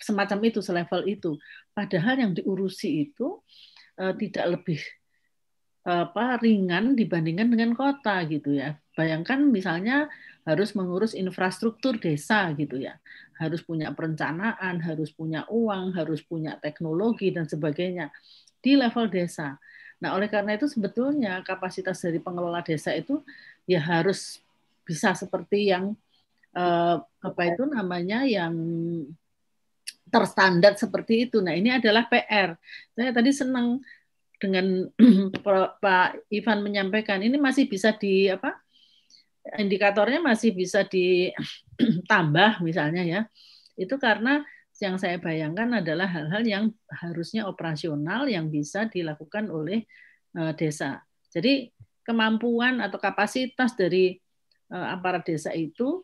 semacam 0.02 0.40
itu, 0.50 0.60
selevel 0.66 1.06
itu. 1.06 1.38
Padahal 1.78 2.26
yang 2.26 2.34
diurusi 2.34 3.06
itu 3.06 3.38
uh, 4.02 4.14
tidak 4.18 4.58
lebih 4.58 4.82
apa 5.84 6.40
ringan 6.40 6.96
dibandingkan 6.96 7.52
dengan 7.52 7.72
kota 7.76 8.24
gitu 8.32 8.56
ya. 8.56 8.80
Bayangkan 8.96 9.44
misalnya 9.44 10.08
harus 10.48 10.76
mengurus 10.76 11.12
infrastruktur 11.12 12.00
desa 12.00 12.52
gitu 12.56 12.80
ya. 12.80 12.96
Harus 13.36 13.60
punya 13.64 13.92
perencanaan, 13.92 14.80
harus 14.80 15.12
punya 15.12 15.44
uang, 15.52 15.92
harus 15.96 16.24
punya 16.24 16.56
teknologi 16.64 17.36
dan 17.36 17.48
sebagainya 17.48 18.12
di 18.64 18.80
level 18.80 19.12
desa. 19.12 19.60
Nah, 20.00 20.16
oleh 20.16 20.32
karena 20.32 20.56
itu 20.56 20.72
sebetulnya 20.72 21.44
kapasitas 21.44 22.00
dari 22.00 22.20
pengelola 22.20 22.64
desa 22.64 22.96
itu 22.96 23.20
ya 23.68 23.80
harus 23.80 24.40
bisa 24.88 25.16
seperti 25.16 25.72
yang 25.72 25.96
eh, 26.56 26.98
apa 27.00 27.42
itu 27.48 27.64
namanya 27.68 28.24
yang 28.24 28.56
terstandar 30.08 30.80
seperti 30.80 31.28
itu. 31.28 31.40
Nah, 31.44 31.56
ini 31.56 31.76
adalah 31.76 32.08
PR. 32.08 32.56
Saya 32.94 33.12
tadi 33.12 33.32
senang 33.34 33.82
dengan 34.44 34.92
Pak 35.80 36.28
Ivan 36.28 36.60
menyampaikan 36.60 37.24
ini 37.24 37.40
masih 37.40 37.72
bisa 37.72 37.96
di 37.96 38.28
apa? 38.28 38.60
indikatornya 39.60 40.24
masih 40.24 40.56
bisa 40.56 40.88
ditambah 40.88 42.52
misalnya 42.68 43.04
ya. 43.04 43.22
Itu 43.76 44.00
karena 44.00 44.44
yang 44.80 45.00
saya 45.00 45.16
bayangkan 45.16 45.80
adalah 45.80 46.12
hal-hal 46.12 46.44
yang 46.44 46.66
harusnya 46.92 47.48
operasional 47.48 48.28
yang 48.28 48.52
bisa 48.52 48.88
dilakukan 48.92 49.48
oleh 49.48 49.88
uh, 50.36 50.52
desa. 50.52 51.00
Jadi 51.32 51.72
kemampuan 52.04 52.84
atau 52.84 53.00
kapasitas 53.00 53.80
dari 53.80 54.20
uh, 54.76 54.92
aparat 54.92 55.24
desa 55.24 55.56
itu 55.56 56.04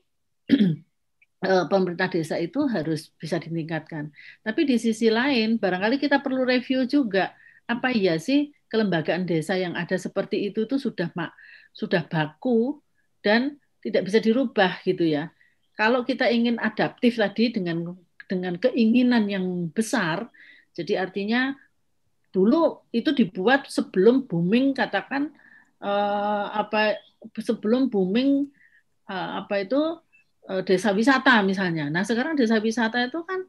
uh, 1.43 1.65
pemerintah 1.71 2.07
desa 2.07 2.39
itu 2.39 2.63
harus 2.71 3.11
bisa 3.19 3.35
ditingkatkan. 3.35 4.15
Tapi 4.43 4.61
di 4.63 4.79
sisi 4.79 5.11
lain 5.11 5.59
barangkali 5.59 5.99
kita 5.99 6.23
perlu 6.23 6.47
review 6.47 6.87
juga 6.87 7.35
apa 7.69 7.93
iya 7.93 8.17
sih 8.17 8.49
kelembagaan 8.65 9.29
desa 9.29 9.53
yang 9.53 9.77
ada 9.77 9.93
seperti 9.93 10.49
itu 10.49 10.65
itu 10.65 10.81
sudah 10.81 11.13
mak 11.13 11.37
sudah 11.73 12.01
baku 12.09 12.81
dan 13.21 13.61
tidak 13.85 14.09
bisa 14.09 14.19
dirubah 14.19 14.81
gitu 14.83 15.05
ya. 15.05 15.29
Kalau 15.77 16.03
kita 16.03 16.27
ingin 16.27 16.59
adaptif 16.59 17.15
tadi 17.15 17.55
dengan 17.55 17.95
dengan 18.29 18.59
keinginan 18.59 19.25
yang 19.25 19.45
besar. 19.71 20.27
Jadi 20.75 20.95
artinya 20.95 21.55
dulu 22.29 22.85
itu 22.93 23.09
dibuat 23.15 23.65
sebelum 23.71 24.29
booming 24.29 24.77
katakan 24.77 25.33
uh, 25.81 26.45
apa 26.53 27.01
sebelum 27.41 27.89
booming 27.89 28.47
uh, 29.09 29.43
apa 29.43 29.65
itu 29.65 29.81
uh, 30.51 30.61
desa 30.61 30.93
wisata 30.93 31.41
misalnya. 31.41 31.89
Nah 31.89 32.05
sekarang 32.05 32.37
desa 32.37 32.61
wisata 32.61 33.01
itu 33.01 33.19
kan 33.25 33.39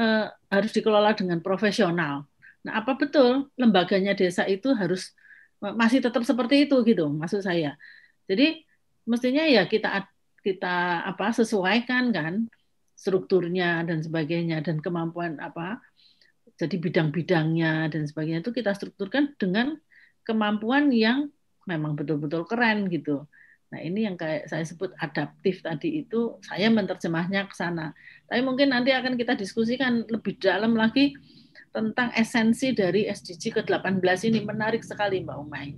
uh, 0.00 0.26
harus 0.48 0.72
dikelola 0.72 1.12
dengan 1.12 1.44
profesional. 1.44 2.24
Nah 2.66 2.82
apa 2.82 2.98
betul 2.98 3.46
lembaganya 3.54 4.18
desa 4.18 4.42
itu 4.50 4.74
harus 4.74 5.14
masih 5.62 6.02
tetap 6.02 6.26
seperti 6.26 6.66
itu 6.66 6.76
gitu 6.82 7.06
maksud 7.06 7.46
saya. 7.46 7.78
Jadi 8.26 8.66
mestinya 9.06 9.46
ya 9.46 9.70
kita 9.70 10.10
kita 10.42 11.06
apa 11.06 11.30
sesuaikan 11.30 12.10
kan 12.10 12.50
strukturnya 12.98 13.86
dan 13.86 14.02
sebagainya 14.02 14.66
dan 14.66 14.82
kemampuan 14.82 15.38
apa 15.38 15.78
jadi 16.56 16.80
bidang-bidangnya 16.80 17.92
dan 17.92 18.02
sebagainya 18.08 18.40
itu 18.42 18.50
kita 18.50 18.72
strukturkan 18.72 19.36
dengan 19.36 19.76
kemampuan 20.24 20.88
yang 20.90 21.28
memang 21.68 21.94
betul-betul 21.94 22.48
keren 22.48 22.88
gitu. 22.88 23.28
Nah 23.68 23.80
ini 23.82 24.08
yang 24.08 24.16
kayak 24.16 24.48
saya 24.48 24.64
sebut 24.64 24.94
adaptif 24.96 25.60
tadi 25.60 26.06
itu 26.06 26.40
saya 26.40 26.72
menerjemahnya 26.72 27.50
ke 27.50 27.54
sana. 27.54 27.92
Tapi 28.24 28.40
mungkin 28.40 28.72
nanti 28.72 28.94
akan 28.94 29.20
kita 29.20 29.36
diskusikan 29.36 30.06
lebih 30.08 30.40
dalam 30.40 30.72
lagi 30.72 31.12
tentang 31.76 32.08
esensi 32.16 32.72
dari 32.72 33.04
SDG 33.04 33.60
ke-18 33.60 34.32
ini 34.32 34.40
menarik 34.40 34.80
sekali 34.80 35.20
Mbak 35.20 35.36
Umay. 35.44 35.76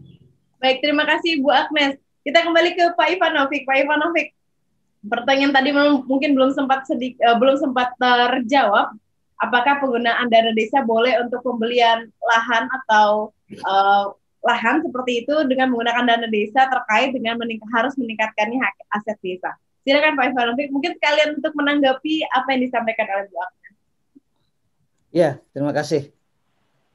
Baik, 0.62 0.78
terima 0.78 1.03
kasih 1.03 1.42
Bu 1.42 1.51
Agnes. 1.51 1.99
Kita 2.22 2.46
kembali 2.46 2.78
ke 2.78 2.94
Pak 2.94 3.18
Ivanovic. 3.18 3.66
Pak 3.66 3.76
Ivanovic, 3.82 4.30
pertanyaan 5.11 5.51
tadi 5.51 5.74
mungkin 6.07 6.38
belum 6.38 6.55
sempat 6.55 6.86
sedik, 6.86 7.18
uh, 7.26 7.34
belum 7.34 7.59
sempat 7.59 7.99
terjawab. 7.99 8.94
Apakah 9.42 9.82
penggunaan 9.82 10.30
dana 10.30 10.51
desa 10.55 10.82
boleh 10.82 11.18
untuk 11.22 11.42
pembelian 11.42 12.11
lahan 12.22 12.66
atau 12.82 13.34
uh, 13.66 14.14
lahan 14.42 14.82
seperti 14.82 15.26
itu 15.26 15.34
dengan 15.46 15.70
menggunakan 15.74 16.05
dana 16.11 16.26
desa 16.30 16.66
terkait 16.70 17.14
dengan 17.14 17.38
mening 17.38 17.62
harus 17.74 17.94
meningkatkannya 17.99 18.62
aset 18.94 19.18
desa? 19.18 19.55
Silakan 19.82 20.14
Pak 20.14 20.30
Ivanovic, 20.30 20.70
mungkin 20.70 20.94
sekalian 20.99 21.38
untuk 21.38 21.55
menanggapi 21.59 22.22
apa 22.34 22.55
yang 22.55 22.62
disampaikan 22.66 23.07
oleh 23.14 23.26
Bu 23.30 23.38
Agnes. 23.42 23.57
Ya, 25.18 25.42
terima 25.50 25.74
kasih. 25.74 26.14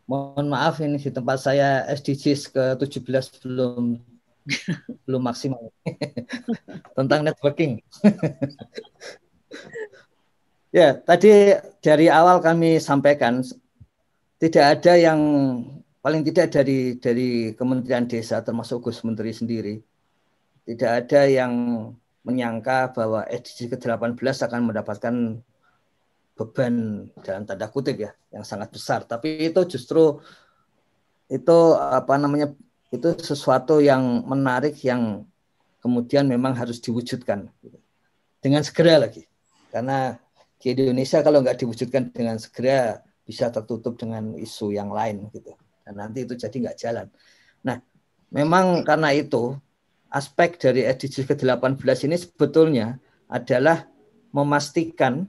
Mohon 0.08 0.48
maaf 0.48 0.80
ini 0.80 0.96
di 0.96 1.12
tempat 1.12 1.44
saya 1.44 1.84
SDGs 1.92 2.56
ke-17 2.56 3.44
belum 3.44 4.00
belum 5.04 5.22
maksimal 5.28 5.60
tentang 6.96 7.28
networking. 7.28 7.84
ya, 10.80 10.96
tadi 11.04 11.52
dari 11.84 12.08
awal 12.08 12.40
kami 12.40 12.80
sampaikan 12.80 13.44
tidak 14.40 14.80
ada 14.80 14.96
yang 14.96 15.20
paling 16.00 16.24
tidak 16.24 16.56
dari 16.56 16.96
dari 17.04 17.52
Kementerian 17.60 18.08
Desa 18.08 18.40
termasuk 18.40 18.88
Gus 18.88 19.04
Menteri 19.04 19.36
sendiri 19.36 19.84
tidak 20.64 21.08
ada 21.08 21.28
yang 21.28 21.54
menyangka 22.24 22.96
bahwa 22.96 23.28
SDG 23.28 23.76
ke-18 23.76 24.48
akan 24.48 24.62
mendapatkan 24.72 25.16
beban 26.34 27.06
dalam 27.22 27.46
tanda 27.46 27.70
kutip 27.70 27.98
ya 28.02 28.12
yang 28.34 28.42
sangat 28.46 28.74
besar. 28.74 29.06
Tapi 29.06 29.54
itu 29.54 29.62
justru 29.70 30.18
itu 31.30 31.58
apa 31.78 32.18
namanya 32.18 32.54
itu 32.94 33.10
sesuatu 33.22 33.82
yang 33.82 34.26
menarik 34.26 34.78
yang 34.86 35.26
kemudian 35.82 36.26
memang 36.26 36.54
harus 36.58 36.82
diwujudkan. 36.82 37.50
Dengan 38.44 38.62
segera 38.66 39.00
lagi. 39.00 39.24
Karena 39.72 40.14
di 40.60 40.68
Indonesia 40.76 41.24
kalau 41.24 41.42
nggak 41.42 41.64
diwujudkan 41.64 42.12
dengan 42.12 42.38
segera 42.38 43.02
bisa 43.24 43.48
tertutup 43.50 43.96
dengan 43.96 44.36
isu 44.36 44.76
yang 44.76 44.92
lain 44.92 45.32
gitu. 45.32 45.56
Dan 45.84 46.00
nanti 46.00 46.28
itu 46.28 46.36
jadi 46.36 46.54
nggak 46.54 46.78
jalan. 46.80 47.08
Nah 47.64 47.78
memang 48.34 48.84
karena 48.84 49.16
itu 49.16 49.56
aspek 50.14 50.62
dari 50.62 50.86
SDGs 50.86 51.26
ke-18 51.34 52.06
ini 52.06 52.16
sebetulnya 52.20 53.02
adalah 53.32 53.90
memastikan 54.30 55.26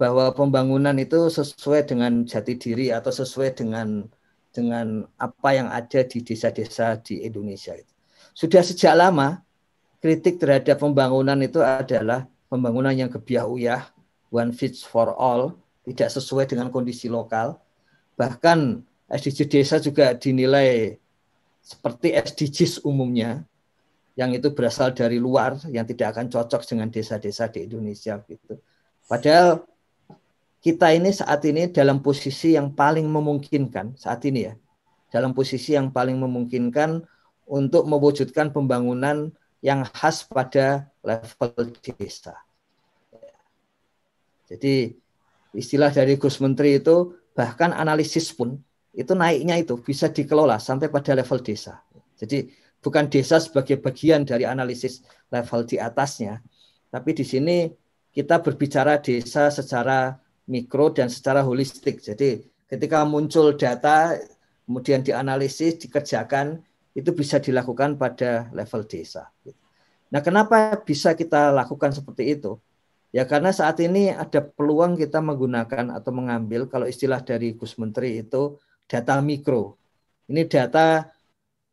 bahwa 0.00 0.32
pembangunan 0.32 0.96
itu 0.96 1.28
sesuai 1.28 1.84
dengan 1.84 2.24
jati 2.24 2.56
diri 2.56 2.88
atau 2.88 3.12
sesuai 3.12 3.52
dengan 3.52 4.08
dengan 4.50 5.04
apa 5.20 5.48
yang 5.52 5.68
ada 5.68 6.00
di 6.00 6.24
desa-desa 6.24 6.96
di 7.04 7.20
Indonesia. 7.20 7.76
Sudah 8.32 8.64
sejak 8.64 8.96
lama 8.96 9.44
kritik 10.00 10.40
terhadap 10.40 10.80
pembangunan 10.80 11.36
itu 11.44 11.60
adalah 11.60 12.24
pembangunan 12.48 12.96
yang 12.96 13.12
kebiah 13.12 13.44
uyah, 13.44 13.92
one 14.32 14.56
fits 14.56 14.80
for 14.80 15.12
all, 15.12 15.52
tidak 15.84 16.08
sesuai 16.08 16.48
dengan 16.48 16.72
kondisi 16.72 17.12
lokal. 17.12 17.60
Bahkan 18.16 18.80
SDGs 19.12 19.48
desa 19.52 19.76
juga 19.84 20.16
dinilai 20.16 20.96
seperti 21.60 22.16
SDGs 22.16 22.88
umumnya, 22.88 23.44
yang 24.16 24.32
itu 24.32 24.48
berasal 24.56 24.96
dari 24.96 25.20
luar, 25.20 25.60
yang 25.68 25.84
tidak 25.84 26.16
akan 26.16 26.32
cocok 26.32 26.64
dengan 26.64 26.88
desa-desa 26.88 27.52
di 27.52 27.68
Indonesia 27.68 28.16
gitu. 28.24 28.56
Padahal 29.04 29.69
kita 30.60 30.92
ini 30.92 31.10
saat 31.12 31.40
ini 31.48 31.72
dalam 31.72 32.04
posisi 32.04 32.52
yang 32.56 32.76
paling 32.76 33.08
memungkinkan 33.08 33.96
saat 33.96 34.20
ini 34.28 34.48
ya 34.48 34.54
dalam 35.10 35.34
posisi 35.34 35.74
yang 35.74 35.90
paling 35.90 36.16
memungkinkan 36.16 37.02
untuk 37.50 37.82
mewujudkan 37.84 38.54
pembangunan 38.54 39.34
yang 39.60 39.82
khas 39.90 40.24
pada 40.24 40.88
level 41.02 41.74
desa. 41.82 42.38
Jadi 44.46 44.94
istilah 45.52 45.90
dari 45.90 46.14
Gus 46.14 46.38
Menteri 46.38 46.78
itu 46.78 47.18
bahkan 47.34 47.74
analisis 47.74 48.30
pun 48.30 48.54
itu 48.94 49.12
naiknya 49.14 49.58
itu 49.58 49.78
bisa 49.78 50.10
dikelola 50.10 50.62
sampai 50.62 50.90
pada 50.90 51.14
level 51.14 51.42
desa. 51.42 51.82
Jadi 52.18 52.50
bukan 52.78 53.10
desa 53.10 53.42
sebagai 53.42 53.78
bagian 53.82 54.22
dari 54.22 54.46
analisis 54.46 55.02
level 55.30 55.66
di 55.66 55.76
atasnya, 55.78 56.42
tapi 56.90 57.14
di 57.14 57.26
sini 57.26 57.70
kita 58.10 58.42
berbicara 58.42 58.98
desa 58.98 59.50
secara 59.50 60.18
mikro 60.50 60.90
dan 60.90 61.06
secara 61.06 61.46
holistik. 61.46 62.02
Jadi 62.02 62.42
ketika 62.66 63.06
muncul 63.06 63.54
data 63.54 64.18
kemudian 64.66 65.06
dianalisis, 65.06 65.78
dikerjakan 65.78 66.58
itu 66.98 67.14
bisa 67.14 67.38
dilakukan 67.38 67.94
pada 67.94 68.50
level 68.50 68.82
desa. 68.82 69.30
Nah, 70.10 70.18
kenapa 70.18 70.74
bisa 70.82 71.14
kita 71.14 71.54
lakukan 71.54 71.94
seperti 71.94 72.34
itu? 72.34 72.58
Ya 73.10 73.26
karena 73.26 73.50
saat 73.50 73.78
ini 73.82 74.14
ada 74.14 74.38
peluang 74.42 74.94
kita 74.94 75.18
menggunakan 75.18 75.90
atau 75.94 76.14
mengambil 76.14 76.70
kalau 76.70 76.86
istilah 76.86 77.18
dari 77.22 77.58
Gus 77.58 77.74
Menteri 77.78 78.22
itu 78.22 78.58
data 78.86 79.18
mikro. 79.18 79.74
Ini 80.30 80.46
data 80.46 81.10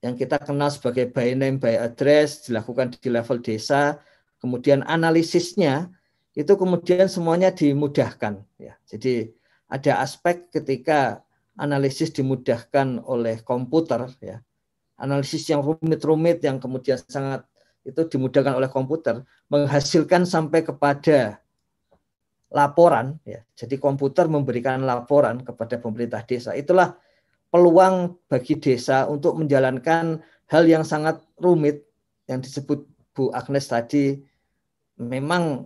yang 0.01 0.17
kita 0.17 0.41
kenal 0.41 0.73
sebagai 0.73 1.09
by 1.09 1.37
name 1.37 1.61
by 1.61 1.77
address 1.77 2.49
dilakukan 2.49 2.97
di 2.97 3.09
level 3.13 3.37
desa, 3.41 4.01
kemudian 4.41 4.81
analisisnya 4.85 5.93
itu 6.37 6.53
kemudian 6.53 7.09
semuanya 7.09 7.49
dimudahkan 7.49 8.45
ya. 8.61 8.77
Jadi 8.85 9.33
ada 9.73 10.05
aspek 10.05 10.53
ketika 10.53 11.25
analisis 11.57 12.13
dimudahkan 12.13 13.01
oleh 13.01 13.41
komputer 13.41 14.05
ya. 14.21 14.37
Analisis 15.01 15.49
yang 15.49 15.65
rumit-rumit 15.65 16.45
yang 16.45 16.61
kemudian 16.61 17.01
sangat 17.09 17.41
itu 17.81 18.05
dimudahkan 18.05 18.53
oleh 18.53 18.69
komputer 18.69 19.25
menghasilkan 19.49 20.29
sampai 20.29 20.61
kepada 20.61 21.41
laporan 22.53 23.17
ya. 23.25 23.41
Jadi 23.57 23.81
komputer 23.81 24.29
memberikan 24.29 24.85
laporan 24.85 25.41
kepada 25.41 25.81
pemerintah 25.81 26.21
desa. 26.21 26.53
Itulah 26.53 26.93
peluang 27.49 28.13
bagi 28.29 28.61
desa 28.61 29.09
untuk 29.09 29.41
menjalankan 29.41 30.21
hal 30.53 30.63
yang 30.69 30.85
sangat 30.85 31.17
rumit 31.41 31.81
yang 32.29 32.45
disebut 32.45 32.85
Bu 33.17 33.33
Agnes 33.33 33.65
tadi 33.65 34.21
memang 35.01 35.65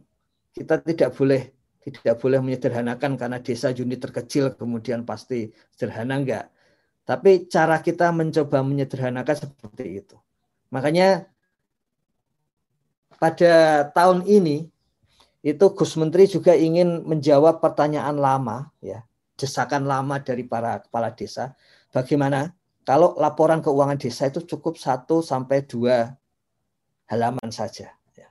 kita 0.51 0.83
tidak 0.83 1.15
boleh 1.15 1.51
tidak 1.81 2.21
boleh 2.21 2.39
menyederhanakan 2.45 3.17
karena 3.17 3.41
desa 3.41 3.73
unit 3.73 3.97
terkecil 3.97 4.53
kemudian 4.53 5.01
pasti 5.01 5.49
sederhana 5.73 6.21
enggak. 6.21 6.45
Tapi 7.01 7.49
cara 7.49 7.81
kita 7.81 8.13
mencoba 8.13 8.61
menyederhanakan 8.61 9.35
seperti 9.35 10.05
itu. 10.05 10.17
Makanya 10.69 11.25
pada 13.17 13.85
tahun 13.89 14.29
ini 14.29 14.69
itu 15.41 15.65
Gus 15.73 15.97
Menteri 15.97 16.29
juga 16.29 16.53
ingin 16.53 17.01
menjawab 17.01 17.57
pertanyaan 17.57 18.21
lama 18.21 18.69
ya, 18.77 19.01
desakan 19.33 19.89
lama 19.89 20.21
dari 20.21 20.45
para 20.45 20.85
kepala 20.85 21.09
desa. 21.17 21.57
Bagaimana 21.89 22.53
kalau 22.85 23.17
laporan 23.17 23.61
keuangan 23.65 23.97
desa 23.97 24.29
itu 24.29 24.45
cukup 24.45 24.77
satu 24.77 25.25
sampai 25.25 25.65
dua 25.65 26.13
halaman 27.09 27.49
saja. 27.49 27.89
Ya. 28.13 28.29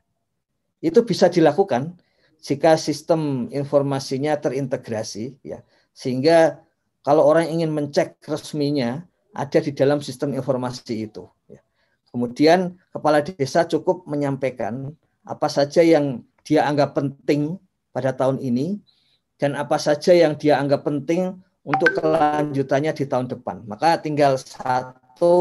Itu 0.79 1.03
bisa 1.03 1.27
dilakukan 1.27 1.99
jika 2.41 2.81
sistem 2.81 3.53
informasinya 3.53 4.37
terintegrasi 4.41 5.37
ya 5.45 5.61
sehingga 5.93 6.65
kalau 7.05 7.25
orang 7.29 7.49
ingin 7.53 7.69
mencek 7.73 8.17
resminya 8.25 9.05
ada 9.37 9.59
di 9.61 9.71
dalam 9.77 10.01
sistem 10.01 10.33
informasi 10.33 11.07
itu 11.07 11.29
ya. 11.47 11.61
kemudian 12.11 12.81
kepala 12.91 13.21
desa 13.21 13.69
cukup 13.69 14.09
menyampaikan 14.09 14.91
apa 15.29 15.47
saja 15.53 15.85
yang 15.85 16.25
dia 16.43 16.65
anggap 16.65 16.97
penting 16.97 17.61
pada 17.93 18.17
tahun 18.17 18.41
ini 18.41 18.81
dan 19.37 19.57
apa 19.57 19.77
saja 19.77 20.17
yang 20.17 20.37
dia 20.37 20.57
anggap 20.57 20.89
penting 20.89 21.37
untuk 21.61 21.93
kelanjutannya 21.93 22.97
di 22.97 23.05
tahun 23.05 23.29
depan 23.29 23.69
maka 23.69 24.01
tinggal 24.01 24.41
satu 24.41 25.37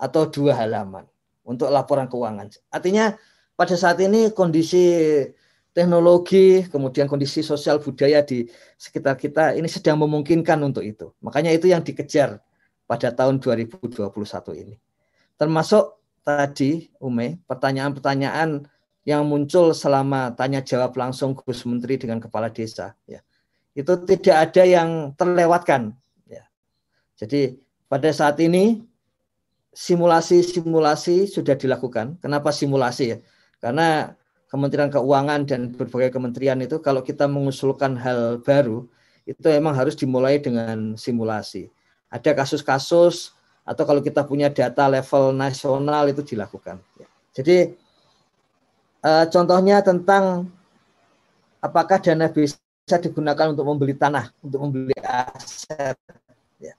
atau 0.00 0.22
dua 0.32 0.56
halaman 0.56 1.04
untuk 1.44 1.68
laporan 1.68 2.08
keuangan 2.08 2.48
artinya 2.72 3.12
pada 3.52 3.76
saat 3.76 4.00
ini 4.00 4.32
kondisi 4.32 4.88
teknologi, 5.70 6.66
kemudian 6.66 7.06
kondisi 7.06 7.40
sosial 7.46 7.78
budaya 7.78 8.22
di 8.26 8.46
sekitar 8.74 9.14
kita 9.14 9.54
ini 9.54 9.70
sedang 9.70 10.02
memungkinkan 10.02 10.58
untuk 10.66 10.82
itu. 10.82 11.14
Makanya 11.22 11.54
itu 11.54 11.70
yang 11.70 11.80
dikejar 11.80 12.42
pada 12.90 13.14
tahun 13.14 13.38
2021 13.38 14.10
ini. 14.58 14.76
Termasuk 15.38 16.00
tadi 16.26 16.90
Ume, 16.98 17.38
pertanyaan-pertanyaan 17.46 18.66
yang 19.08 19.22
muncul 19.24 19.72
selama 19.72 20.34
tanya 20.36 20.60
jawab 20.60 20.92
langsung 20.98 21.32
Gus 21.32 21.64
Menteri 21.64 21.96
dengan 21.96 22.20
kepala 22.20 22.52
desa 22.52 22.92
ya. 23.08 23.24
Itu 23.72 24.02
tidak 24.04 24.50
ada 24.50 24.62
yang 24.66 25.14
terlewatkan 25.16 25.94
ya. 26.28 26.44
Jadi 27.16 27.56
pada 27.86 28.10
saat 28.10 28.36
ini 28.42 28.82
simulasi-simulasi 29.70 31.30
sudah 31.30 31.54
dilakukan. 31.54 32.18
Kenapa 32.18 32.50
simulasi 32.50 33.04
ya? 33.14 33.18
Karena 33.62 34.18
Kementerian 34.50 34.90
Keuangan 34.90 35.46
dan 35.46 35.70
berbagai 35.70 36.10
kementerian 36.10 36.58
itu 36.58 36.82
kalau 36.82 37.06
kita 37.06 37.30
mengusulkan 37.30 37.94
hal 37.94 38.42
baru 38.42 38.82
itu 39.22 39.46
memang 39.46 39.78
harus 39.78 39.94
dimulai 39.94 40.42
dengan 40.42 40.98
simulasi. 40.98 41.70
Ada 42.10 42.34
kasus-kasus 42.34 43.30
atau 43.62 43.86
kalau 43.86 44.02
kita 44.02 44.26
punya 44.26 44.50
data 44.50 44.90
level 44.90 45.30
nasional 45.30 46.10
itu 46.10 46.26
dilakukan. 46.26 46.82
Jadi 47.30 47.78
eh, 49.06 49.24
contohnya 49.30 49.86
tentang 49.86 50.50
apakah 51.62 52.02
dana 52.02 52.26
bisa 52.26 52.98
digunakan 52.98 53.54
untuk 53.54 53.62
membeli 53.62 53.94
tanah, 53.94 54.34
untuk 54.42 54.66
membeli 54.66 54.98
aset. 54.98 55.94
Ya. 56.58 56.74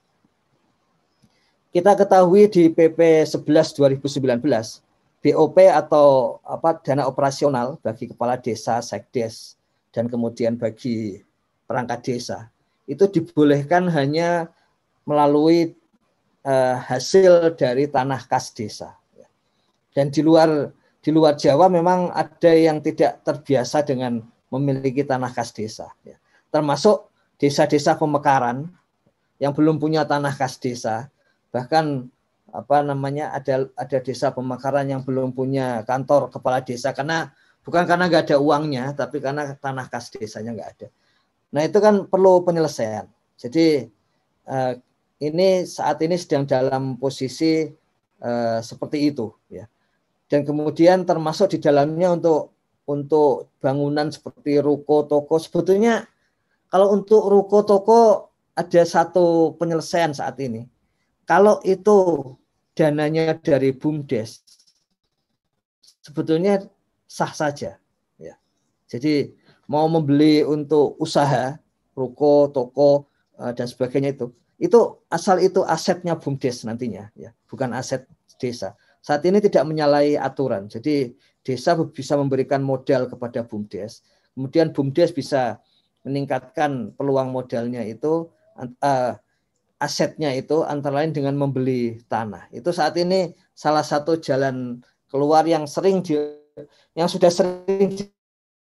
Kita 1.72 1.96
ketahui 1.96 2.52
di 2.52 2.68
PP 2.68 3.24
11 3.24 3.80
2019 3.80 4.91
BOP 5.22 5.56
atau 5.70 6.38
apa 6.42 6.82
dana 6.82 7.06
operasional 7.06 7.78
bagi 7.78 8.10
kepala 8.10 8.34
desa, 8.42 8.82
sekdes 8.82 9.54
dan 9.94 10.10
kemudian 10.10 10.58
bagi 10.58 11.22
perangkat 11.70 12.00
desa 12.02 12.50
itu 12.90 13.06
dibolehkan 13.06 13.86
hanya 13.86 14.50
melalui 15.06 15.78
uh, 16.42 16.76
hasil 16.78 17.54
dari 17.54 17.86
tanah 17.86 18.26
kas 18.26 18.50
desa. 18.50 18.98
Dan 19.92 20.10
di 20.10 20.24
luar 20.24 20.72
di 21.02 21.10
luar 21.12 21.36
Jawa 21.36 21.68
memang 21.68 22.10
ada 22.14 22.52
yang 22.54 22.80
tidak 22.80 23.22
terbiasa 23.26 23.84
dengan 23.86 24.22
memiliki 24.50 25.06
tanah 25.06 25.30
kas 25.30 25.54
desa. 25.54 25.90
Termasuk 26.52 27.10
desa-desa 27.38 27.98
pemekaran 27.98 28.70
yang 29.42 29.50
belum 29.50 29.82
punya 29.82 30.06
tanah 30.06 30.32
kas 30.38 30.58
desa, 30.62 31.10
bahkan 31.50 32.06
apa 32.52 32.84
namanya 32.84 33.32
ada 33.32 33.66
ada 33.74 33.98
desa 34.04 34.28
pemekaran 34.30 34.84
yang 34.84 35.00
belum 35.02 35.32
punya 35.32 35.82
kantor 35.88 36.28
kepala 36.28 36.60
desa 36.60 36.92
karena 36.92 37.32
bukan 37.64 37.88
karena 37.88 38.12
nggak 38.12 38.28
ada 38.28 38.36
uangnya 38.36 38.92
tapi 38.92 39.24
karena 39.24 39.56
tanah 39.56 39.88
kas 39.88 40.12
desanya 40.12 40.52
nggak 40.52 40.70
ada. 40.76 40.88
Nah 41.56 41.62
itu 41.64 41.78
kan 41.80 42.04
perlu 42.06 42.44
penyelesaian. 42.44 43.08
Jadi 43.40 43.88
eh, 44.46 44.72
ini 45.22 45.64
saat 45.64 46.02
ini 46.04 46.18
sedang 46.18 46.44
dalam 46.44 46.98
posisi 46.98 47.70
uh, 48.22 48.58
seperti 48.58 49.14
itu 49.14 49.30
ya. 49.46 49.70
Dan 50.26 50.42
kemudian 50.42 51.04
termasuk 51.06 51.54
di 51.54 51.58
dalamnya 51.62 52.18
untuk 52.18 52.56
untuk 52.90 53.54
bangunan 53.62 54.10
seperti 54.10 54.58
ruko 54.58 55.06
toko 55.06 55.38
sebetulnya 55.38 56.02
kalau 56.66 56.90
untuk 56.90 57.30
ruko 57.30 57.62
toko 57.62 58.00
ada 58.58 58.82
satu 58.82 59.54
penyelesaian 59.56 60.10
saat 60.10 60.36
ini. 60.42 60.66
Kalau 61.22 61.62
itu 61.62 62.18
dananya 62.72 63.36
dari 63.36 63.72
BUMDes 63.76 64.42
sebetulnya 66.02 66.66
sah 67.06 67.30
saja 67.30 67.78
ya. 68.18 68.34
Jadi 68.90 69.30
mau 69.70 69.86
membeli 69.86 70.42
untuk 70.42 70.98
usaha 70.98 71.56
ruko, 71.94 72.50
toko 72.50 73.06
uh, 73.38 73.54
dan 73.54 73.70
sebagainya 73.70 74.18
itu 74.18 74.34
itu 74.58 74.78
asal 75.08 75.38
itu 75.38 75.62
asetnya 75.66 76.18
BUMDes 76.18 76.66
nantinya 76.66 77.08
ya, 77.14 77.30
bukan 77.46 77.72
aset 77.72 78.04
desa. 78.36 78.74
Saat 79.02 79.26
ini 79.26 79.42
tidak 79.42 79.66
menyalahi 79.66 80.14
aturan. 80.14 80.70
Jadi 80.70 81.14
desa 81.42 81.74
bisa 81.74 82.14
memberikan 82.14 82.62
modal 82.62 83.10
kepada 83.10 83.42
BUMDes. 83.42 84.06
Kemudian 84.34 84.70
BUMDes 84.70 85.10
bisa 85.10 85.58
meningkatkan 86.06 86.94
peluang 86.94 87.30
modalnya 87.34 87.82
itu 87.82 88.30
uh, 88.58 89.12
asetnya 89.82 90.30
itu 90.30 90.62
antara 90.62 91.02
lain 91.02 91.10
dengan 91.10 91.34
membeli 91.34 91.98
tanah. 92.06 92.46
Itu 92.54 92.70
saat 92.70 92.94
ini 92.94 93.34
salah 93.50 93.82
satu 93.82 94.14
jalan 94.22 94.78
keluar 95.10 95.42
yang 95.42 95.66
sering 95.66 96.06
di, 96.06 96.14
yang 96.94 97.10
sudah 97.10 97.34
sering 97.34 97.98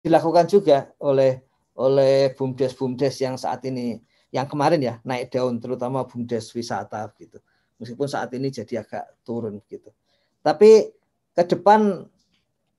dilakukan 0.01 0.49
juga 0.49 0.89
oleh 0.97 1.45
oleh 1.77 2.33
bumdes 2.33 2.73
bumdes 2.73 3.21
yang 3.21 3.37
saat 3.37 3.61
ini 3.69 4.01
yang 4.33 4.49
kemarin 4.49 4.81
ya 4.81 4.95
naik 5.05 5.29
daun 5.29 5.61
terutama 5.61 6.09
bumdes 6.09 6.49
wisata 6.57 7.05
gitu. 7.21 7.37
Meskipun 7.77 8.09
saat 8.09 8.33
ini 8.33 8.49
jadi 8.49 8.81
agak 8.81 9.21
turun 9.21 9.61
gitu. 9.69 9.93
Tapi 10.41 10.89
ke 11.37 11.43
depan 11.45 12.01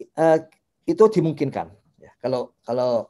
eh, 0.02 0.38
itu 0.82 1.04
dimungkinkan. 1.06 1.70
Ya 2.02 2.10
kalau 2.18 2.58
kalau 2.66 3.06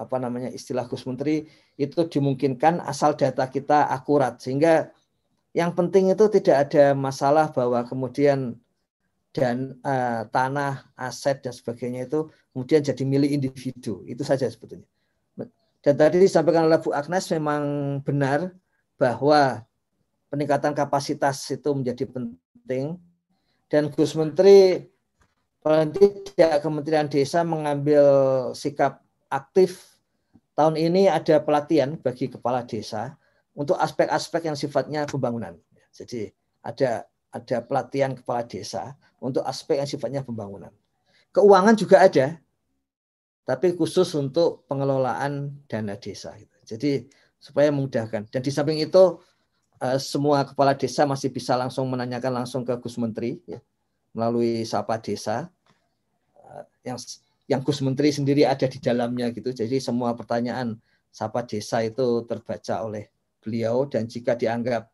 apa 0.00 0.16
namanya 0.16 0.48
istilah 0.48 0.88
Gus 0.88 1.04
Menteri 1.04 1.44
itu 1.80 2.04
dimungkinkan 2.04 2.84
asal 2.84 3.16
data 3.16 3.48
kita 3.48 3.88
akurat 3.88 4.36
sehingga 4.36 4.92
yang 5.56 5.72
penting 5.72 6.12
itu 6.12 6.28
tidak 6.28 6.68
ada 6.68 6.92
masalah 6.92 7.48
bahwa 7.50 7.80
kemudian 7.88 8.60
dan 9.32 9.80
uh, 9.80 10.28
tanah 10.28 10.92
aset 10.98 11.40
dan 11.40 11.56
sebagainya 11.56 12.04
itu 12.04 12.28
kemudian 12.52 12.84
jadi 12.84 13.02
milik 13.08 13.30
individu 13.32 14.04
itu 14.04 14.20
saja 14.20 14.44
sebetulnya 14.44 14.84
dan 15.80 15.94
tadi 15.96 16.20
disampaikan 16.20 16.68
oleh 16.68 16.76
Bu 16.76 16.92
Agnes 16.92 17.24
memang 17.32 17.62
benar 18.04 18.52
bahwa 19.00 19.64
peningkatan 20.28 20.76
kapasitas 20.76 21.40
itu 21.48 21.72
menjadi 21.72 22.04
penting. 22.04 23.00
Dan 23.70 23.88
Gus 23.88 24.12
Menteri 24.12 24.84
paling 25.64 25.92
tidak 25.96 26.60
Kementerian 26.60 27.08
Desa 27.08 27.40
mengambil 27.40 28.04
sikap 28.52 29.00
aktif. 29.32 29.89
Tahun 30.60 30.76
ini 30.76 31.08
ada 31.08 31.40
pelatihan 31.40 31.96
bagi 31.96 32.28
kepala 32.28 32.68
desa 32.68 33.16
untuk 33.56 33.80
aspek-aspek 33.80 34.44
yang 34.44 34.60
sifatnya 34.60 35.08
pembangunan. 35.08 35.56
Jadi 35.88 36.28
ada 36.60 37.08
ada 37.32 37.56
pelatihan 37.64 38.12
kepala 38.12 38.44
desa 38.44 38.92
untuk 39.24 39.40
aspek 39.48 39.80
yang 39.80 39.88
sifatnya 39.88 40.20
pembangunan. 40.20 40.68
Keuangan 41.32 41.80
juga 41.80 42.04
ada, 42.04 42.36
tapi 43.48 43.72
khusus 43.72 44.12
untuk 44.12 44.68
pengelolaan 44.68 45.64
dana 45.64 45.96
desa. 45.96 46.36
Gitu. 46.36 46.76
Jadi 46.76 47.08
supaya 47.40 47.72
memudahkan. 47.72 48.28
Dan 48.28 48.44
di 48.44 48.52
samping 48.52 48.84
itu 48.84 49.16
eh, 49.80 49.96
semua 49.96 50.44
kepala 50.44 50.76
desa 50.76 51.08
masih 51.08 51.32
bisa 51.32 51.56
langsung 51.56 51.88
menanyakan 51.88 52.44
langsung 52.44 52.68
ke 52.68 52.76
Gus 52.76 53.00
Menteri 53.00 53.40
ya, 53.48 53.64
melalui 54.12 54.68
Sapa 54.68 55.00
Desa 55.00 55.48
eh, 56.36 56.62
yang 56.84 57.00
yang 57.50 57.66
Gus 57.66 57.82
Menteri 57.82 58.14
sendiri 58.14 58.46
ada 58.46 58.70
di 58.70 58.78
dalamnya 58.78 59.34
gitu. 59.34 59.50
Jadi 59.50 59.82
semua 59.82 60.14
pertanyaan 60.14 60.78
Sapa 61.10 61.42
Desa 61.42 61.82
itu 61.82 62.22
terbaca 62.30 62.86
oleh 62.86 63.10
beliau 63.42 63.90
dan 63.90 64.06
jika 64.06 64.38
dianggap 64.38 64.86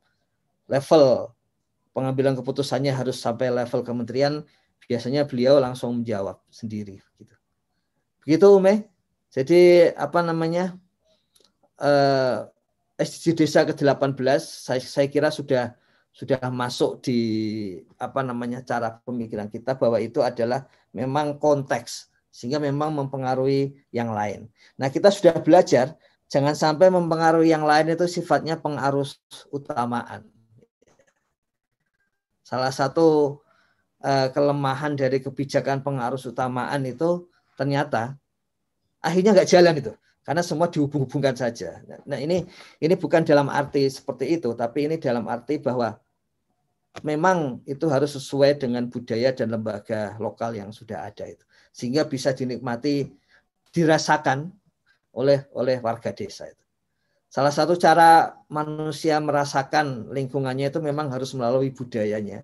level 0.65 1.37
pengambilan 1.93 2.33
keputusannya 2.41 2.97
harus 2.97 3.21
sampai 3.21 3.53
level 3.53 3.85
kementerian, 3.85 4.41
biasanya 4.89 5.29
beliau 5.29 5.61
langsung 5.61 6.01
menjawab 6.01 6.41
sendiri 6.49 6.97
gitu. 7.21 7.37
Begitu 8.25 8.47
Ume. 8.49 8.89
Jadi 9.29 9.93
apa 9.93 10.25
namanya? 10.25 10.81
Eh, 11.77 12.41
SDG 12.97 13.45
desa 13.45 13.69
ke-18 13.69 14.17
saya, 14.41 14.81
saya 14.81 15.05
kira 15.13 15.29
sudah 15.29 15.77
sudah 16.17 16.41
masuk 16.49 17.05
di 17.05 17.21
apa 18.01 18.25
namanya 18.25 18.65
cara 18.65 18.97
pemikiran 19.05 19.53
kita 19.53 19.77
bahwa 19.77 20.01
itu 20.01 20.25
adalah 20.25 20.65
memang 20.97 21.37
konteks 21.37 22.09
sehingga 22.37 22.61
memang 22.61 22.93
mempengaruhi 22.93 23.73
yang 23.97 24.13
lain. 24.13 24.53
Nah, 24.77 24.93
kita 24.93 25.09
sudah 25.09 25.41
belajar 25.41 25.97
jangan 26.29 26.53
sampai 26.53 26.93
mempengaruhi 26.93 27.49
yang 27.49 27.65
lain 27.65 27.97
itu 27.97 28.05
sifatnya 28.05 28.61
pengarus 28.61 29.17
utamaan. 29.49 30.29
Salah 32.45 32.71
satu 32.71 33.41
uh, 34.05 34.29
kelemahan 34.37 34.93
dari 34.95 35.25
kebijakan 35.25 35.81
pengarus 35.81 36.29
utamaan 36.29 36.85
itu 36.85 37.25
ternyata 37.57 38.21
akhirnya 39.01 39.33
nggak 39.33 39.51
jalan 39.51 39.75
itu 39.81 39.93
karena 40.27 40.43
semua 40.43 40.67
dihubung-hubungkan 40.67 41.39
saja. 41.39 41.79
Nah 42.03 42.19
ini 42.19 42.43
ini 42.83 42.95
bukan 42.99 43.23
dalam 43.23 43.47
arti 43.47 43.87
seperti 43.87 44.39
itu, 44.39 44.53
tapi 44.59 44.91
ini 44.91 44.99
dalam 44.99 45.31
arti 45.31 45.63
bahwa 45.63 45.95
memang 47.07 47.63
itu 47.63 47.87
harus 47.87 48.19
sesuai 48.19 48.59
dengan 48.59 48.91
budaya 48.91 49.31
dan 49.31 49.55
lembaga 49.55 50.19
lokal 50.19 50.59
yang 50.59 50.75
sudah 50.75 51.07
ada 51.07 51.31
itu, 51.31 51.47
sehingga 51.77 52.09
bisa 52.09 52.33
dinikmati, 52.33 53.05
dirasakan 53.69 54.49
oleh 55.13 55.45
oleh 55.53 55.77
warga 55.85 56.09
desa 56.17 56.49
itu. 56.49 56.65
Salah 57.29 57.53
satu 57.53 57.77
cara 57.77 58.33
manusia 58.49 59.21
merasakan 59.21 60.09
lingkungannya 60.09 60.73
itu 60.73 60.81
memang 60.81 61.13
harus 61.13 61.37
melalui 61.37 61.69
budayanya 61.69 62.41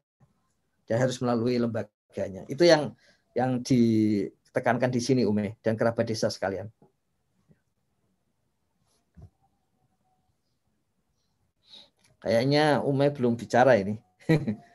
dan 0.84 0.96
harus 1.00 1.16
melalui 1.24 1.56
lembaganya. 1.56 2.44
Itu 2.44 2.68
yang 2.68 2.92
yang 3.32 3.64
di 3.64 3.80
tekankan 4.52 4.92
di 4.92 5.00
sini 5.00 5.24
Ume 5.24 5.56
dan 5.64 5.80
kerabat 5.80 6.04
desa 6.04 6.28
sekalian. 6.28 6.68
Kayaknya 12.20 12.84
Ume 12.84 13.08
belum 13.08 13.40
bicara 13.40 13.80
ini. 13.80 13.96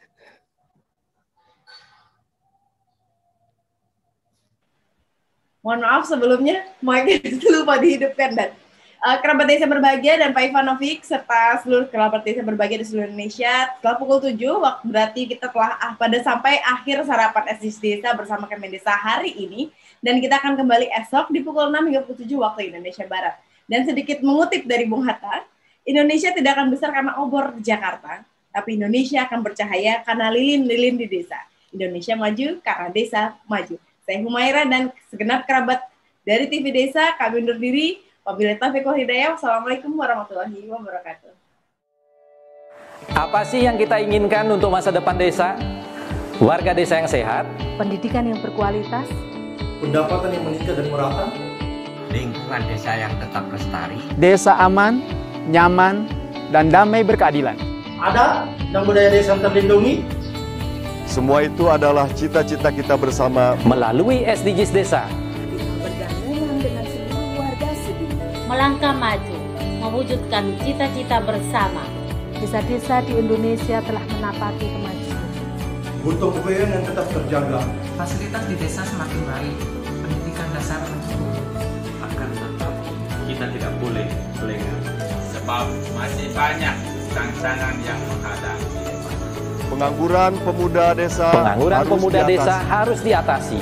Mohon 5.67 5.83
maaf 5.83 6.07
sebelumnya, 6.07 6.63
mic 6.79 7.27
lupa 7.51 7.75
dihidupkan 7.75 8.31
dan 8.39 8.55
uh, 9.03 9.19
kerabat 9.19 9.51
desa 9.51 9.67
berbahagia 9.67 10.15
dan 10.15 10.31
Pak 10.31 10.47
Ivanovic 10.47 11.03
serta 11.03 11.59
seluruh 11.59 11.91
kerabat 11.91 12.23
desa 12.23 12.39
berbahagia 12.39 12.79
di 12.79 12.87
seluruh 12.87 13.11
Indonesia. 13.11 13.75
Setelah 13.75 13.99
pukul 13.99 14.23
7, 14.23 14.39
waktu 14.47 14.83
berarti 14.87 15.21
kita 15.27 15.51
telah 15.51 15.75
ah, 15.75 15.91
pada 15.99 16.23
sampai 16.23 16.63
akhir 16.63 17.03
sarapan 17.03 17.51
SDGs 17.59 17.83
Desa 17.83 18.15
bersama 18.15 18.47
Kemen 18.47 18.71
Desa 18.71 18.95
hari 18.95 19.35
ini. 19.35 19.67
Dan 19.99 20.23
kita 20.23 20.39
akan 20.39 20.55
kembali 20.55 20.87
esok 21.03 21.35
di 21.35 21.43
pukul 21.43 21.67
6 21.67 21.83
hingga 21.83 22.01
pukul 22.07 22.23
7 22.23 22.31
waktu 22.47 22.59
Indonesia 22.71 23.03
Barat. 23.03 23.35
Dan 23.67 23.83
sedikit 23.83 24.23
mengutip 24.23 24.63
dari 24.63 24.87
Bung 24.87 25.03
Hatta, 25.03 25.43
Indonesia 25.83 26.31
tidak 26.31 26.55
akan 26.55 26.71
besar 26.71 26.95
karena 26.95 27.19
obor 27.19 27.51
di 27.59 27.67
Jakarta, 27.67 28.23
tapi 28.55 28.79
Indonesia 28.79 29.27
akan 29.27 29.43
bercahaya 29.43 29.99
karena 30.07 30.31
lilin-lilin 30.31 30.95
di 30.95 31.11
desa. 31.11 31.43
Indonesia 31.75 32.15
maju 32.15 32.63
karena 32.63 32.87
desa 32.87 33.35
maju. 33.51 33.75
Saya 34.07 34.23
Humaira 34.23 34.63
dan 34.63 34.87
segenap 35.11 35.43
kerabat 35.43 35.83
dari 36.23 36.47
TV 36.47 36.71
Desa, 36.71 37.11
kami 37.19 37.43
undur 37.43 37.59
diri. 37.59 37.99
Wabillahi 38.23 38.55
taufiq 38.55 38.87
hidayah. 38.87 39.35
Wassalamualaikum 39.35 39.91
warahmatullahi 39.99 40.63
wabarakatuh. 40.63 41.35
Apa 43.11 43.43
sih 43.43 43.67
yang 43.67 43.75
kita 43.75 43.99
inginkan 43.99 44.47
untuk 44.47 44.71
masa 44.71 44.95
depan 44.95 45.19
desa? 45.19 45.59
Warga 46.39 46.71
desa 46.71 47.03
yang 47.03 47.11
sehat, 47.11 47.43
pendidikan 47.75 48.23
yang 48.23 48.39
berkualitas, 48.39 49.11
pendapatan 49.83 50.39
yang 50.39 50.43
meningkat 50.47 50.79
dan 50.79 50.87
merata, 50.87 51.27
lingkungan 52.07 52.61
desa 52.71 52.91
yang 52.95 53.11
tetap 53.19 53.43
lestari, 53.51 53.99
desa 54.15 54.55
aman, 54.55 55.03
nyaman, 55.51 56.07
dan 56.55 56.71
damai 56.71 57.03
berkeadilan. 57.03 57.59
Ada 57.99 58.47
dan 58.71 58.81
budaya 58.87 59.11
desa 59.11 59.35
terlindungi. 59.35 60.16
Semua 61.07 61.41
itu 61.47 61.71
adalah 61.71 62.05
cita-cita 62.11 62.69
kita 62.69 62.93
bersama 62.99 63.55
melalui 63.63 64.27
SDGs 64.27 64.71
Desa 64.75 65.07
melangkah 68.47 68.95
maju, 68.95 69.37
mewujudkan 69.83 70.55
cita-cita 70.63 71.19
bersama. 71.21 71.83
Desa-desa 72.39 73.03
di 73.03 73.13
Indonesia 73.19 73.83
telah 73.83 74.01
menapaki 74.17 74.65
kemajuan. 74.71 75.27
Untuk 76.01 76.33
kebayaan 76.39 76.69
yang 76.79 76.83
tetap 76.87 77.05
terjaga. 77.11 77.61
Fasilitas 77.99 78.43
di 78.47 78.55
desa 78.55 78.81
semakin 78.87 79.21
baik, 79.29 79.55
pendidikan 79.83 80.47
dasar 80.55 80.79
mencukupi. 80.79 81.63
Akan 82.01 82.29
tetap 82.33 82.73
kita 83.27 83.45
tidak 83.51 83.73
boleh 83.77 84.07
lengah. 84.41 84.79
Sebab 85.35 85.65
masih 85.93 86.27
banyak 86.31 86.75
tantangan 87.11 87.75
yang 87.83 87.99
menghadapi. 88.07 88.86
Pengangguran 89.77 90.33
pemuda 90.41 90.85
desa 90.91 91.29
Pengangguran 91.29 91.77
harus 91.77 91.91
pemuda 91.93 92.19
diatasi. 92.19 92.33
desa 92.33 92.55
harus 92.65 92.99
diatasi. 93.05 93.59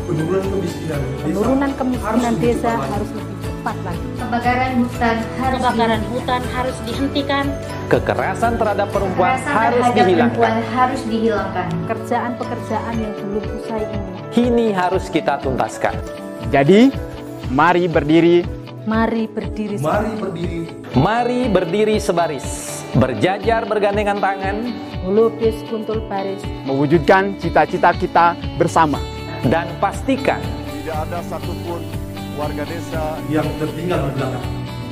Penurunan 0.00 0.40
kemiskinan 0.48 1.00
desa 1.04 1.20
Penurunan 1.20 1.70
kemiskinan 1.76 2.16
harus 2.16 2.38
desa 2.40 2.70
diperbaiki. 2.72 2.88
harus 2.88 3.10
lebih 3.12 3.36
cepat 3.44 3.76
lagi. 3.84 4.06
Kebakaran 4.16 4.72
hutan 4.80 5.16
harus 5.36 5.60
Kebakaran 5.60 6.02
hutan 6.08 6.42
harus 6.48 6.76
dihentikan. 6.80 7.44
Kekerasan 7.86 8.52
terhadap 8.56 8.88
perempuan 8.88 9.28
Kekerasan 9.28 9.52
harus 9.52 9.76
terhadap 9.76 9.98
dihilangkan. 10.00 10.32
perempuan 10.32 10.56
harus 10.72 11.00
dihilangkan. 11.04 11.66
Pekerjaan-pekerjaan 11.76 12.94
yang 12.96 13.12
belum 13.20 13.44
usai 13.54 13.82
ini. 13.84 14.08
Kini 14.32 14.66
harus 14.72 15.04
kita 15.06 15.34
tuntaskan. 15.38 15.94
Jadi, 16.48 16.88
mari 17.52 17.84
berdiri, 17.84 18.38
Mari 18.80 19.28
berdiri 19.28 19.76
Mari 19.76 20.12
berdiri 20.16 20.60
Mari 20.96 21.40
berdiri 21.46 21.96
sebaris, 22.00 22.48
berjajar 22.96 23.68
bergandengan 23.68 24.16
tangan, 24.16 24.56
melukis 25.04 25.56
kuntul 25.68 26.04
baris, 26.06 26.40
mewujudkan 26.68 27.36
cita-cita 27.40 27.90
kita 27.96 28.36
bersama. 28.60 29.00
dan 29.48 29.64
pastikan 29.80 30.36
Tidak 30.68 30.92
ada 30.92 31.24
satupun 31.24 31.80
warga 32.36 32.60
desa 32.68 33.16
yang 33.32 33.48
tertinggal 33.56 34.12
di 34.12 34.20
belakang. 34.20 34.46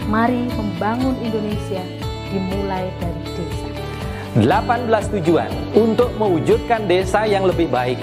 Mari 0.09 0.43
membangun 0.57 1.21
Indonesia 1.21 1.85
dimulai 2.33 2.89
dari 2.97 3.23
desa. 3.37 3.69
18 4.41 5.15
tujuan 5.21 5.53
untuk 5.77 6.13
mewujudkan 6.17 6.89
desa 6.89 7.29
yang 7.29 7.45
lebih 7.45 7.69
baik 7.69 8.01